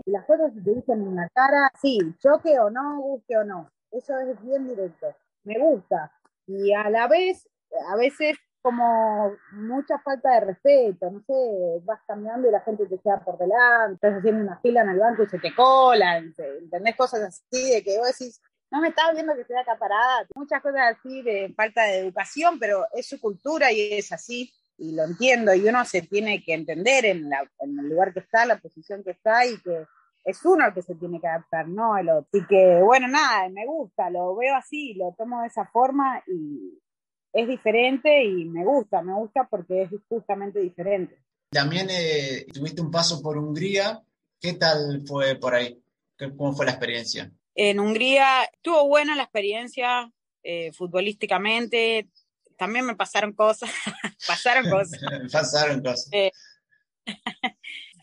las 0.06 0.24
cosas 0.26 0.52
se 0.54 0.60
te 0.60 0.74
dicen 0.74 1.02
en 1.02 1.16
la 1.16 1.28
cara, 1.34 1.70
sí, 1.80 1.98
choque 2.18 2.58
o 2.58 2.70
no, 2.70 3.00
guste 3.00 3.36
o 3.38 3.44
no. 3.44 3.70
Eso 3.90 4.18
es 4.18 4.40
bien 4.42 4.68
directo. 4.68 5.14
Me 5.44 5.58
gusta. 5.58 6.12
Y 6.46 6.72
a 6.72 6.90
la 6.90 7.08
vez, 7.08 7.48
a 7.88 7.96
veces 7.96 8.36
como 8.64 9.36
mucha 9.52 9.98
falta 9.98 10.30
de 10.30 10.40
respeto, 10.40 11.10
no 11.10 11.20
sé, 11.26 11.82
vas 11.84 12.00
caminando 12.06 12.48
y 12.48 12.50
la 12.50 12.60
gente 12.60 12.86
te 12.86 12.98
queda 12.98 13.22
por 13.22 13.36
delante, 13.36 13.94
estás 13.96 14.14
haciendo 14.14 14.40
una 14.40 14.58
fila 14.60 14.80
en 14.80 14.88
el 14.88 14.98
banco 14.98 15.22
y 15.22 15.28
se 15.28 15.38
te 15.38 15.54
colan, 15.54 16.34
¿entendés? 16.38 16.96
Cosas 16.96 17.20
así 17.24 17.72
de 17.72 17.82
que 17.82 17.98
vos 17.98 18.06
decís, 18.06 18.40
no 18.70 18.80
me 18.80 18.88
estaba 18.88 19.12
viendo 19.12 19.34
que 19.34 19.42
estoy 19.42 19.56
acá 19.56 19.76
parada. 19.76 20.26
Muchas 20.34 20.62
cosas 20.62 20.96
así 20.96 21.20
de 21.20 21.52
falta 21.54 21.82
de 21.82 21.98
educación, 21.98 22.58
pero 22.58 22.86
es 22.92 23.06
su 23.06 23.20
cultura 23.20 23.70
y 23.70 23.92
es 23.92 24.10
así. 24.12 24.50
Y 24.76 24.94
lo 24.94 25.04
entiendo. 25.04 25.54
Y 25.54 25.68
uno 25.68 25.84
se 25.84 26.02
tiene 26.02 26.42
que 26.42 26.54
entender 26.54 27.04
en, 27.04 27.30
el 27.60 27.88
lugar 27.88 28.12
que 28.12 28.20
está, 28.20 28.44
la 28.46 28.58
posición 28.58 29.02
que 29.04 29.12
está 29.12 29.46
y 29.46 29.60
que 29.60 29.86
es 30.24 30.44
uno 30.44 30.66
el 30.66 30.74
que 30.74 30.82
se 30.82 30.94
tiene 30.94 31.20
que 31.20 31.28
adaptar, 31.28 31.68
no 31.68 31.96
el 31.96 32.08
otro. 32.08 32.28
Y 32.32 32.46
que, 32.46 32.80
bueno, 32.82 33.08
nada, 33.08 33.48
me 33.50 33.66
gusta, 33.66 34.10
lo 34.10 34.34
veo 34.36 34.56
así, 34.56 34.94
lo 34.94 35.14
tomo 35.16 35.42
de 35.42 35.48
esa 35.48 35.66
forma 35.66 36.22
y 36.26 36.80
es 37.32 37.48
diferente 37.48 38.24
y 38.24 38.44
me 38.44 38.64
gusta, 38.64 39.02
me 39.02 39.12
gusta 39.14 39.46
porque 39.50 39.82
es 39.82 39.90
justamente 40.08 40.60
diferente. 40.60 41.18
También 41.50 41.88
eh, 41.90 42.46
tuviste 42.52 42.80
un 42.80 42.90
paso 42.90 43.20
por 43.20 43.36
Hungría. 43.36 44.02
¿Qué 44.40 44.54
tal 44.54 45.02
fue 45.06 45.36
por 45.36 45.54
ahí? 45.54 45.80
¿Cómo 46.36 46.52
fue 46.52 46.66
la 46.66 46.72
experiencia? 46.72 47.30
En 47.54 47.80
Hungría 47.80 48.44
estuvo 48.52 48.88
buena 48.88 49.14
la 49.16 49.24
experiencia 49.24 50.10
eh, 50.42 50.72
futbolísticamente. 50.72 52.08
También 52.56 52.86
me 52.86 52.96
pasaron 52.96 53.32
cosas. 53.32 53.70
pasaron 54.26 54.70
cosas. 54.70 55.00
pasaron 55.32 55.82
cosas. 55.82 56.08
Eh, 56.12 56.30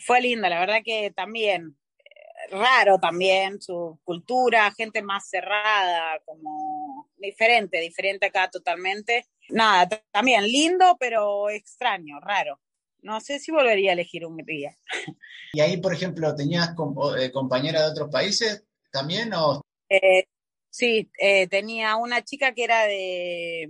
fue 0.05 0.21
linda, 0.21 0.49
la 0.49 0.59
verdad 0.59 0.81
que 0.83 1.11
también. 1.11 1.77
Eh, 1.97 2.55
raro 2.55 2.99
también 2.99 3.61
su 3.61 3.99
cultura, 4.03 4.71
gente 4.71 5.01
más 5.01 5.29
cerrada, 5.29 6.19
como 6.25 7.09
diferente, 7.17 7.79
diferente 7.79 8.25
acá 8.27 8.49
totalmente. 8.49 9.27
Nada, 9.49 9.87
también 10.11 10.45
lindo, 10.45 10.97
pero 10.99 11.49
extraño, 11.49 12.19
raro. 12.19 12.59
no 13.01 13.19
sé 13.19 13.39
si 13.39 13.51
volvería 13.51 13.91
a 13.91 13.93
elegir 13.93 14.25
Hungría. 14.25 14.77
¿Y 15.53 15.59
ahí, 15.59 15.77
por 15.77 15.93
ejemplo, 15.93 16.35
tenías 16.35 16.69
eh, 17.17 17.31
compañeras 17.31 17.83
de 17.83 17.91
otros 17.91 18.09
países 18.09 18.63
también? 18.91 19.33
O... 19.33 19.61
Eh, 19.89 20.25
sí, 20.69 21.11
eh, 21.19 21.47
tenía 21.47 21.95
una 21.95 22.23
chica 22.23 22.53
que 22.53 22.63
era 22.63 22.85
de 22.85 23.67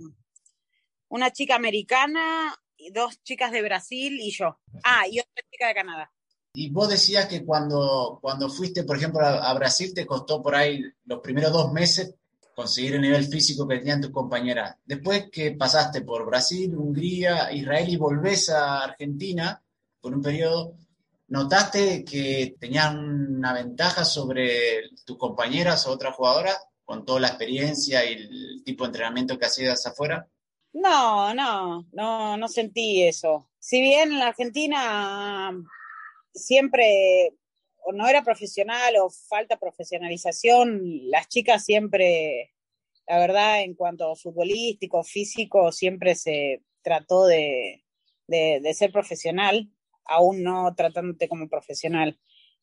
una 1.12 1.30
chica 1.30 1.54
americana, 1.54 2.54
dos 2.94 3.22
chicas 3.22 3.52
de 3.52 3.60
Brasil 3.60 4.18
y 4.18 4.30
yo. 4.30 4.58
Ah, 4.82 5.06
y 5.06 5.20
otra 5.20 5.44
chica 5.50 5.68
de 5.68 5.74
Canadá. 5.74 6.10
Y 6.54 6.70
vos 6.70 6.88
decías 6.88 7.26
que 7.26 7.44
cuando, 7.44 8.18
cuando 8.20 8.48
fuiste, 8.48 8.84
por 8.84 8.96
ejemplo, 8.96 9.20
a, 9.20 9.52
Brasil, 9.52 9.92
te 9.94 10.06
costó 10.06 10.42
por 10.42 10.54
ahí 10.54 10.82
los 11.04 11.20
primeros 11.20 11.52
dos 11.52 11.70
meses 11.70 12.14
conseguir 12.54 12.94
el 12.94 13.02
nivel 13.02 13.24
físico 13.24 13.68
que 13.68 13.78
tenían 13.78 14.00
tus 14.00 14.10
compañeras. 14.10 14.76
Después 14.86 15.28
que 15.30 15.52
pasaste 15.52 16.00
por 16.00 16.24
Brasil, 16.24 16.74
Hungría, 16.74 17.52
Israel 17.52 17.90
y 17.90 17.96
volvés 17.96 18.48
a 18.48 18.82
Argentina 18.82 19.62
por 20.00 20.14
un 20.14 20.22
periodo, 20.22 20.76
¿notaste 21.28 22.04
que 22.04 22.56
tenían 22.58 23.36
una 23.36 23.52
ventaja 23.52 24.06
sobre 24.06 24.88
tus 25.04 25.18
compañeras 25.18 25.86
o 25.86 25.92
otras 25.92 26.16
jugadoras 26.16 26.58
con 26.84 27.04
toda 27.04 27.20
la 27.20 27.28
experiencia 27.28 28.02
y 28.04 28.14
el 28.14 28.62
tipo 28.64 28.84
de 28.84 28.88
entrenamiento 28.88 29.38
que 29.38 29.46
hacías 29.46 29.84
afuera? 29.86 30.26
No, 30.72 31.34
no, 31.34 31.86
no, 31.92 32.36
no 32.36 32.48
sentí 32.48 33.02
eso. 33.02 33.50
Si 33.58 33.80
bien 33.80 34.12
en 34.12 34.18
la 34.18 34.28
Argentina 34.28 35.52
siempre 36.34 37.34
o 37.84 37.92
no 37.92 38.08
era 38.08 38.22
profesional 38.22 38.94
o 38.96 39.10
falta 39.10 39.58
profesionalización, 39.58 41.10
las 41.10 41.28
chicas 41.28 41.64
siempre, 41.64 42.52
la 43.06 43.18
verdad, 43.18 43.62
en 43.62 43.74
cuanto 43.74 44.10
a 44.10 44.16
futbolístico, 44.16 45.02
físico, 45.04 45.72
siempre 45.72 46.14
se 46.14 46.62
trató 46.82 47.26
de, 47.26 47.84
de, 48.26 48.74
ser 48.74 48.92
profesional, 48.92 49.70
aún 50.04 50.42
no 50.42 50.74
tratándote 50.74 51.28
como 51.28 51.48
profesional. 51.48 52.18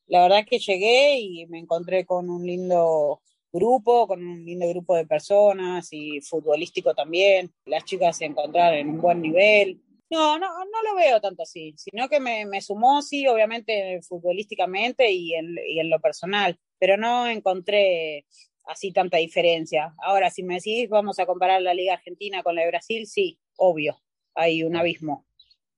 La 0.08 0.24
verdad 0.24 0.46
que 0.50 0.60
llegué 0.60 1.20
y 1.20 1.46
me 1.48 1.60
encontré 1.60 2.06
con 2.06 2.30
un 2.30 2.46
lindo 2.46 3.22
grupo, 3.52 4.08
con 4.08 4.26
un 4.26 4.46
lindo 4.46 4.68
grupo 4.70 4.96
de 4.96 5.06
personas 5.06 5.90
y 5.92 6.22
futbolístico 6.22 6.94
también. 6.94 7.52
Las 7.66 7.86
chicas 7.86 8.18
se 8.18 8.26
encontraron 8.26 8.78
en 8.78 8.90
un 8.90 9.02
buen 9.02 9.22
nivel. 9.22 9.82
No, 10.10 10.40
no, 10.40 10.48
no 10.48 10.84
lo 10.84 10.96
veo 10.96 11.22
tanto 11.22 11.44
así, 11.44 11.76
sino 11.78 12.10
que 12.10 12.20
me, 12.20 12.46
me 12.46 12.62
sumó, 12.62 13.02
sí, 13.02 13.28
obviamente 13.28 14.02
futbolísticamente 14.02 15.12
y 15.12 15.36
en, 15.36 15.56
y 15.68 15.80
en 15.80 15.90
lo 15.90 16.00
personal, 16.00 16.58
pero 16.80 16.98
no 16.98 17.28
encontré 17.28 18.26
así 18.66 18.92
tanta 18.92 19.18
diferencia. 19.18 19.94
Ahora, 20.02 20.32
si 20.32 20.42
me 20.42 20.56
decís, 20.56 20.90
vamos 20.90 21.20
a 21.20 21.28
comparar 21.28 21.62
la 21.62 21.76
Liga 21.76 21.94
Argentina 21.94 22.42
con 22.42 22.56
la 22.56 22.64
de 22.64 22.70
Brasil, 22.70 23.06
sí, 23.06 23.40
obvio, 23.56 24.02
hay 24.34 24.64
un 24.64 24.76
abismo, 24.76 25.28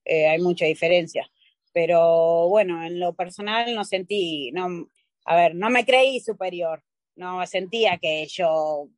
eh, 0.04 0.28
hay 0.28 0.40
mucha 0.40 0.64
diferencia. 0.64 1.30
Pero 1.74 2.48
bueno, 2.48 2.84
en 2.84 3.00
lo 3.00 3.14
personal 3.14 3.74
no 3.74 3.84
sentí, 3.84 4.50
no, 4.52 4.88
a 5.26 5.36
ver, 5.36 5.54
no 5.54 5.68
me 5.68 5.84
creí 5.84 6.20
superior, 6.20 6.82
no 7.16 7.46
sentía 7.46 7.98
que 7.98 8.26
yo, 8.26 8.88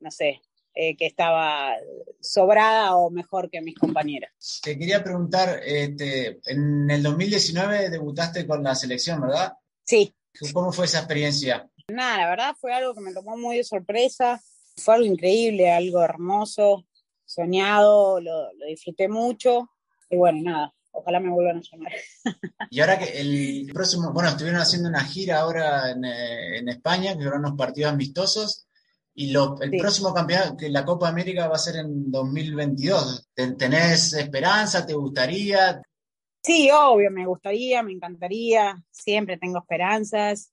no 0.00 0.10
sé, 0.10 0.40
eh, 0.74 0.96
que 0.96 1.06
estaba 1.06 1.74
sobrada 2.20 2.96
o 2.96 3.10
mejor 3.10 3.48
que 3.48 3.60
mis 3.60 3.76
compañeras. 3.76 4.32
Te 4.62 4.76
quería 4.76 5.04
preguntar, 5.04 5.60
este, 5.64 6.40
en 6.46 6.90
el 6.90 7.02
2019 7.02 7.90
debutaste 7.90 8.46
con 8.46 8.62
la 8.62 8.74
selección, 8.74 9.20
¿verdad? 9.20 9.52
Sí. 9.84 10.14
¿Cómo 10.52 10.72
fue 10.72 10.86
esa 10.86 10.98
experiencia? 10.98 11.70
Nada, 11.88 12.16
la 12.18 12.28
verdad 12.28 12.56
fue 12.60 12.74
algo 12.74 12.92
que 12.94 13.02
me 13.02 13.12
tomó 13.12 13.36
muy 13.36 13.58
de 13.58 13.64
sorpresa, 13.64 14.42
fue 14.76 14.94
algo 14.94 15.06
increíble, 15.06 15.70
algo 15.70 16.02
hermoso, 16.02 16.86
soñado, 17.24 18.20
lo, 18.20 18.48
disfruté 18.66 19.08
mucho 19.08 19.70
y 20.10 20.16
bueno, 20.16 20.40
nada, 20.42 20.74
ojalá 20.94 21.20
me 21.20 21.30
vuelvan 21.30 21.58
a 21.58 21.60
llamar. 21.60 21.92
Y 22.70 22.80
ahora 22.80 22.98
que 22.98 23.20
el 23.20 23.70
próximo, 23.72 24.12
bueno, 24.12 24.30
estuvieron 24.30 24.60
haciendo 24.60 24.88
una 24.88 25.04
gira 25.04 25.40
ahora 25.40 25.90
en, 25.90 26.04
eh, 26.04 26.58
en 26.58 26.68
España, 26.68 27.14
que 27.14 27.22
fueron 27.22 27.40
unos 27.40 27.56
partidos 27.56 27.92
amistosos. 27.92 28.66
Y 29.16 29.30
lo, 29.30 29.60
el 29.60 29.70
próximo 29.78 30.12
campeonato, 30.12 30.56
que 30.56 30.68
la 30.68 30.84
Copa 30.84 31.08
América 31.08 31.46
va 31.46 31.54
a 31.54 31.58
ser 31.58 31.76
en 31.76 32.10
2022. 32.10 33.28
¿Tenés 33.34 34.12
esperanza? 34.14 34.84
¿Te 34.84 34.94
gustaría? 34.94 35.80
Sí, 36.42 36.68
obvio, 36.72 37.12
me 37.12 37.24
gustaría, 37.24 37.82
me 37.84 37.92
encantaría. 37.92 38.82
Siempre 38.90 39.36
tengo 39.36 39.58
esperanzas. 39.60 40.50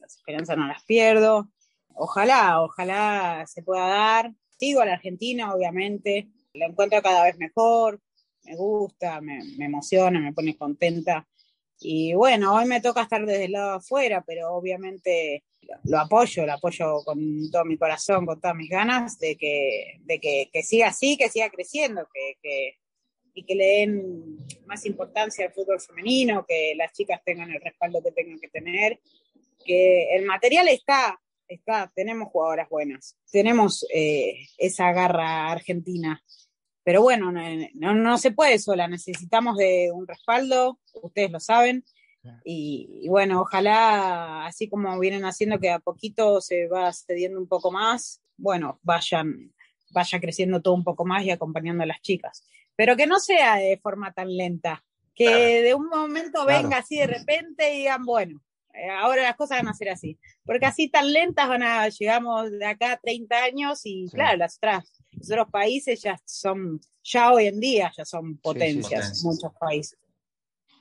Las 0.00 0.16
esperanzas 0.16 0.56
no 0.56 0.68
las 0.68 0.84
pierdo. 0.84 1.48
Ojalá, 1.94 2.62
ojalá 2.62 3.44
se 3.48 3.62
pueda 3.62 3.88
dar. 3.88 4.32
Sigo 4.58 4.80
a 4.80 4.86
la 4.86 4.92
Argentina, 4.92 5.52
obviamente. 5.52 6.28
Lo 6.54 6.66
encuentro 6.66 7.02
cada 7.02 7.24
vez 7.24 7.36
mejor. 7.36 8.00
Me 8.48 8.56
gusta, 8.56 9.20
me, 9.20 9.40
me 9.58 9.66
emociona, 9.66 10.20
me 10.20 10.32
pone 10.32 10.56
contenta. 10.56 11.26
Y 11.80 12.14
bueno, 12.14 12.54
hoy 12.54 12.64
me 12.64 12.80
toca 12.80 13.02
estar 13.02 13.24
desde 13.24 13.44
el 13.44 13.52
lado 13.52 13.74
afuera, 13.74 14.24
pero 14.26 14.54
obviamente 14.54 15.44
lo 15.84 15.98
apoyo, 15.98 16.46
lo 16.46 16.52
apoyo 16.52 17.04
con 17.04 17.50
todo 17.50 17.64
mi 17.64 17.76
corazón, 17.76 18.24
con 18.24 18.40
todas 18.40 18.56
mis 18.56 18.70
ganas 18.70 19.18
de 19.18 19.36
que, 19.36 20.00
de 20.00 20.18
que, 20.18 20.62
siga 20.62 20.88
así, 20.88 21.16
que 21.16 21.28
siga 21.28 21.50
creciendo, 21.50 22.08
que, 22.12 22.78
y 23.34 23.44
que 23.44 23.54
le 23.54 23.66
den 23.66 24.38
más 24.66 24.86
importancia 24.86 25.46
al 25.46 25.52
fútbol 25.52 25.80
femenino, 25.80 26.44
que 26.46 26.74
las 26.74 26.92
chicas 26.92 27.20
tengan 27.24 27.50
el 27.50 27.60
respaldo 27.60 28.02
que 28.02 28.12
tengan 28.12 28.38
que 28.40 28.48
tener, 28.48 28.98
que 29.64 30.16
el 30.16 30.24
material 30.24 30.68
está, 30.68 31.20
está, 31.46 31.92
tenemos 31.94 32.30
jugadoras 32.30 32.68
buenas, 32.68 33.16
tenemos 33.30 33.86
eh, 33.92 34.46
esa 34.56 34.90
garra 34.92 35.50
argentina, 35.50 36.22
pero 36.88 37.02
bueno, 37.02 37.30
no, 37.74 37.94
no, 37.94 38.16
se 38.16 38.30
puede 38.30 38.58
sola, 38.58 38.88
necesitamos 38.88 39.58
de 39.58 39.90
un 39.92 40.06
respaldo, 40.06 40.78
ustedes 41.02 41.30
lo 41.30 41.38
saben, 41.38 41.84
y, 42.46 43.06
bueno, 43.10 43.42
ojalá, 43.42 44.46
así 44.46 44.70
como 44.70 44.98
vienen 44.98 45.26
haciendo 45.26 45.60
que 45.60 45.68
a 45.68 45.80
poquito 45.80 46.40
se 46.40 46.66
va 46.66 46.90
cediendo 46.94 47.38
un 47.38 47.46
poco 47.46 47.70
más, 47.70 48.22
bueno, 48.38 48.80
vayan, 48.82 49.52
vaya 49.90 50.18
creciendo 50.18 50.62
todo 50.62 50.72
un 50.72 50.82
poco 50.82 51.04
más 51.04 51.24
y 51.24 51.30
acompañando 51.30 51.82
a 51.82 51.86
las 51.88 52.00
chicas. 52.00 52.48
Pero 52.74 52.96
que 52.96 53.06
no 53.06 53.20
sea 53.20 53.56
de 53.56 53.76
forma 53.76 54.14
tan 54.14 54.34
lenta, 54.34 54.82
que 55.14 55.60
de 55.60 55.74
un 55.74 55.90
momento 55.90 56.46
venga 56.46 56.78
así 56.78 56.96
de 56.96 57.06
repente 57.06 57.74
y 57.74 57.80
digan, 57.80 58.06
bueno, 58.06 58.40
ahora 59.00 59.22
las 59.22 59.36
cosas 59.36 59.58
van 59.58 59.68
a 59.68 59.74
ser 59.74 59.90
así. 59.90 60.18
Porque 60.44 60.66
así 60.66 60.88
tan 60.88 61.12
lentas 61.12 61.48
van 61.48 61.62
a, 61.62 61.88
llegamos 61.88 62.50
de 62.50 62.66
acá 62.66 62.92
a 62.92 62.98
30 62.98 63.36
años 63.36 63.80
y 63.84 64.08
claro, 64.10 64.38
las 64.38 64.56
otras, 64.56 64.92
los 65.12 65.30
otros 65.30 65.48
países 65.50 66.02
ya 66.02 66.20
son, 66.24 66.80
ya 67.02 67.32
hoy 67.32 67.46
en 67.46 67.60
día 67.60 67.92
ya 67.96 68.04
son 68.04 68.38
potencias, 68.38 69.22
muchos 69.24 69.52
países. 69.58 69.98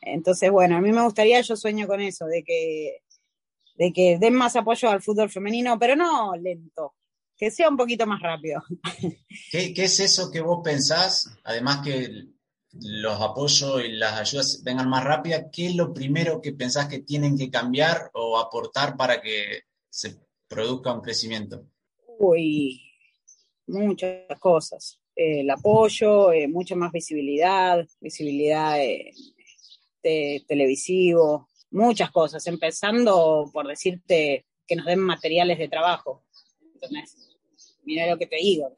Entonces, 0.02 0.52
bueno, 0.52 0.78
a 0.78 0.82
mí 0.82 0.92
me 0.92 1.04
gustaría, 1.04 1.42
yo 1.42 1.56
sueño 1.56 1.88
con 1.88 2.02
eso, 2.02 2.26
de 2.26 2.44
que, 2.44 3.04
de 3.76 3.92
que 3.92 4.18
den 4.20 4.34
más 4.34 4.56
apoyo 4.56 4.90
al 4.90 5.02
fútbol 5.02 5.30
femenino, 5.30 5.78
pero 5.80 5.96
no 5.96 6.36
lento, 6.36 6.96
que 7.36 7.52
sea 7.52 7.70
un 7.70 7.78
poquito 7.78 8.06
más 8.06 8.22
rápido. 8.22 8.64
¿Qué, 9.52 9.74
es 9.76 10.00
eso 10.00 10.32
que 10.32 10.42
vos 10.42 10.62
pensás, 10.64 11.30
además 11.44 11.82
que 11.84 12.28
los 12.82 13.22
apoyos 13.22 13.84
y 13.84 13.90
las 13.94 14.20
ayudas 14.20 14.64
vengan 14.64 14.90
más 14.90 15.04
rápidas, 15.04 15.46
qué 15.52 15.68
es 15.68 15.76
lo 15.76 15.94
primero 15.94 16.42
que 16.42 16.54
pensás 16.54 16.88
que 16.88 17.00
tienen 17.00 17.38
que 17.38 17.50
cambiar 17.50 18.10
o 18.14 18.38
aportar 18.38 18.96
para 18.98 19.22
que 19.22 19.64
se 19.90 20.18
produzca 20.48 20.94
un 20.94 21.02
crecimiento? 21.02 21.66
Uy, 22.20 22.82
muchas 23.68 24.40
cosas. 24.40 25.00
el 25.16 25.50
apoyo, 25.50 26.32
eh, 26.32 26.48
mucha 26.48 26.76
más 26.76 26.92
visibilidad, 26.92 27.86
visibilidad 28.00 28.78
televisivo, 30.48 31.50
muchas 31.72 32.12
cosas, 32.12 32.46
empezando 32.48 33.50
por 33.52 33.68
decirte 33.68 34.46
que 34.66 34.76
nos 34.76 34.86
den 34.86 35.00
materiales 35.00 35.58
de 35.58 35.68
trabajo. 35.68 36.24
Mira 37.84 38.06
lo 38.08 38.18
que 38.18 38.28
te 38.28 38.36
digo, 38.36 38.74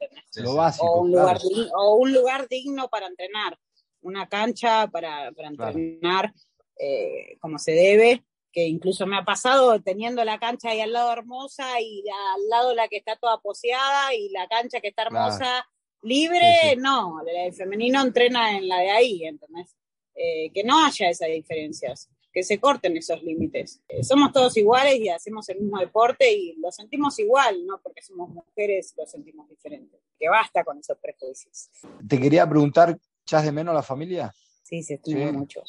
o, 0.80 1.00
un 1.00 1.10
lugar 1.10 1.38
digno, 1.40 1.68
o 1.74 1.94
un 1.96 2.12
lugar 2.12 2.48
digno 2.48 2.88
para 2.88 3.08
entrenar, 3.08 3.58
una 4.02 4.28
cancha 4.28 4.86
para, 4.88 5.28
entrenar 5.28 6.32
eh, 6.78 7.36
como 7.40 7.58
se 7.58 7.72
debe, 7.72 8.24
que 8.52 8.66
incluso 8.66 9.06
me 9.06 9.16
ha 9.16 9.24
pasado 9.24 9.80
teniendo 9.80 10.24
la 10.24 10.38
cancha 10.38 10.70
ahí 10.70 10.80
al 10.80 10.92
lado 10.92 11.12
hermosa 11.12 11.80
y 11.80 12.02
al 12.08 12.48
lado 12.48 12.74
la 12.74 12.88
que 12.88 12.96
está 12.96 13.16
toda 13.16 13.38
poseada 13.38 14.14
y 14.14 14.30
la 14.30 14.48
cancha 14.48 14.80
que 14.80 14.88
está 14.88 15.02
hermosa 15.02 15.66
libre, 16.02 16.76
no, 16.78 17.20
el 17.26 17.52
femenino 17.52 18.00
entrena 18.02 18.56
en 18.56 18.68
la 18.68 18.78
de 18.78 18.90
ahí, 18.90 19.24
¿entendés? 19.24 19.76
Eh, 20.14 20.50
que 20.52 20.64
no 20.64 20.84
haya 20.84 21.08
esas 21.08 21.28
diferencias, 21.28 22.10
que 22.32 22.42
se 22.42 22.58
corten 22.58 22.96
esos 22.96 23.22
límites. 23.22 23.82
Eh, 23.88 24.02
somos 24.02 24.32
todos 24.32 24.56
iguales 24.56 24.96
y 24.98 25.08
hacemos 25.08 25.48
el 25.48 25.60
mismo 25.60 25.78
deporte 25.78 26.32
y 26.32 26.56
lo 26.56 26.70
sentimos 26.72 27.18
igual, 27.18 27.66
no 27.66 27.80
porque 27.82 28.02
somos 28.02 28.28
mujeres 28.30 28.94
lo 28.96 29.06
sentimos 29.06 29.48
diferente. 29.48 29.98
Que 30.18 30.28
basta 30.28 30.64
con 30.64 30.78
esos 30.78 30.98
prejuicios. 30.98 31.70
Te 32.06 32.20
quería 32.20 32.48
preguntar, 32.48 32.98
¿chas 33.30 33.44
de 33.44 33.52
menos 33.52 33.72
la 33.72 33.82
familia? 33.84 34.34
Sí, 34.64 34.82
se 34.82 34.94
estima 34.94 35.30
mucho. 35.30 35.62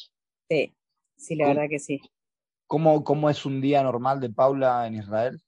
Sí, 0.50 0.74
sí, 1.16 1.36
la 1.36 1.50
verdad 1.50 1.70
que 1.70 1.78
sí. 1.78 2.02
¿Cómo, 2.66 3.04
¿Cómo 3.04 3.30
es 3.30 3.46
un 3.46 3.62
día 3.62 3.84
normal 3.84 4.20
de 4.20 4.32
Paula 4.32 4.88
en 4.88 4.96
Israel? 4.96 5.40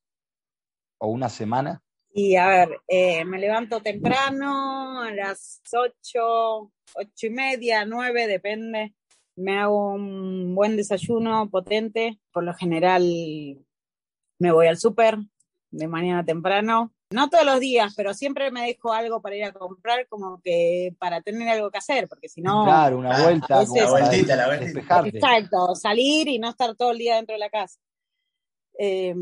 ¿O 0.99 1.07
una 1.07 1.27
semana? 1.27 1.81
Y 2.13 2.35
a 2.35 2.47
ver, 2.47 2.81
eh, 2.87 3.25
me 3.25 3.39
levanto 3.39 3.81
temprano, 3.81 5.01
a 5.01 5.09
las 5.09 5.63
ocho, 5.75 6.71
ocho 6.93 7.25
y 7.25 7.31
media, 7.31 7.83
nueve, 7.83 8.27
depende. 8.27 8.93
me 9.35 9.57
hago 9.57 9.95
un 9.95 10.53
buen 10.53 10.77
desayuno 10.77 11.49
potente. 11.49 12.19
Por 12.31 12.43
lo 12.43 12.53
general 12.53 13.01
me 14.37 14.51
voy 14.51 14.67
al 14.67 14.77
súper 14.77 15.17
de 15.71 15.87
mañana 15.87 16.23
temprano. 16.23 16.93
No 17.13 17.29
todos 17.29 17.45
los 17.45 17.59
días, 17.59 17.93
pero 17.95 18.13
siempre 18.15 18.49
me 18.49 18.65
dejo 18.65 18.91
algo 18.91 19.21
para 19.21 19.35
ir 19.35 19.43
a 19.43 19.53
comprar, 19.53 20.07
como 20.07 20.41
que 20.41 20.95
para 20.97 21.21
tener 21.21 21.47
algo 21.47 21.69
que 21.69 21.77
hacer, 21.77 22.07
porque 22.07 22.27
si 22.27 22.41
no. 22.41 22.65
Claro, 22.65 22.97
una 22.97 23.21
vuelta. 23.21 23.63
la 23.63 23.89
vueltita, 23.89 24.35
la 24.35 24.47
vueltita. 24.47 25.07
Exacto, 25.07 25.75
salir 25.75 26.27
y 26.27 26.39
no 26.39 26.49
estar 26.49 26.75
todo 26.75 26.91
el 26.91 26.97
día 26.97 27.17
dentro 27.17 27.33
de 27.33 27.39
la 27.39 27.51
casa. 27.51 27.79
Eh, 28.79 29.13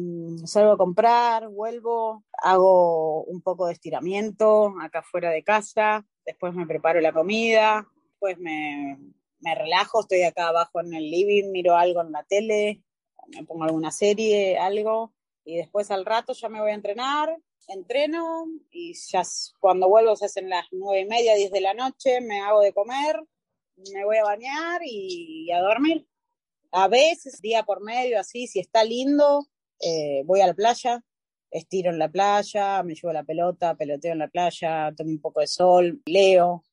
salgo 0.45 0.71
a 0.71 0.77
comprar, 0.77 1.49
vuelvo, 1.49 2.23
hago 2.41 3.25
un 3.25 3.41
poco 3.41 3.67
de 3.67 3.73
estiramiento 3.73 4.73
acá 4.81 5.03
fuera 5.03 5.29
de 5.29 5.43
casa, 5.43 6.05
después 6.25 6.53
me 6.53 6.65
preparo 6.65 7.01
la 7.01 7.11
comida, 7.11 7.85
después 8.05 8.39
me, 8.39 8.97
me 9.41 9.55
relajo, 9.55 9.99
estoy 9.99 10.23
acá 10.23 10.47
abajo 10.47 10.79
en 10.79 10.93
el 10.93 11.11
living, 11.11 11.51
miro 11.51 11.75
algo 11.75 12.01
en 12.01 12.13
la 12.13 12.23
tele, 12.23 12.81
me 13.35 13.43
pongo 13.43 13.65
alguna 13.65 13.91
serie, 13.91 14.57
algo, 14.57 15.11
y 15.43 15.57
después 15.57 15.91
al 15.91 16.05
rato 16.05 16.33
ya 16.33 16.49
me 16.49 16.61
voy 16.61 16.71
a 16.71 16.75
entrenar, 16.75 17.35
entreno 17.67 18.45
y 18.69 18.93
ya 18.93 19.23
cuando 19.59 19.87
vuelvo 19.89 20.15
se 20.15 20.25
hacen 20.25 20.49
las 20.49 20.65
nueve 20.71 21.01
y 21.01 21.05
media, 21.05 21.35
diez 21.35 21.51
de 21.51 21.61
la 21.61 21.73
noche, 21.73 22.21
me 22.21 22.41
hago 22.41 22.61
de 22.61 22.73
comer, 22.73 23.19
me 23.93 24.05
voy 24.05 24.17
a 24.17 24.23
bañar 24.23 24.81
y 24.83 25.51
a 25.51 25.59
dormir. 25.61 26.07
A 26.71 26.87
veces, 26.87 27.41
día 27.41 27.63
por 27.63 27.81
medio, 27.83 28.19
así, 28.19 28.47
si 28.47 28.59
está 28.59 28.83
lindo, 28.83 29.47
eh, 29.81 30.23
voy 30.25 30.41
a 30.41 30.47
la 30.47 30.53
playa, 30.53 31.03
estiro 31.49 31.91
en 31.91 31.99
la 31.99 32.09
playa, 32.09 32.81
me 32.83 32.95
llevo 32.95 33.11
la 33.11 33.23
pelota, 33.23 33.75
peloteo 33.75 34.13
en 34.13 34.19
la 34.19 34.29
playa, 34.29 34.93
tomo 34.95 35.09
un 35.09 35.19
poco 35.19 35.41
de 35.41 35.47
sol, 35.47 36.01
leo, 36.05 36.63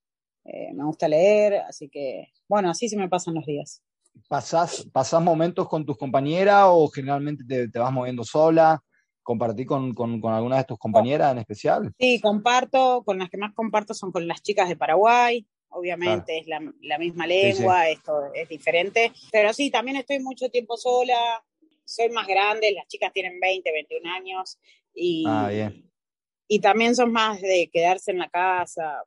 eh, 0.45 0.73
me 0.73 0.85
gusta 0.85 1.09
leer, 1.09 1.57
así 1.57 1.89
que, 1.89 2.33
bueno, 2.49 2.71
así 2.71 2.89
se 2.89 2.97
me 2.97 3.09
pasan 3.09 3.35
los 3.35 3.45
días. 3.45 3.83
¿Pasás, 4.27 4.87
pasás 4.93 5.23
momentos 5.23 5.69
con 5.69 5.85
tus 5.85 5.97
compañeras 5.97 6.65
o 6.69 6.89
generalmente 6.89 7.45
te, 7.69 7.79
vas 7.79 7.93
moviendo 7.93 8.25
sola? 8.25 8.83
¿Compartí 9.23 9.65
con, 9.65 9.95
con, 9.95 10.21
con 10.21 10.33
alguna 10.33 10.57
de 10.57 10.65
tus 10.65 10.79
compañeras 10.79 11.33
en 11.33 11.39
especial? 11.39 11.93
Sí, 11.99 12.21
comparto, 12.21 13.03
con 13.05 13.19
las 13.19 13.29
que 13.29 13.37
más 13.37 13.55
comparto 13.55 13.95
son 13.95 14.11
con 14.11 14.27
las 14.27 14.43
chicas 14.43 14.69
de 14.69 14.77
Paraguay, 14.77 15.47
obviamente 15.71 16.39
es 16.39 16.47
la, 16.47 16.61
la, 16.83 16.99
misma 16.99 17.27
lengua, 17.27 17.89
esto 17.89 18.33
es 18.35 18.49
diferente, 18.49 19.13
pero 19.31 19.53
sí, 19.53 19.71
también 19.71 19.99
estoy 19.99 20.21
mucho 20.21 20.49
tiempo 20.49 20.77
sola, 20.77 21.45
soy 21.85 22.11
más 22.11 22.27
grande, 22.27 22.73
las 22.73 22.87
chicas 22.87 23.13
tienen 23.13 23.39
20, 23.41 23.71
21 23.71 24.11
años 24.11 24.59
y, 24.95 25.25
ah, 25.27 25.49
bien. 25.49 25.91
y 26.47 26.61
también 26.61 26.95
son 26.95 27.13
más 27.13 27.41
de 27.41 27.71
quedarse 27.73 28.11
en 28.11 28.19
la 28.19 28.29
casa 28.29 29.03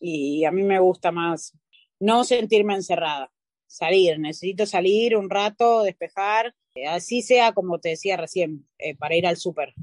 y 0.00 0.44
a 0.44 0.50
mí 0.50 0.62
me 0.62 0.78
gusta 0.78 1.10
más 1.12 1.54
no 1.98 2.24
sentirme 2.24 2.74
encerrada, 2.74 3.30
salir, 3.66 4.18
necesito 4.18 4.66
salir 4.66 5.16
un 5.16 5.30
rato, 5.30 5.82
despejar, 5.82 6.54
así 6.88 7.22
sea 7.22 7.52
como 7.52 7.78
te 7.78 7.90
decía 7.90 8.16
recién, 8.16 8.68
eh, 8.78 8.94
para 8.96 9.16
ir 9.16 9.26
al 9.26 9.36
súper 9.36 9.74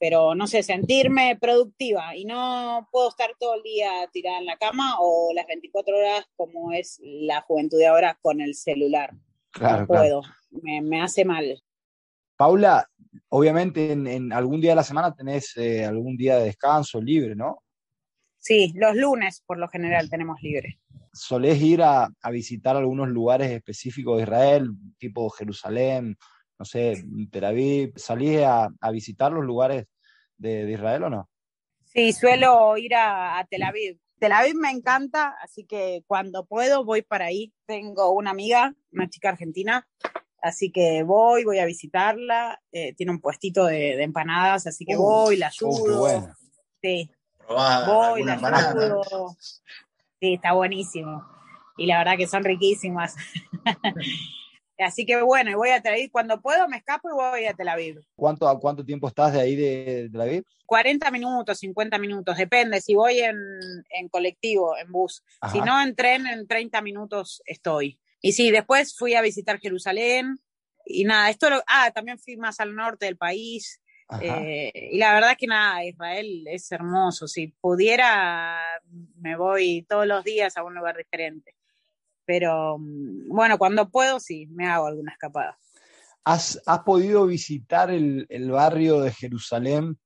pero 0.00 0.34
no 0.34 0.46
sé, 0.46 0.62
sentirme 0.62 1.36
productiva 1.38 2.16
y 2.16 2.24
no 2.24 2.88
puedo 2.90 3.10
estar 3.10 3.32
todo 3.38 3.54
el 3.54 3.62
día 3.62 3.90
tirada 4.10 4.38
en 4.38 4.46
la 4.46 4.56
cama 4.56 4.96
o 4.98 5.30
las 5.34 5.46
24 5.46 5.94
horas 5.94 6.24
como 6.36 6.72
es 6.72 6.98
la 7.02 7.42
juventud 7.42 7.78
de 7.78 7.86
ahora 7.86 8.18
con 8.22 8.40
el 8.40 8.54
celular. 8.54 9.12
Claro, 9.50 9.80
no 9.80 9.86
puedo, 9.86 10.22
Me, 10.50 10.80
me, 10.80 11.02
hace 11.02 11.26
mal. 11.26 11.62
Paula, 12.34 12.88
obviamente 13.28 13.92
en, 13.92 14.32
algún 14.32 14.62
día 14.62 14.70
de 14.70 14.76
la 14.76 14.84
semana 14.84 15.14
tenés 15.14 15.54
eh, 15.58 15.84
algún 15.84 16.16
día 16.16 16.38
de 16.38 16.44
descanso 16.44 16.98
libre, 16.98 17.36
¿no? 17.36 17.62
Sí, 18.40 18.72
los 18.74 18.96
lunes 18.96 19.42
por 19.46 19.58
lo 19.58 19.68
general 19.68 20.08
tenemos 20.08 20.40
libre. 20.42 20.80
¿Solés 21.12 21.60
ir 21.60 21.82
a, 21.82 22.08
a 22.22 22.30
visitar 22.30 22.76
algunos 22.76 23.08
lugares 23.08 23.50
específicos 23.50 24.16
de 24.16 24.22
Israel, 24.22 24.70
tipo 24.98 25.28
Jerusalén, 25.30 26.16
no 26.58 26.64
sé, 26.64 27.02
Tel 27.30 27.44
Aviv, 27.44 27.92
¿salís 27.96 28.40
a, 28.42 28.68
a 28.80 28.90
visitar 28.90 29.32
los 29.32 29.44
lugares 29.44 29.86
de, 30.36 30.66
de, 30.66 30.72
Israel 30.72 31.04
o 31.04 31.10
no? 31.10 31.30
Sí, 31.84 32.12
suelo 32.12 32.76
ir 32.76 32.94
a, 32.94 33.38
a, 33.38 33.46
Tel 33.46 33.62
Aviv. 33.62 33.98
Tel 34.18 34.32
Aviv 34.32 34.54
me 34.56 34.70
encanta, 34.70 35.34
así 35.42 35.64
que 35.64 36.04
cuando 36.06 36.44
puedo 36.44 36.84
voy 36.84 37.00
para 37.00 37.26
ahí. 37.26 37.52
Tengo 37.66 38.12
una 38.12 38.30
amiga, 38.30 38.74
una 38.92 39.08
chica 39.08 39.30
argentina, 39.30 39.88
así 40.42 40.70
que 40.70 41.02
voy, 41.02 41.44
voy 41.44 41.58
a 41.58 41.64
visitarla. 41.64 42.60
Eh, 42.72 42.94
tiene 42.94 43.12
un 43.12 43.20
puestito 43.20 43.64
de, 43.64 43.96
de, 43.96 44.02
empanadas, 44.02 44.66
así 44.66 44.84
que 44.84 44.96
voy, 44.96 45.38
la 45.38 45.46
ayudo. 45.46 45.96
Uh, 45.96 45.98
bueno. 45.98 46.34
Sí. 46.82 47.10
Probada, 47.50 47.84
voy, 47.84 48.22
la 48.22 48.34
ayudo. 48.34 49.02
Sí, 50.20 50.34
está 50.34 50.52
buenísimo. 50.52 51.26
Y 51.76 51.86
la 51.86 51.98
verdad 51.98 52.16
que 52.16 52.28
son 52.28 52.44
riquísimas. 52.44 53.16
Así 54.78 55.04
que 55.04 55.20
bueno, 55.20 55.56
voy 55.56 55.70
a 55.70 55.82
Tel 55.82 55.94
Aviv. 55.94 56.12
Cuando 56.12 56.40
puedo 56.40 56.68
me 56.68 56.76
escapo 56.76 57.08
y 57.08 57.12
voy 57.12 57.46
a 57.46 57.54
Tel 57.54 57.68
Aviv. 57.68 58.00
¿Cuánto, 58.14 58.48
¿A 58.48 58.56
cuánto 58.60 58.84
tiempo 58.84 59.08
estás 59.08 59.32
de 59.32 59.40
ahí 59.40 59.56
de 59.56 60.08
Tel 60.12 60.20
Aviv? 60.20 60.44
40 60.64 61.10
minutos, 61.10 61.58
50 61.58 61.98
minutos, 61.98 62.36
depende. 62.36 62.80
Si 62.80 62.94
voy 62.94 63.18
en, 63.18 63.36
en 63.90 64.08
colectivo, 64.08 64.76
en 64.76 64.92
bus. 64.92 65.24
Ajá. 65.40 65.52
Si 65.52 65.60
no, 65.60 65.82
en 65.82 65.96
tren, 65.96 66.28
en 66.28 66.46
30 66.46 66.80
minutos 66.82 67.42
estoy. 67.46 67.98
Y 68.22 68.30
sí, 68.30 68.52
después 68.52 68.96
fui 68.96 69.16
a 69.16 69.22
visitar 69.22 69.58
Jerusalén. 69.58 70.38
Y 70.86 71.02
nada, 71.02 71.30
esto 71.30 71.50
lo, 71.50 71.60
ah, 71.66 71.90
también 71.90 72.20
fui 72.20 72.36
más 72.36 72.60
al 72.60 72.76
norte 72.76 73.06
del 73.06 73.16
país. 73.16 73.80
Eh, 74.20 74.72
y 74.92 74.98
la 74.98 75.14
verdad 75.14 75.36
que 75.38 75.46
nada, 75.46 75.84
Israel 75.84 76.44
es 76.48 76.70
hermoso. 76.72 77.28
Si 77.28 77.48
pudiera, 77.48 78.80
me 79.16 79.36
voy 79.36 79.86
todos 79.88 80.06
los 80.06 80.24
días 80.24 80.56
a 80.56 80.64
un 80.64 80.74
lugar 80.74 80.96
diferente 80.96 81.54
pero 82.30 82.78
mm, 82.78 83.28
bueno, 83.28 83.58
cuando 83.58 83.90
puedo 83.90 84.20
sí, 84.20 84.46
me 84.52 84.68
hago 84.68 84.86
alguna 84.86 85.10
escapada. 85.10 85.58
¿Has, 86.22 86.62
has 86.64 86.78
podido 86.84 87.26
visitar 87.26 87.90
el, 87.90 88.24
el, 88.28 88.52
barrio 88.52 89.00
de 89.00 89.10
Jerusalén, 89.10 89.98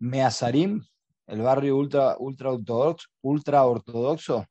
Meazarim, 0.00 0.82
el 1.28 1.40
barrio 1.40 1.76
ultra, 1.76 2.16
ultra, 2.18 2.50
ortodoxo, 2.50 3.06
ultra 3.20 3.64
ortodoxo? 3.64 4.44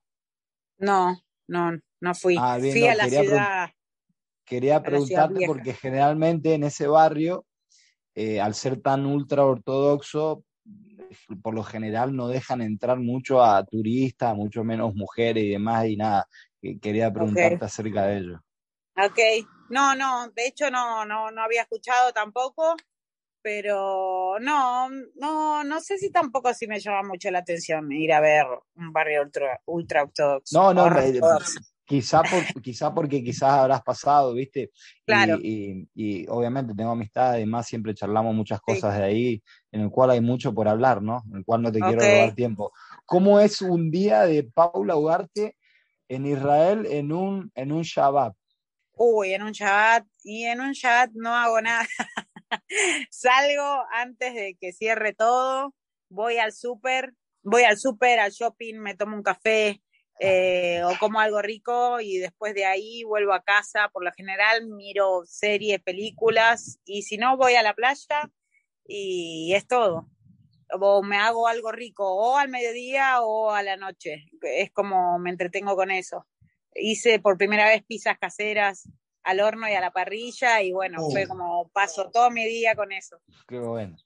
No, 0.77 1.21
no, 1.47 1.77
no 1.99 2.15
fui. 2.15 2.37
Ah, 2.39 2.57
bien, 2.61 2.71
fui 2.71 2.81
no, 2.83 2.91
a 2.91 2.95
la 2.95 3.03
quería 3.03 3.21
ciudad. 3.21 3.69
Quería 4.45 4.81
preguntarte 4.81 5.47
porque 5.47 5.73
generalmente 5.73 6.53
en 6.53 6.63
ese 6.63 6.87
barrio, 6.87 7.45
eh, 8.15 8.41
al 8.41 8.53
ser 8.53 8.81
tan 8.81 9.05
ultra 9.05 9.45
ortodoxo, 9.45 10.43
por 11.41 11.53
lo 11.53 11.63
general 11.63 12.15
no 12.15 12.27
dejan 12.27 12.61
entrar 12.61 12.99
mucho 12.99 13.43
a 13.43 13.63
turistas, 13.65 14.35
mucho 14.35 14.63
menos 14.63 14.95
mujeres 14.95 15.43
y 15.43 15.49
demás, 15.49 15.87
y 15.87 15.97
nada, 15.97 16.27
quería 16.81 17.11
preguntarte 17.11 17.55
okay. 17.55 17.65
acerca 17.65 18.05
de 18.05 18.17
ello. 18.17 18.41
Ok, 18.97 19.19
no, 19.69 19.95
no, 19.95 20.29
de 20.29 20.47
hecho 20.47 20.69
no, 20.69 21.05
no, 21.05 21.31
no 21.31 21.41
había 21.41 21.61
escuchado 21.61 22.11
tampoco, 22.11 22.75
pero 23.41 24.37
no, 24.39 24.89
no, 25.15 25.63
no 25.63 25.79
sé 25.79 25.97
si 25.97 26.11
tampoco 26.11 26.53
si 26.53 26.67
me 26.67 26.79
llama 26.79 27.07
mucho 27.07 27.31
la 27.31 27.39
atención 27.39 27.91
ir 27.91 28.13
a 28.13 28.19
ver 28.19 28.45
un 28.75 28.91
barrio 28.91 29.23
ultra, 29.23 29.59
ultra 29.65 30.03
ortodoxo. 30.03 30.57
No, 30.57 30.73
no, 30.73 30.83
ortodoxo. 30.83 31.59
Quizá, 31.91 32.21
por, 32.23 32.61
quizá 32.61 32.93
porque 32.93 33.21
quizás 33.21 33.51
habrás 33.51 33.81
pasado, 33.83 34.33
¿viste? 34.33 34.71
Claro. 35.05 35.37
Y, 35.41 35.89
y, 35.93 36.21
y, 36.21 36.25
obviamente 36.29 36.73
tengo 36.73 36.91
amistad, 36.91 37.31
además 37.31 37.67
siempre 37.67 37.93
charlamos 37.93 38.33
muchas 38.33 38.61
cosas 38.61 38.93
sí. 38.93 38.99
de 39.01 39.05
ahí, 39.05 39.43
en 39.73 39.81
el 39.81 39.89
cual 39.89 40.11
hay 40.11 40.21
mucho 40.21 40.53
por 40.53 40.69
hablar, 40.69 41.01
¿no? 41.01 41.21
En 41.29 41.39
el 41.39 41.43
cual 41.43 41.61
no 41.61 41.69
te 41.69 41.79
okay. 41.79 41.97
quiero 41.97 42.15
robar 42.15 42.33
tiempo. 42.33 42.71
¿Cómo 43.05 43.41
es 43.41 43.61
un 43.61 43.91
día 43.91 44.21
de 44.21 44.43
Paula 44.43 44.95
Ugarte 44.95 45.57
en 46.07 46.25
Israel 46.25 46.87
en 46.89 47.11
un, 47.11 47.51
en 47.55 47.73
un 47.73 47.81
Shabbat? 47.81 48.33
Uy, 48.93 49.33
en 49.33 49.43
un 49.43 49.51
Shabbat, 49.51 50.05
y 50.23 50.43
en 50.45 50.61
un 50.61 50.71
Shabbat 50.71 51.11
no 51.13 51.35
hago 51.35 51.59
nada. 51.59 51.85
Salgo 53.11 53.83
antes 53.93 54.33
de 54.33 54.57
que 54.61 54.71
cierre 54.71 55.13
todo, 55.13 55.75
voy 56.09 56.37
al 56.37 56.53
súper, 56.53 57.13
voy 57.43 57.63
al 57.63 57.77
súper, 57.77 58.19
al 58.19 58.31
shopping, 58.31 58.75
me 58.75 58.95
tomo 58.95 59.17
un 59.17 59.23
café 59.23 59.81
eh, 60.23 60.83
o 60.83 60.97
como 60.99 61.19
algo 61.19 61.41
rico 61.41 61.99
y 61.99 62.19
después 62.19 62.53
de 62.53 62.65
ahí 62.65 63.03
vuelvo 63.03 63.33
a 63.33 63.41
casa. 63.41 63.89
Por 63.89 64.03
lo 64.03 64.11
general 64.11 64.67
miro 64.67 65.23
series, 65.25 65.81
películas 65.81 66.79
y 66.85 67.01
si 67.01 67.17
no 67.17 67.37
voy 67.37 67.55
a 67.55 67.63
la 67.63 67.73
playa 67.73 68.29
y 68.85 69.53
es 69.55 69.65
todo 69.65 70.07
o 70.79 71.03
me 71.03 71.17
hago 71.17 71.47
algo 71.47 71.71
rico 71.71 72.05
o 72.05 72.37
al 72.37 72.49
mediodía 72.49 73.21
o 73.21 73.51
a 73.51 73.63
la 73.63 73.77
noche. 73.77 74.27
Es 74.41 74.71
como 74.71 75.17
me 75.19 75.31
entretengo 75.31 75.75
con 75.75 75.91
eso. 75.91 76.27
Hice 76.75 77.19
por 77.19 77.37
primera 77.37 77.65
vez 77.65 77.83
pizzas 77.83 78.17
caseras 78.17 78.89
al 79.23 79.39
horno 79.39 79.67
y 79.67 79.73
a 79.73 79.81
la 79.81 79.91
parrilla 79.91 80.61
y 80.61 80.71
bueno, 80.71 81.03
uh. 81.03 81.11
fue 81.11 81.27
como 81.27 81.69
paso 81.69 82.09
todo 82.11 82.29
mi 82.31 82.45
día 82.45 82.75
con 82.75 82.91
eso. 82.91 83.17
Qué 83.47 83.59
bueno. 83.59 83.97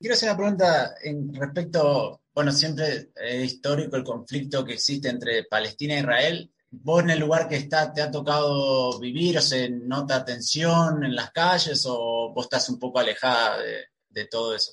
Quiero 0.00 0.14
hacer 0.14 0.30
una 0.30 0.38
pregunta 0.38 0.94
en 1.02 1.34
respecto, 1.34 2.22
bueno, 2.32 2.52
siempre 2.52 3.10
es 3.16 3.44
histórico 3.44 3.96
el 3.96 4.02
conflicto 4.02 4.64
que 4.64 4.72
existe 4.72 5.10
entre 5.10 5.44
Palestina 5.44 5.94
e 5.94 6.00
Israel. 6.00 6.50
¿Vos 6.70 7.02
en 7.02 7.10
el 7.10 7.18
lugar 7.18 7.46
que 7.46 7.56
está 7.56 7.92
te 7.92 8.00
ha 8.00 8.10
tocado 8.10 8.98
vivir 8.98 9.36
o 9.36 9.42
se 9.42 9.68
nota 9.68 10.24
tensión 10.24 11.04
en 11.04 11.14
las 11.14 11.32
calles 11.32 11.84
o 11.86 12.32
vos 12.34 12.46
estás 12.46 12.70
un 12.70 12.78
poco 12.78 12.98
alejada 12.98 13.58
de, 13.58 13.88
de 14.08 14.24
todo 14.24 14.54
eso? 14.54 14.72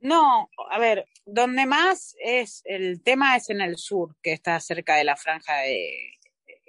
No, 0.00 0.48
a 0.70 0.78
ver, 0.80 1.06
donde 1.24 1.66
más 1.66 2.16
es 2.18 2.62
el 2.64 3.04
tema 3.04 3.36
es 3.36 3.48
en 3.48 3.60
el 3.60 3.76
sur, 3.76 4.16
que 4.20 4.32
está 4.32 4.58
cerca 4.58 4.96
de 4.96 5.04
la 5.04 5.16
franja 5.16 5.58
de 5.58 6.18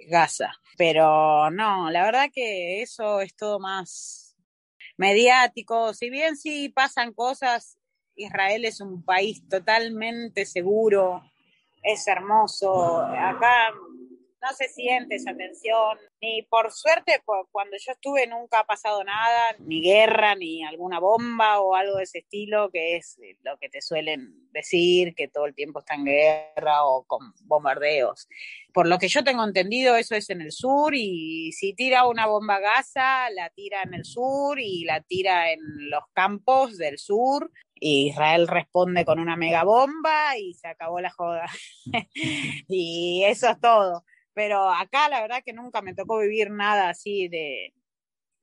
Gaza. 0.08 0.52
Pero 0.78 1.50
no, 1.50 1.90
la 1.90 2.04
verdad 2.04 2.30
que 2.32 2.82
eso 2.82 3.20
es 3.20 3.34
todo 3.34 3.58
más 3.58 4.31
mediático. 5.02 5.92
Si 5.94 6.10
bien 6.10 6.36
sí 6.36 6.68
pasan 6.68 7.12
cosas, 7.12 7.76
Israel 8.14 8.64
es 8.64 8.80
un 8.80 9.04
país 9.04 9.42
totalmente 9.48 10.46
seguro, 10.46 11.22
es 11.82 12.06
hermoso. 12.06 13.00
Acá 13.02 13.72
no 14.42 14.52
se 14.54 14.68
siente 14.68 15.14
esa 15.14 15.36
tensión, 15.36 15.98
ni 16.20 16.42
por 16.42 16.72
suerte 16.72 17.22
cuando 17.52 17.76
yo 17.78 17.92
estuve 17.92 18.26
nunca 18.26 18.60
ha 18.60 18.64
pasado 18.64 19.04
nada, 19.04 19.56
ni 19.60 19.80
guerra, 19.80 20.34
ni 20.34 20.64
alguna 20.64 20.98
bomba 20.98 21.60
o 21.60 21.76
algo 21.76 21.98
de 21.98 22.04
ese 22.04 22.18
estilo, 22.18 22.70
que 22.70 22.96
es 22.96 23.18
lo 23.42 23.56
que 23.58 23.68
te 23.68 23.80
suelen 23.80 24.50
decir, 24.50 25.14
que 25.14 25.28
todo 25.28 25.46
el 25.46 25.54
tiempo 25.54 25.78
está 25.78 25.94
en 25.94 26.06
guerra 26.06 26.84
o 26.84 27.04
con 27.04 27.32
bombardeos. 27.44 28.28
Por 28.74 28.88
lo 28.88 28.98
que 28.98 29.08
yo 29.08 29.22
tengo 29.22 29.44
entendido, 29.44 29.94
eso 29.94 30.16
es 30.16 30.28
en 30.28 30.40
el 30.40 30.50
sur 30.50 30.92
y 30.94 31.52
si 31.52 31.74
tira 31.74 32.06
una 32.08 32.26
bomba 32.26 32.56
a 32.56 32.60
Gaza, 32.60 33.30
la 33.30 33.48
tira 33.50 33.82
en 33.82 33.94
el 33.94 34.04
sur 34.04 34.58
y 34.58 34.84
la 34.84 35.02
tira 35.02 35.52
en 35.52 35.60
los 35.88 36.02
campos 36.14 36.78
del 36.78 36.98
sur. 36.98 37.50
Israel 37.74 38.48
responde 38.48 39.04
con 39.04 39.18
una 39.18 39.36
megabomba 39.36 40.36
y 40.38 40.54
se 40.54 40.68
acabó 40.68 41.00
la 41.00 41.10
joda. 41.10 41.46
y 42.68 43.22
eso 43.24 43.48
es 43.48 43.60
todo 43.60 44.04
pero 44.34 44.70
acá 44.70 45.08
la 45.08 45.20
verdad 45.20 45.42
que 45.44 45.52
nunca 45.52 45.82
me 45.82 45.94
tocó 45.94 46.18
vivir 46.18 46.50
nada 46.50 46.88
así 46.88 47.28
de, 47.28 47.74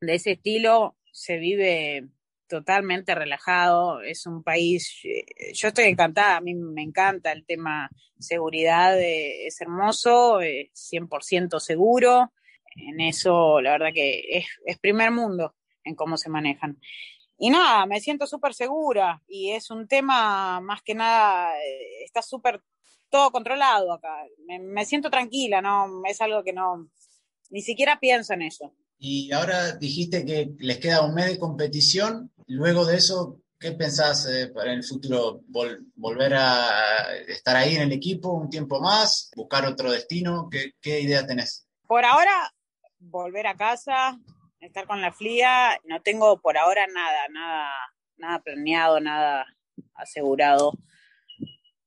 de 0.02 0.16
ese 0.16 0.32
estilo, 0.32 0.96
se 1.12 1.38
vive 1.38 2.08
totalmente 2.48 3.14
relajado, 3.16 4.02
es 4.02 4.26
un 4.26 4.44
país, 4.44 5.02
eh, 5.04 5.54
yo 5.54 5.68
estoy 5.70 5.86
encantada, 5.86 6.38
a 6.38 6.42
mí 6.42 6.56
me 6.56 6.82
encanta 6.82 7.32
el 7.32 7.46
tema 7.46 7.90
seguridad, 8.18 9.00
eh, 9.00 9.46
es 9.46 9.62
hermoso, 9.62 10.42
es 10.42 10.70
100% 10.74 11.60
seguro, 11.60 12.34
en 12.76 13.00
eso 13.02 13.62
la 13.62 13.72
verdad 13.72 13.94
que 13.94 14.24
es, 14.30 14.48
es 14.66 14.80
primer 14.80 15.12
mundo 15.12 15.56
en 15.84 15.96
cómo 15.96 16.18
se 16.18 16.30
manejan. 16.30 16.80
Y 17.38 17.52
nada, 17.52 17.86
me 17.86 18.02
siento 18.02 18.28
súper 18.28 18.54
segura 18.54 19.22
y 19.28 19.52
es 19.52 19.70
un 19.72 19.88
tema 19.88 20.60
más 20.60 20.82
que 20.82 20.96
nada, 20.96 21.56
eh, 21.64 22.04
está 22.04 22.22
súper 22.22 22.62
todo 23.10 23.32
controlado 23.32 23.94
acá. 23.94 24.24
Me, 24.48 24.86
siento 24.86 25.10
tranquila, 25.10 25.62
¿no? 25.62 26.02
Es 26.06 26.22
algo 26.22 26.44
que 26.44 26.54
no, 26.54 26.90
ni 27.50 27.62
siquiera 27.62 28.00
pienso 28.00 28.34
en 28.34 28.44
eso. 28.44 28.74
Y 28.98 29.32
ahora 29.32 29.74
dijiste 29.74 30.26
que 30.26 30.52
les 30.60 30.78
queda 30.78 31.06
un 31.06 31.14
mes 31.14 31.28
de 31.28 31.40
competición. 31.40 32.32
Luego 32.48 32.86
de 32.86 32.98
eso, 32.98 33.40
¿qué 33.60 33.72
pensás 33.72 34.26
eh, 34.26 34.48
para 34.54 34.74
el 34.74 34.84
futuro? 34.84 35.42
¿Volver 35.96 36.34
a 36.36 37.16
estar 37.28 37.56
ahí 37.56 37.76
en 37.76 37.84
el 37.84 37.92
equipo 37.94 38.34
un 38.34 38.50
tiempo 38.50 38.82
más? 38.82 39.32
¿Buscar 39.36 39.66
otro 39.66 39.92
destino? 39.92 40.50
¿Qué, 40.52 40.74
qué 40.82 41.00
idea 41.02 41.26
tenés? 41.26 41.68
Por 41.88 42.06
ahora, 42.06 42.54
volver 43.00 43.48
a 43.48 43.56
casa, 43.56 44.20
estar 44.60 44.86
con 44.86 45.02
la 45.02 45.12
FLIA. 45.12 45.80
No 45.86 46.02
tengo 46.02 46.40
por 46.42 46.58
ahora 46.58 46.86
nada, 46.88 47.28
nada, 47.30 47.70
nada 48.18 48.40
planeado, 48.40 49.00
nada 49.00 49.46
asegurado. 49.96 50.74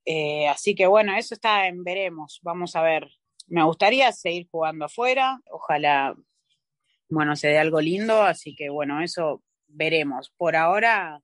Eh, 0.04 0.48
así 0.48 0.74
que 0.74 0.86
bueno, 0.86 1.16
eso 1.16 1.34
está 1.34 1.66
en 1.66 1.84
veremos, 1.84 2.40
vamos 2.42 2.74
a 2.76 2.82
ver. 2.82 3.08
Me 3.46 3.64
gustaría 3.64 4.10
seguir 4.12 4.48
jugando 4.50 4.86
afuera, 4.86 5.40
ojalá, 5.50 6.14
bueno, 7.08 7.36
se 7.36 7.48
dé 7.48 7.58
algo 7.58 7.80
lindo, 7.80 8.22
así 8.22 8.54
que 8.54 8.70
bueno, 8.70 9.02
eso 9.02 9.42
veremos. 9.66 10.32
Por 10.36 10.56
ahora, 10.56 11.20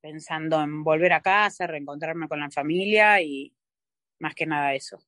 pensando 0.00 0.60
en 0.62 0.84
volver 0.84 1.12
a 1.12 1.20
casa, 1.20 1.66
reencontrarme 1.66 2.28
con 2.28 2.40
la 2.40 2.50
familia 2.50 3.20
y 3.22 3.52
más 4.18 4.34
que 4.34 4.46
nada 4.46 4.74
eso. 4.74 4.98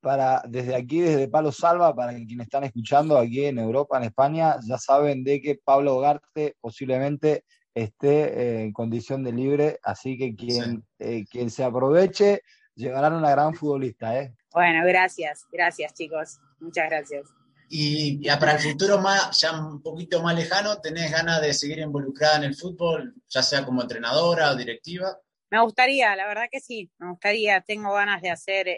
Para, 0.00 0.42
desde 0.46 0.74
aquí, 0.74 1.00
desde 1.00 1.28
Palo 1.28 1.52
Salva, 1.52 1.94
para 1.94 2.12
quienes 2.14 2.46
están 2.46 2.64
escuchando 2.64 3.16
aquí 3.16 3.46
en 3.46 3.58
Europa, 3.58 3.96
en 3.96 4.04
España, 4.04 4.56
ya 4.66 4.76
saben 4.76 5.22
de 5.22 5.40
que 5.40 5.54
Pablo 5.54 5.98
Garte 6.00 6.56
posiblemente 6.60 7.44
esté 7.74 8.40
eh, 8.40 8.62
en 8.62 8.72
condición 8.72 9.22
de 9.24 9.32
libre, 9.32 9.78
así 9.82 10.16
que 10.16 10.34
quien, 10.34 10.84
eh, 10.98 11.24
quien 11.28 11.50
se 11.50 11.64
aproveche 11.64 12.42
llegará 12.74 13.08
a 13.08 13.16
una 13.16 13.30
gran 13.30 13.54
futbolista. 13.54 14.18
¿eh? 14.18 14.34
Bueno, 14.52 14.86
gracias, 14.86 15.46
gracias 15.50 15.92
chicos, 15.94 16.38
muchas 16.60 16.88
gracias. 16.88 17.28
Y 17.68 18.22
ya 18.22 18.38
para 18.38 18.52
el 18.52 18.60
futuro 18.60 18.98
más, 18.98 19.40
ya 19.40 19.58
un 19.58 19.82
poquito 19.82 20.22
más 20.22 20.36
lejano, 20.36 20.80
¿tenés 20.80 21.10
ganas 21.10 21.40
de 21.40 21.52
seguir 21.52 21.78
involucrada 21.78 22.36
en 22.36 22.44
el 22.44 22.54
fútbol, 22.54 23.14
ya 23.28 23.42
sea 23.42 23.64
como 23.64 23.82
entrenadora 23.82 24.50
o 24.50 24.56
directiva? 24.56 25.18
Me 25.50 25.60
gustaría, 25.60 26.14
la 26.14 26.26
verdad 26.26 26.46
que 26.50 26.60
sí, 26.60 26.90
me 26.98 27.10
gustaría, 27.10 27.60
tengo 27.62 27.92
ganas 27.92 28.22
de 28.22 28.30
hacer 28.30 28.68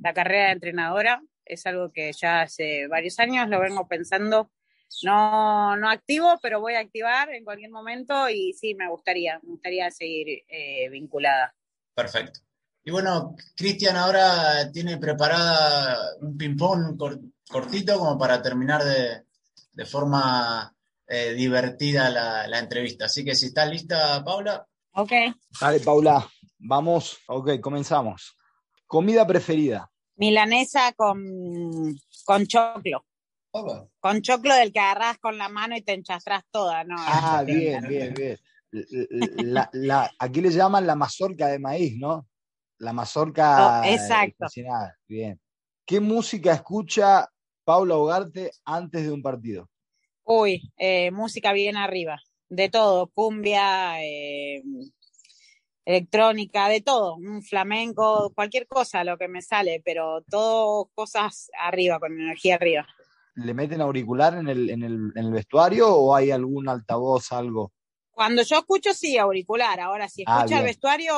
la 0.00 0.14
carrera 0.14 0.46
de 0.46 0.52
entrenadora, 0.52 1.22
es 1.44 1.66
algo 1.66 1.90
que 1.90 2.12
ya 2.12 2.42
hace 2.42 2.86
varios 2.86 3.18
años 3.18 3.48
lo 3.48 3.60
vengo 3.60 3.88
pensando 3.88 4.50
no, 5.02 5.76
no 5.76 5.90
activo, 5.90 6.38
pero 6.42 6.60
voy 6.60 6.74
a 6.74 6.80
activar 6.80 7.30
en 7.30 7.44
cualquier 7.44 7.70
momento 7.70 8.28
y 8.28 8.52
sí, 8.52 8.74
me 8.74 8.88
gustaría, 8.88 9.38
me 9.42 9.50
gustaría 9.50 9.90
seguir 9.90 10.44
eh, 10.48 10.88
vinculada. 10.90 11.54
Perfecto. 11.94 12.40
Y 12.84 12.90
bueno, 12.90 13.34
Cristian 13.54 13.96
ahora 13.96 14.72
tiene 14.72 14.96
preparada 14.96 16.16
un 16.20 16.38
ping-pong 16.38 16.96
cortito 17.48 17.98
como 17.98 18.18
para 18.18 18.40
terminar 18.40 18.82
de, 18.82 19.24
de 19.72 19.84
forma 19.84 20.74
eh, 21.06 21.34
divertida 21.34 22.08
la, 22.10 22.46
la, 22.46 22.58
entrevista. 22.58 23.06
Así 23.06 23.24
que 23.24 23.34
si 23.34 23.46
está 23.46 23.66
lista, 23.66 24.24
Paula. 24.24 24.66
Ok. 24.92 25.12
Dale, 25.60 25.80
Paula, 25.80 26.26
vamos. 26.58 27.18
Ok, 27.26 27.60
comenzamos. 27.60 28.36
Comida 28.86 29.26
preferida. 29.26 29.90
Milanesa 30.16 30.92
con, 30.94 31.94
con 32.24 32.46
choclo. 32.46 33.04
Con 33.50 34.22
choclo 34.22 34.54
del 34.54 34.72
que 34.72 34.80
agarras 34.80 35.18
con 35.18 35.38
la 35.38 35.48
mano 35.48 35.76
y 35.76 35.82
te 35.82 35.92
enchastras 35.92 36.44
toda, 36.50 36.84
¿no? 36.84 36.96
Ah, 36.98 37.42
bien, 37.46 37.86
bien, 37.88 38.14
bien. 38.14 38.38
La, 39.72 40.10
aquí 40.18 40.40
le 40.40 40.50
llaman 40.50 40.86
la 40.86 40.94
mazorca 40.94 41.48
de 41.48 41.58
maíz, 41.58 41.96
¿no? 41.98 42.26
La 42.78 42.92
mazorca 42.92 43.80
oh, 43.80 43.84
exacto. 43.84 44.46
Bien. 45.06 45.40
¿Qué 45.86 46.00
música 46.00 46.52
escucha 46.52 47.28
Paula 47.64 47.96
Ugarte 47.96 48.50
antes 48.64 49.04
de 49.04 49.10
un 49.10 49.22
partido? 49.22 49.68
Uy, 50.24 50.70
eh, 50.76 51.10
música 51.10 51.52
bien 51.52 51.76
arriba. 51.76 52.20
De 52.50 52.68
todo, 52.68 53.08
cumbia, 53.08 54.02
eh, 54.02 54.62
electrónica, 55.86 56.68
de 56.68 56.82
todo, 56.82 57.16
un 57.16 57.42
flamenco, 57.42 58.30
cualquier 58.34 58.66
cosa, 58.66 59.04
lo 59.04 59.16
que 59.16 59.28
me 59.28 59.40
sale, 59.40 59.80
pero 59.82 60.22
todo 60.30 60.90
cosas 60.94 61.50
arriba, 61.58 61.98
con 61.98 62.12
energía 62.12 62.56
arriba. 62.56 62.86
¿Le 63.38 63.54
meten 63.54 63.80
auricular 63.80 64.34
en 64.34 64.48
el, 64.48 64.68
en 64.68 64.82
el, 64.82 65.12
en 65.14 65.24
el 65.26 65.32
vestuario 65.32 65.88
o 65.94 66.14
hay 66.14 66.32
algún 66.32 66.68
altavoz, 66.68 67.30
algo? 67.30 67.72
Cuando 68.10 68.42
yo 68.42 68.58
escucho, 68.58 68.92
sí, 68.92 69.16
auricular. 69.16 69.78
Ahora, 69.78 70.08
si 70.08 70.24
ah, 70.26 70.38
escucha 70.38 70.58
el 70.58 70.64
vestuario, 70.64 71.14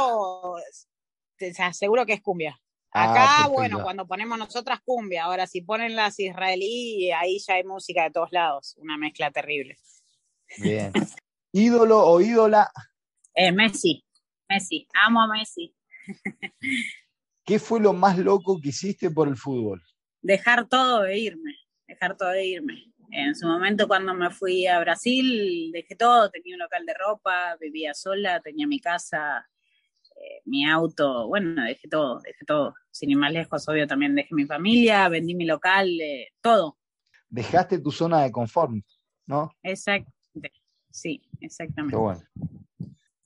te 1.39 1.51
aseguro 1.62 2.05
que 2.05 2.12
es 2.12 2.21
cumbia. 2.21 2.61
Ah, 2.93 3.11
Acá, 3.11 3.49
bueno, 3.49 3.83
cuando 3.83 4.07
ponemos 4.07 4.39
nosotras 4.39 4.81
cumbia. 4.85 5.25
Ahora, 5.25 5.47
si 5.47 5.62
ponen 5.62 5.97
las 5.97 6.21
israelí, 6.21 7.11
ahí 7.11 7.39
ya 7.39 7.55
hay 7.55 7.64
música 7.64 8.03
de 8.03 8.11
todos 8.11 8.33
lados. 8.33 8.77
Una 8.79 8.99
mezcla 8.99 9.31
terrible. 9.31 9.79
Bien. 10.59 10.93
¿Ídolo 11.53 12.07
o 12.07 12.21
ídola? 12.21 12.71
Eh, 13.33 13.51
Messi. 13.51 14.05
Messi. 14.47 14.87
Amo 14.93 15.23
a 15.23 15.27
Messi. 15.27 15.75
¿Qué 17.47 17.59
fue 17.59 17.81
lo 17.81 17.95
más 17.95 18.18
loco 18.18 18.61
que 18.61 18.68
hiciste 18.68 19.11
por 19.11 19.27
el 19.27 19.37
fútbol? 19.37 19.83
Dejar 20.21 20.68
todo 20.68 21.07
e 21.07 21.18
irme 21.18 21.57
dejar 21.91 22.16
todo 22.16 22.30
de 22.30 22.47
irme. 22.47 22.93
En 23.11 23.34
su 23.34 23.47
momento 23.47 23.88
cuando 23.88 24.14
me 24.14 24.30
fui 24.30 24.66
a 24.66 24.78
Brasil, 24.78 25.70
dejé 25.72 25.97
todo, 25.97 26.30
tenía 26.30 26.55
un 26.55 26.61
local 26.61 26.86
de 26.86 26.95
ropa, 26.95 27.57
vivía 27.61 27.93
sola, 27.93 28.41
tenía 28.41 28.68
mi 28.68 28.78
casa, 28.78 29.49
eh, 30.14 30.41
mi 30.45 30.64
auto, 30.68 31.26
bueno, 31.26 31.64
dejé 31.64 31.88
todo, 31.88 32.20
dejé 32.20 32.45
todo. 32.47 32.74
Sin 32.91 33.11
ir 33.11 33.16
más 33.16 33.32
lejos, 33.32 33.68
obvio, 33.68 33.88
también 33.88 34.14
dejé 34.14 34.32
mi 34.32 34.47
familia, 34.47 35.09
vendí 35.09 35.34
mi 35.34 35.45
local, 35.45 35.88
eh, 36.01 36.28
todo. 36.41 36.78
Dejaste 37.28 37.80
tu 37.80 37.91
zona 37.91 38.22
de 38.22 38.30
confort, 38.30 38.72
¿no? 39.26 39.51
Exacto, 39.62 40.12
sí, 40.91 41.20
exactamente. 41.41 41.97
Qué 41.97 42.01
bueno. 42.01 42.22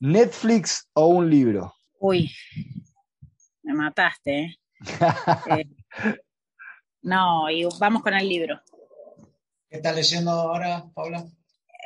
¿Netflix 0.01 0.89
o 0.95 1.09
un 1.09 1.29
libro? 1.29 1.75
Uy, 1.99 2.31
me 3.63 3.75
mataste, 3.75 4.41
¿eh? 4.41 4.57
eh 5.51 6.19
no, 7.05 7.51
y 7.51 7.67
vamos 7.79 8.03
con 8.03 8.15
el 8.15 8.27
libro. 8.27 8.61
¿Qué 9.69 9.77
estás 9.77 9.95
leyendo 9.95 10.31
ahora, 10.31 10.87
Paula? 10.95 11.25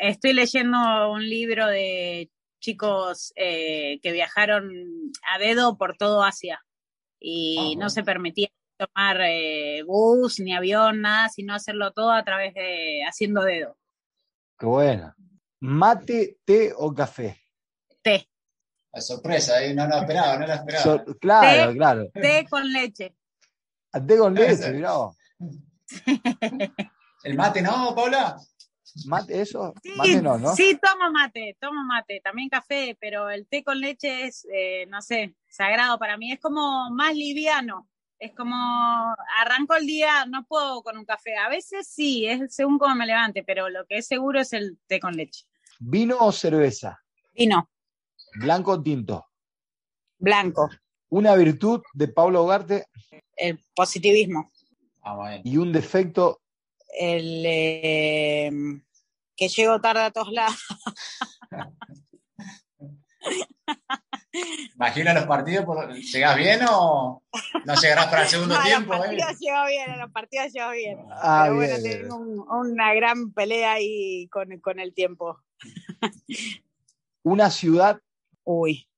Estoy 0.00 0.32
leyendo 0.32 1.10
un 1.10 1.28
libro 1.28 1.66
de 1.66 2.30
chicos 2.60 3.32
eh, 3.34 3.98
que 4.00 4.12
viajaron 4.12 4.70
a 5.34 5.38
dedo 5.38 5.76
por 5.76 5.96
todo 5.96 6.22
Asia 6.22 6.64
y 7.18 7.74
ah, 7.74 7.78
no 7.80 7.90
se 7.90 8.04
permitía 8.04 8.48
tomar 8.76 9.20
eh, 9.22 9.82
bus 9.84 10.38
ni 10.38 10.54
avión, 10.54 11.00
nada, 11.00 11.28
sino 11.28 11.52
hacerlo 11.52 11.92
todo 11.92 12.12
a 12.12 12.22
través 12.22 12.54
de 12.54 13.00
haciendo 13.08 13.42
dedo. 13.42 13.76
Qué 14.56 14.66
bueno. 14.66 15.14
¿Mate, 15.60 16.38
té 16.44 16.72
o 16.76 16.94
café? 16.94 17.42
Té. 18.02 18.28
La 18.92 19.00
sorpresa, 19.00 19.64
¿eh? 19.64 19.74
no 19.74 19.84
la 19.88 19.98
esperaba, 19.98 20.38
no 20.38 20.46
la 20.46 20.54
esperaba. 20.54 21.04
claro, 21.20 21.72
claro. 21.72 22.10
Té 22.14 22.46
con 22.48 22.72
leche. 22.72 23.17
Té 23.93 24.16
con 24.18 24.34
leche, 24.34 24.72
mirá. 24.72 24.93
¿El 27.24 27.34
mate 27.34 27.62
no, 27.62 27.95
Paula? 27.95 28.39
¿Mate 29.07 29.41
eso? 29.41 29.74
Sí, 29.82 29.93
Mate 29.97 30.22
no, 30.22 30.39
¿no? 30.39 30.55
sí, 30.55 30.78
tomo 30.82 31.11
mate, 31.11 31.57
tomo 31.61 31.84
mate, 31.84 32.20
también 32.22 32.49
café, 32.49 32.97
pero 33.01 33.30
el 33.30 33.47
té 33.47 33.62
con 33.62 33.78
leche 33.80 34.26
es, 34.26 34.47
eh, 34.53 34.86
no 34.89 35.03
sé, 35.03 35.34
sagrado 35.49 35.99
para 35.99 36.16
mí, 36.16 36.32
es 36.32 36.41
como 36.41 36.91
más 36.91 37.14
liviano, 37.14 37.89
es 38.18 38.34
como 38.34 38.57
arranco 39.41 39.76
el 39.76 39.86
día, 39.86 40.26
no 40.26 40.45
puedo 40.47 40.82
con 40.82 40.97
un 40.99 41.05
café, 41.05 41.36
a 41.36 41.49
veces 41.49 41.86
sí, 41.89 42.26
es 42.26 42.55
según 42.55 42.78
cómo 42.78 42.95
me 42.95 43.07
levante, 43.07 43.45
pero 43.45 43.68
lo 43.68 43.86
que 43.86 43.99
es 43.99 44.07
seguro 44.07 44.41
es 44.41 44.53
el 44.53 44.78
té 44.86 44.99
con 45.01 45.14
leche. 45.14 45.45
¿Vino 45.78 46.16
o 46.20 46.32
cerveza? 46.32 46.99
Vino, 47.34 47.70
¿Blanco 48.34 48.72
o 48.72 48.82
tinto? 48.82 49.26
blanco, 50.18 50.68
Una 51.11 51.34
virtud 51.36 51.82
de 51.93 52.09
Pablo 52.09 52.43
Ugarte 52.43 52.86
el 53.39 53.59
positivismo, 53.74 54.51
Ah, 55.03 55.14
bueno. 55.14 55.41
y 55.45 55.57
un 55.57 55.72
defecto 55.72 56.41
el 56.99 57.45
eh, 57.47 58.51
que 59.36 59.49
llego 59.49 59.80
tarde 59.80 60.03
a 60.03 60.11
todos 60.11 60.32
lados. 60.32 60.57
Imagina 64.74 65.14
los 65.14 65.24
partidos, 65.24 65.64
por- 65.64 65.93
¿llegás 65.95 66.36
bien 66.36 66.61
o 66.68 67.22
no 67.64 67.74
llegarás 67.74 68.07
para 68.07 68.22
el 68.22 68.28
segundo 68.28 68.55
No, 68.55 68.61
a 68.61 68.64
tiempo? 68.64 68.93
los 68.95 69.05
eh? 69.05 69.09
partidos 69.09 69.39
llegó 69.41 69.66
bien, 69.66 69.91
a 69.91 69.97
los 69.97 70.12
partidos 70.12 70.53
llegó 70.53 70.70
bien. 70.70 70.99
Ah, 71.11 71.43
Pero 71.45 71.57
bueno, 71.57 71.72
bien, 71.78 71.82
bien, 71.82 72.01
tengo 72.03 72.16
un- 72.16 72.47
una 72.68 72.95
gran 72.95 73.32
pelea 73.32 73.72
ahí 73.72 74.28
con, 74.28 74.61
con 74.61 74.78
el 74.80 74.95
tiempo. 74.95 75.39
una 77.22 77.51
ciudad. 77.51 78.01
Uy, 78.45 78.89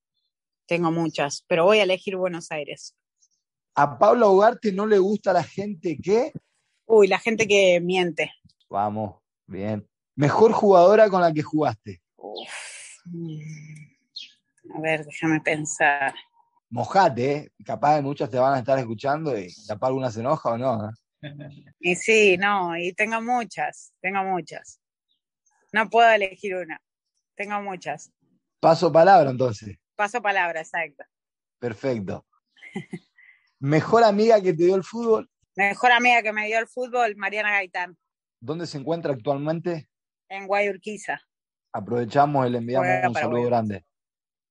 tengo 0.67 0.91
muchas, 0.91 1.45
pero 1.49 1.65
voy 1.65 1.79
a 1.79 1.83
elegir 1.85 2.17
Buenos 2.17 2.51
Aires. 2.53 2.95
A 3.83 3.99
Pablo 3.99 4.31
Ugarte 4.33 4.73
no 4.73 4.85
le 4.85 4.99
gusta 4.99 5.33
la 5.33 5.43
gente 5.43 5.97
que. 5.97 6.35
Uy, 6.85 7.09
la 7.09 7.19
gente 7.19 7.49
que 7.49 7.81
miente. 7.81 8.31
Vamos, 8.69 9.23
bien. 9.47 9.89
Mejor 10.17 10.53
jugadora 10.53 11.09
con 11.09 11.23
la 11.23 11.33
que 11.33 11.41
jugaste. 11.41 12.03
Mm. 13.07 13.41
A 14.77 14.81
ver, 14.83 15.07
déjame 15.07 15.41
pensar. 15.41 16.15
Mojate, 16.69 17.33
¿eh? 17.33 17.53
Capaz 17.65 17.97
de 17.97 18.03
muchas 18.03 18.29
te 18.29 18.39
van 18.39 18.53
a 18.53 18.59
estar 18.59 18.79
escuchando 18.79 19.39
y 19.39 19.49
capaz 19.67 19.87
alguna 19.87 20.11
se 20.11 20.21
enoja 20.21 20.51
o 20.51 20.59
no. 20.59 20.91
Y 21.81 21.97
sí, 21.97 22.37
no, 22.37 22.77
y 22.77 22.93
tengo 22.93 23.23
muchas, 23.23 23.95
tengo 24.03 24.23
muchas. 24.25 24.79
No 25.73 25.89
puedo 25.89 26.11
elegir 26.11 26.55
una. 26.55 26.79
Tengo 27.35 27.63
muchas. 27.63 28.13
Paso 28.61 28.93
palabra 28.93 29.31
entonces. 29.31 29.79
Paso 29.97 30.21
palabra, 30.21 30.61
exacto. 30.61 31.03
Perfecto. 31.59 32.27
Mejor 33.61 34.05
amiga 34.05 34.41
que 34.41 34.55
te 34.55 34.65
dio 34.65 34.75
el 34.75 34.85
fútbol. 34.85 35.29
Mejor 35.57 35.93
amiga 35.93 36.23
que 36.23 36.33
me 36.33 36.47
dio 36.47 36.59
el 36.59 36.67
fútbol, 36.67 37.15
Mariana 37.17 37.51
Gaitán, 37.53 37.97
¿Dónde 38.43 38.67
se 38.67 38.79
encuentra 38.79 39.13
actualmente? 39.13 39.89
en 40.31 40.47
Guayurquiza. 40.47 41.21
Aprovechamos 41.73 42.47
y 42.47 42.51
le 42.51 42.59
enviamos 42.59 42.87
Juega 42.87 43.09
un 43.09 43.15
saludo 43.15 43.31
Guayurquiza. 43.31 43.51
grande. 43.57 43.85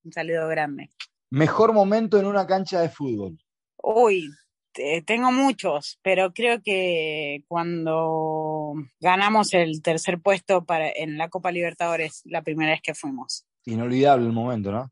Un 0.04 0.12
saludo 0.14 0.48
grande. 0.48 0.90
Mejor 1.32 1.74
momento 1.74 2.20
en 2.20 2.26
una 2.26 2.46
cancha 2.46 2.82
de 2.82 2.90
fútbol. 2.90 3.38
Uy, 3.82 4.30
te- 4.74 5.02
tengo 5.02 5.32
muchos, 5.32 6.00
pero 6.04 6.34
creo 6.34 6.62
que 6.62 7.44
cuando 7.48 8.74
ganamos 9.00 9.54
el 9.54 9.82
tercer 9.82 10.20
puesto 10.20 10.66
para, 10.66 10.90
en 10.90 11.18
la 11.18 11.30
Copa 11.30 11.52
Libertadores, 11.52 12.22
la 12.26 12.42
primera 12.44 12.72
vez 12.72 12.82
que 12.82 12.94
fuimos. 12.94 13.46
Inolvidable 13.66 14.26
el 14.28 14.34
momento, 14.34 14.72
¿no? 14.72 14.92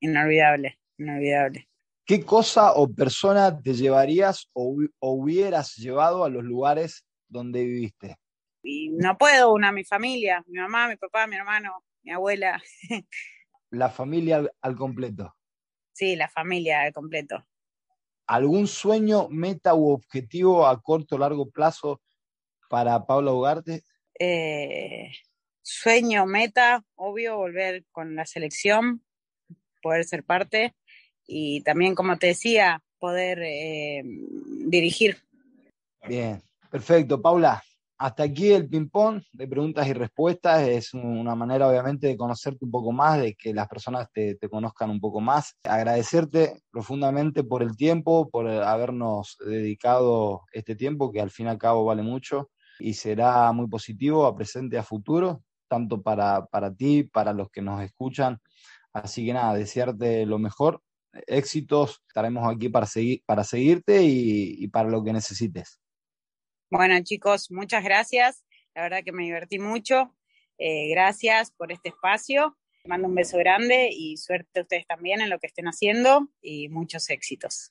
Inolvidable, 0.00 0.78
inolvidable. 0.98 1.68
¿Qué 2.04 2.24
cosa 2.24 2.72
o 2.74 2.92
persona 2.92 3.60
te 3.60 3.74
llevarías 3.74 4.48
o, 4.52 4.72
hu- 4.74 4.92
o 4.98 5.12
hubieras 5.12 5.76
llevado 5.76 6.24
a 6.24 6.28
los 6.28 6.42
lugares 6.44 7.04
donde 7.28 7.64
viviste? 7.64 8.16
Y 8.62 8.90
no 8.90 9.16
puedo, 9.18 9.52
una, 9.52 9.72
mi 9.72 9.84
familia, 9.84 10.44
mi 10.46 10.58
mamá, 10.58 10.88
mi 10.88 10.96
papá, 10.96 11.26
mi 11.26 11.36
hermano, 11.36 11.84
mi 12.02 12.12
abuela. 12.12 12.60
La 13.70 13.88
familia 13.88 14.36
al, 14.36 14.52
al 14.60 14.76
completo. 14.76 15.34
Sí, 15.92 16.14
la 16.16 16.28
familia 16.28 16.82
al 16.82 16.92
completo. 16.92 17.46
¿Algún 18.26 18.66
sueño, 18.66 19.28
meta 19.30 19.74
u 19.74 19.90
objetivo 19.90 20.66
a 20.66 20.80
corto 20.80 21.16
o 21.16 21.18
largo 21.18 21.50
plazo 21.50 22.00
para 22.68 23.04
Pablo 23.06 23.34
Ugarte? 23.36 23.82
Eh, 24.18 25.10
sueño, 25.62 26.26
meta, 26.26 26.84
obvio, 26.94 27.36
volver 27.36 27.84
con 27.92 28.14
la 28.14 28.26
selección, 28.26 29.04
poder 29.82 30.04
ser 30.04 30.24
parte 30.24 30.74
y 31.34 31.62
también, 31.62 31.94
como 31.94 32.18
te 32.18 32.28
decía, 32.28 32.82
poder 32.98 33.40
eh, 33.42 34.02
dirigir. 34.66 35.16
Bien, 36.06 36.42
perfecto. 36.70 37.22
Paula, 37.22 37.62
hasta 37.96 38.24
aquí 38.24 38.52
el 38.52 38.68
ping-pong 38.68 39.22
de 39.32 39.48
preguntas 39.48 39.86
y 39.88 39.92
respuestas. 39.94 40.68
Es 40.68 40.92
una 40.92 41.34
manera, 41.34 41.68
obviamente, 41.68 42.08
de 42.08 42.16
conocerte 42.16 42.64
un 42.64 42.70
poco 42.70 42.92
más, 42.92 43.20
de 43.20 43.34
que 43.34 43.54
las 43.54 43.66
personas 43.66 44.08
te, 44.12 44.36
conozcan 44.50 44.90
un 44.90 45.00
poco 45.00 45.20
más. 45.20 45.56
Agradecerte 45.64 46.60
profundamente 46.70 47.44
por 47.44 47.62
el 47.62 47.76
tiempo, 47.76 48.28
por 48.28 48.48
habernos 48.48 49.38
dedicado 49.46 50.42
este 50.52 50.76
tiempo, 50.76 51.12
que 51.12 51.20
al 51.20 51.30
fin 51.30 51.46
y 51.46 51.50
al 51.50 51.58
cabo 51.58 51.84
vale 51.84 52.02
mucho 52.02 52.50
y 52.78 52.94
será 52.94 53.52
muy 53.52 53.68
positivo 53.68 54.26
a 54.26 54.34
presente 54.34 54.76
a 54.76 54.82
futuro, 54.82 55.44
tanto 55.68 56.02
para, 56.02 56.44
para 56.46 56.74
ti, 56.74 57.04
para 57.04 57.32
los 57.32 57.50
que 57.50 57.62
nos 57.62 57.82
escuchan. 57.82 58.38
Así 58.92 59.24
que 59.24 59.32
nada, 59.32 59.54
desearte 59.54 60.26
lo 60.26 60.38
mejor, 60.38 60.82
éxitos, 61.26 62.02
estaremos 62.06 62.52
aquí 62.52 62.68
para, 62.68 62.86
seguir, 62.86 63.22
para 63.26 63.44
seguirte 63.44 64.02
y, 64.02 64.64
y 64.64 64.68
para 64.68 64.88
lo 64.88 65.02
que 65.02 65.12
necesites. 65.12 65.80
Bueno, 66.70 66.98
chicos, 67.02 67.50
muchas 67.50 67.84
gracias. 67.84 68.44
La 68.74 68.82
verdad 68.82 69.04
que 69.04 69.12
me 69.12 69.24
divertí 69.24 69.58
mucho. 69.58 70.14
Eh, 70.58 70.88
gracias 70.88 71.50
por 71.50 71.72
este 71.72 71.90
espacio. 71.90 72.56
Mando 72.84 73.08
un 73.08 73.14
beso 73.14 73.36
grande 73.38 73.90
y 73.92 74.16
suerte 74.16 74.60
a 74.60 74.62
ustedes 74.62 74.86
también 74.86 75.20
en 75.20 75.30
lo 75.30 75.38
que 75.38 75.46
estén 75.46 75.66
haciendo 75.66 76.28
y 76.40 76.68
muchos 76.68 77.10
éxitos. 77.10 77.70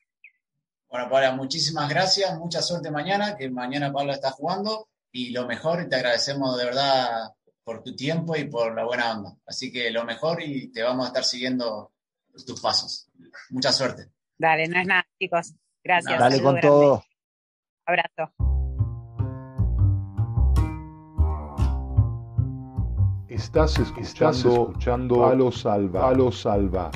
Bueno, 0.90 1.10
Paula, 1.10 1.32
muchísimas 1.32 1.90
gracias, 1.90 2.38
mucha 2.38 2.62
suerte 2.62 2.92
mañana, 2.92 3.38
que 3.38 3.50
mañana 3.50 3.92
Paula 3.92 4.14
está 4.14 4.32
jugando 4.32 4.90
y 5.12 5.30
lo 5.30 5.48
mejor 5.48 5.82
y 5.82 5.90
te 5.90 5.96
agradecemos 5.96 6.58
de 6.58 6.66
verdad 6.66 7.32
por 7.64 7.82
tu 7.82 7.96
tiempo 7.96 8.36
y 8.36 8.46
por 8.46 8.76
la 8.76 8.86
buena 8.86 9.12
onda. 9.18 9.38
Así 9.46 9.72
que 9.72 9.90
lo 9.92 10.04
mejor 10.06 10.42
y 10.44 10.72
te 10.72 10.84
vamos 10.84 11.06
a 11.06 11.08
estar 11.08 11.24
siguiendo 11.24 11.94
tus 12.46 12.62
pasos. 12.62 13.10
Mucha 13.50 13.72
suerte. 13.72 14.12
Dale, 14.38 14.68
no 14.68 14.80
es 14.80 14.88
nada, 14.88 15.06
chicos. 15.20 15.54
Gracias. 15.84 16.20
Dale 16.20 16.36
saludo 16.36 16.44
con 16.44 16.56
grande. 16.56 16.68
todo. 16.68 17.04
Abrazo. 17.86 18.34
Estás 23.28 23.80
escuchando, 23.80 24.68
escuchando 24.70 25.16
Palo 25.22 25.52
Salva. 25.52 26.02
Palo 26.02 26.32
Salva. 26.32 26.92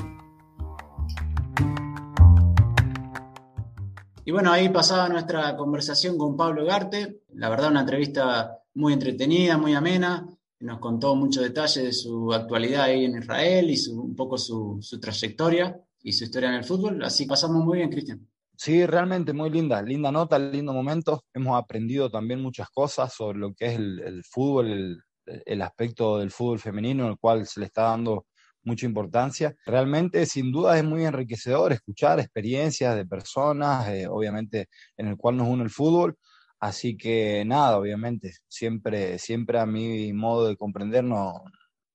Y 4.24 4.32
bueno, 4.32 4.50
ahí 4.52 4.68
pasaba 4.68 5.08
nuestra 5.08 5.56
conversación 5.56 6.18
con 6.18 6.36
Pablo 6.36 6.64
Garte. 6.64 7.20
La 7.34 7.48
verdad, 7.48 7.70
una 7.70 7.80
entrevista 7.80 8.58
muy 8.74 8.92
entretenida, 8.92 9.56
muy 9.56 9.74
amena. 9.74 10.26
Nos 10.60 10.78
contó 10.78 11.14
muchos 11.14 11.42
detalles 11.42 11.84
de 11.84 11.92
su 11.92 12.32
actualidad 12.32 12.84
ahí 12.84 13.04
en 13.04 13.18
Israel 13.18 13.70
y 13.70 13.76
su- 13.76 14.00
un 14.00 14.16
poco 14.16 14.38
su, 14.38 14.78
su 14.80 14.98
trayectoria 14.98 15.78
y 16.02 16.12
su 16.12 16.24
historia 16.24 16.48
en 16.48 16.54
el 16.56 16.64
fútbol. 16.64 17.02
Así 17.04 17.26
pasamos 17.26 17.62
muy 17.64 17.78
bien, 17.78 17.90
Cristian. 17.90 18.26
Sí, 18.56 18.86
realmente 18.86 19.34
muy 19.34 19.50
linda, 19.50 19.82
linda 19.82 20.10
nota, 20.10 20.38
lindo 20.38 20.72
momento. 20.72 21.22
Hemos 21.34 21.58
aprendido 21.58 22.10
también 22.10 22.40
muchas 22.40 22.70
cosas 22.70 23.12
sobre 23.12 23.38
lo 23.38 23.52
que 23.54 23.66
es 23.66 23.74
el, 23.76 24.00
el 24.00 24.24
fútbol, 24.24 24.70
el, 24.70 25.02
el 25.44 25.62
aspecto 25.62 26.18
del 26.18 26.30
fútbol 26.30 26.58
femenino, 26.58 27.06
el 27.06 27.18
cual 27.18 27.46
se 27.46 27.60
le 27.60 27.66
está 27.66 27.82
dando 27.82 28.24
mucha 28.62 28.86
importancia. 28.86 29.54
Realmente, 29.66 30.24
sin 30.24 30.50
duda, 30.52 30.78
es 30.78 30.84
muy 30.84 31.04
enriquecedor 31.04 31.72
escuchar 31.72 32.18
experiencias 32.18 32.96
de 32.96 33.04
personas, 33.06 33.88
eh, 33.88 34.08
obviamente, 34.08 34.68
en 34.96 35.08
el 35.08 35.16
cual 35.18 35.36
nos 35.36 35.48
une 35.48 35.64
el 35.64 35.70
fútbol. 35.70 36.16
Así 36.60 36.96
que 36.96 37.44
nada, 37.46 37.78
obviamente, 37.78 38.32
siempre, 38.48 39.18
siempre 39.18 39.58
a 39.58 39.66
mi 39.66 40.12
modo 40.12 40.48
de 40.48 40.56
comprender 40.56 41.04
no- 41.04 41.42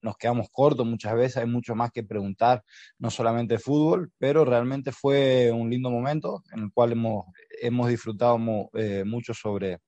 nos 0.04 0.18
quedamos 0.18 0.48
cortos 0.52 0.86
muchas 0.86 1.14
veces, 1.16 1.38
hay 1.38 1.46
mucho 1.48 1.76
más 1.76 1.92
que 1.92 2.04
preguntar, 2.04 2.64
no 2.98 3.10
solamente 3.12 3.60
fútbol, 3.60 4.12
pero 4.18 4.44
realmente 4.46 4.92
fue 4.92 5.52
un 5.52 5.70
lindo 5.70 5.92
momento 5.92 6.44
en 6.54 6.64
el 6.64 6.72
cual 6.74 6.94
hemos, 6.94 7.26
hemos 7.62 7.88
disfrutado 7.88 8.40
eh, 8.74 9.04
mucho 9.06 9.34
sobre, 9.34 9.80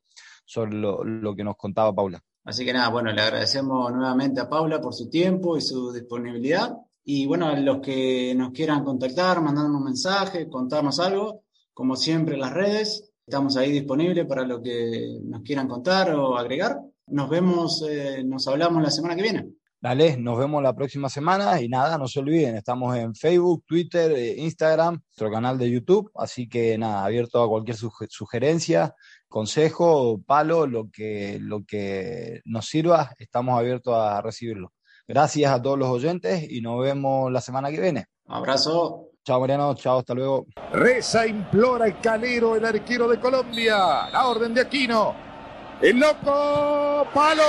sobre 0.45 0.74
lo, 0.76 1.03
lo 1.03 1.36
que 1.36 1.43
nos 1.43 1.55
contaba 1.55 1.93
Paula. 1.93 2.21
Así 2.45 2.65
que 2.65 2.74
nada, 2.74 2.89
bueno, 2.89 3.11
le 3.11 3.21
agradecemos 3.21 3.91
nuevamente 3.91 4.41
a 4.41 4.49
Paula 4.49 4.82
por 4.82 4.93
su 4.93 5.09
tiempo 5.09 5.57
y 5.57 5.61
su 5.61 5.91
disponibilidad. 5.93 6.76
Y 7.05 7.26
bueno, 7.26 7.55
los 7.55 7.80
que 7.80 8.34
nos 8.36 8.51
quieran 8.51 8.84
contactar, 8.84 9.41
mandarnos 9.41 9.78
un 9.78 9.86
mensaje, 9.86 10.49
contarnos 10.49 10.99
algo, 10.99 11.43
como 11.74 11.95
siempre 11.95 12.38
las 12.38 12.53
redes, 12.53 13.12
estamos 13.26 13.57
ahí 13.57 13.71
disponibles 13.71 14.26
para 14.26 14.43
lo 14.43 14.61
que 14.61 15.19
nos 15.24 15.41
quieran 15.41 15.67
contar 15.67 16.13
o 16.13 16.38
agregar. 16.38 16.78
Nos 17.07 17.30
vemos, 17.30 17.86
eh, 17.88 18.24
nos 18.26 18.47
hablamos 18.47 18.82
la 18.82 18.91
semana 18.91 19.15
que 19.15 19.21
viene. 19.21 19.47
Dale, 19.80 20.15
nos 20.15 20.39
vemos 20.39 20.63
la 20.63 20.74
próxima 20.74 21.09
semana 21.09 21.61
y 21.61 21.67
nada, 21.67 21.97
no 21.97 22.07
se 22.07 22.21
olviden, 22.21 22.55
estamos 22.55 22.95
en 22.95 23.13
Facebook, 23.13 23.65
Twitter, 23.67 24.13
eh, 24.13 24.36
Instagram, 24.38 25.01
nuestro 25.05 25.30
canal 25.30 25.57
de 25.57 25.69
YouTube, 25.69 26.09
así 26.15 26.47
que 26.47 26.78
nada, 26.78 27.03
abierto 27.03 27.43
a 27.43 27.49
cualquier 27.49 27.76
sugerencia, 27.76 28.95
consejo, 29.28 30.21
palo, 30.26 30.67
lo 30.67 30.89
que, 30.89 31.38
lo 31.41 31.65
que 31.65 32.39
nos 32.45 32.67
sirva, 32.67 33.11
estamos 33.19 33.59
abiertos 33.59 33.93
a 33.93 34.21
recibirlo. 34.21 34.71
Gracias 35.05 35.51
a 35.51 35.61
todos 35.61 35.78
los 35.78 35.89
oyentes 35.89 36.49
y 36.49 36.61
nos 36.61 36.82
vemos 36.82 37.30
la 37.30 37.41
semana 37.41 37.69
que 37.69 37.82
viene. 37.82 38.05
abrazo. 38.26 39.12
Chao 39.26 39.39
Mariano, 39.39 39.74
chao, 39.76 39.99
hasta 39.99 40.13
luego. 40.13 40.47
Reza, 40.74 41.26
implora 41.26 41.86
el 41.86 41.97
calero, 42.01 42.57
el 42.57 42.65
arquero 42.65 43.07
de 43.07 43.21
Colombia. 43.21 44.09
La 44.11 44.28
orden 44.28 44.53
de 44.53 44.59
Aquino. 44.61 45.15
El 45.82 45.97
loco 45.97 47.07
palo. 47.13 47.43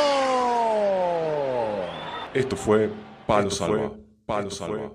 Esto 2.33 2.57
fue 2.57 2.91
Palo 3.27 3.51
Salva. 3.51 3.93
Palo 4.25 4.51
Salva. 4.53 4.93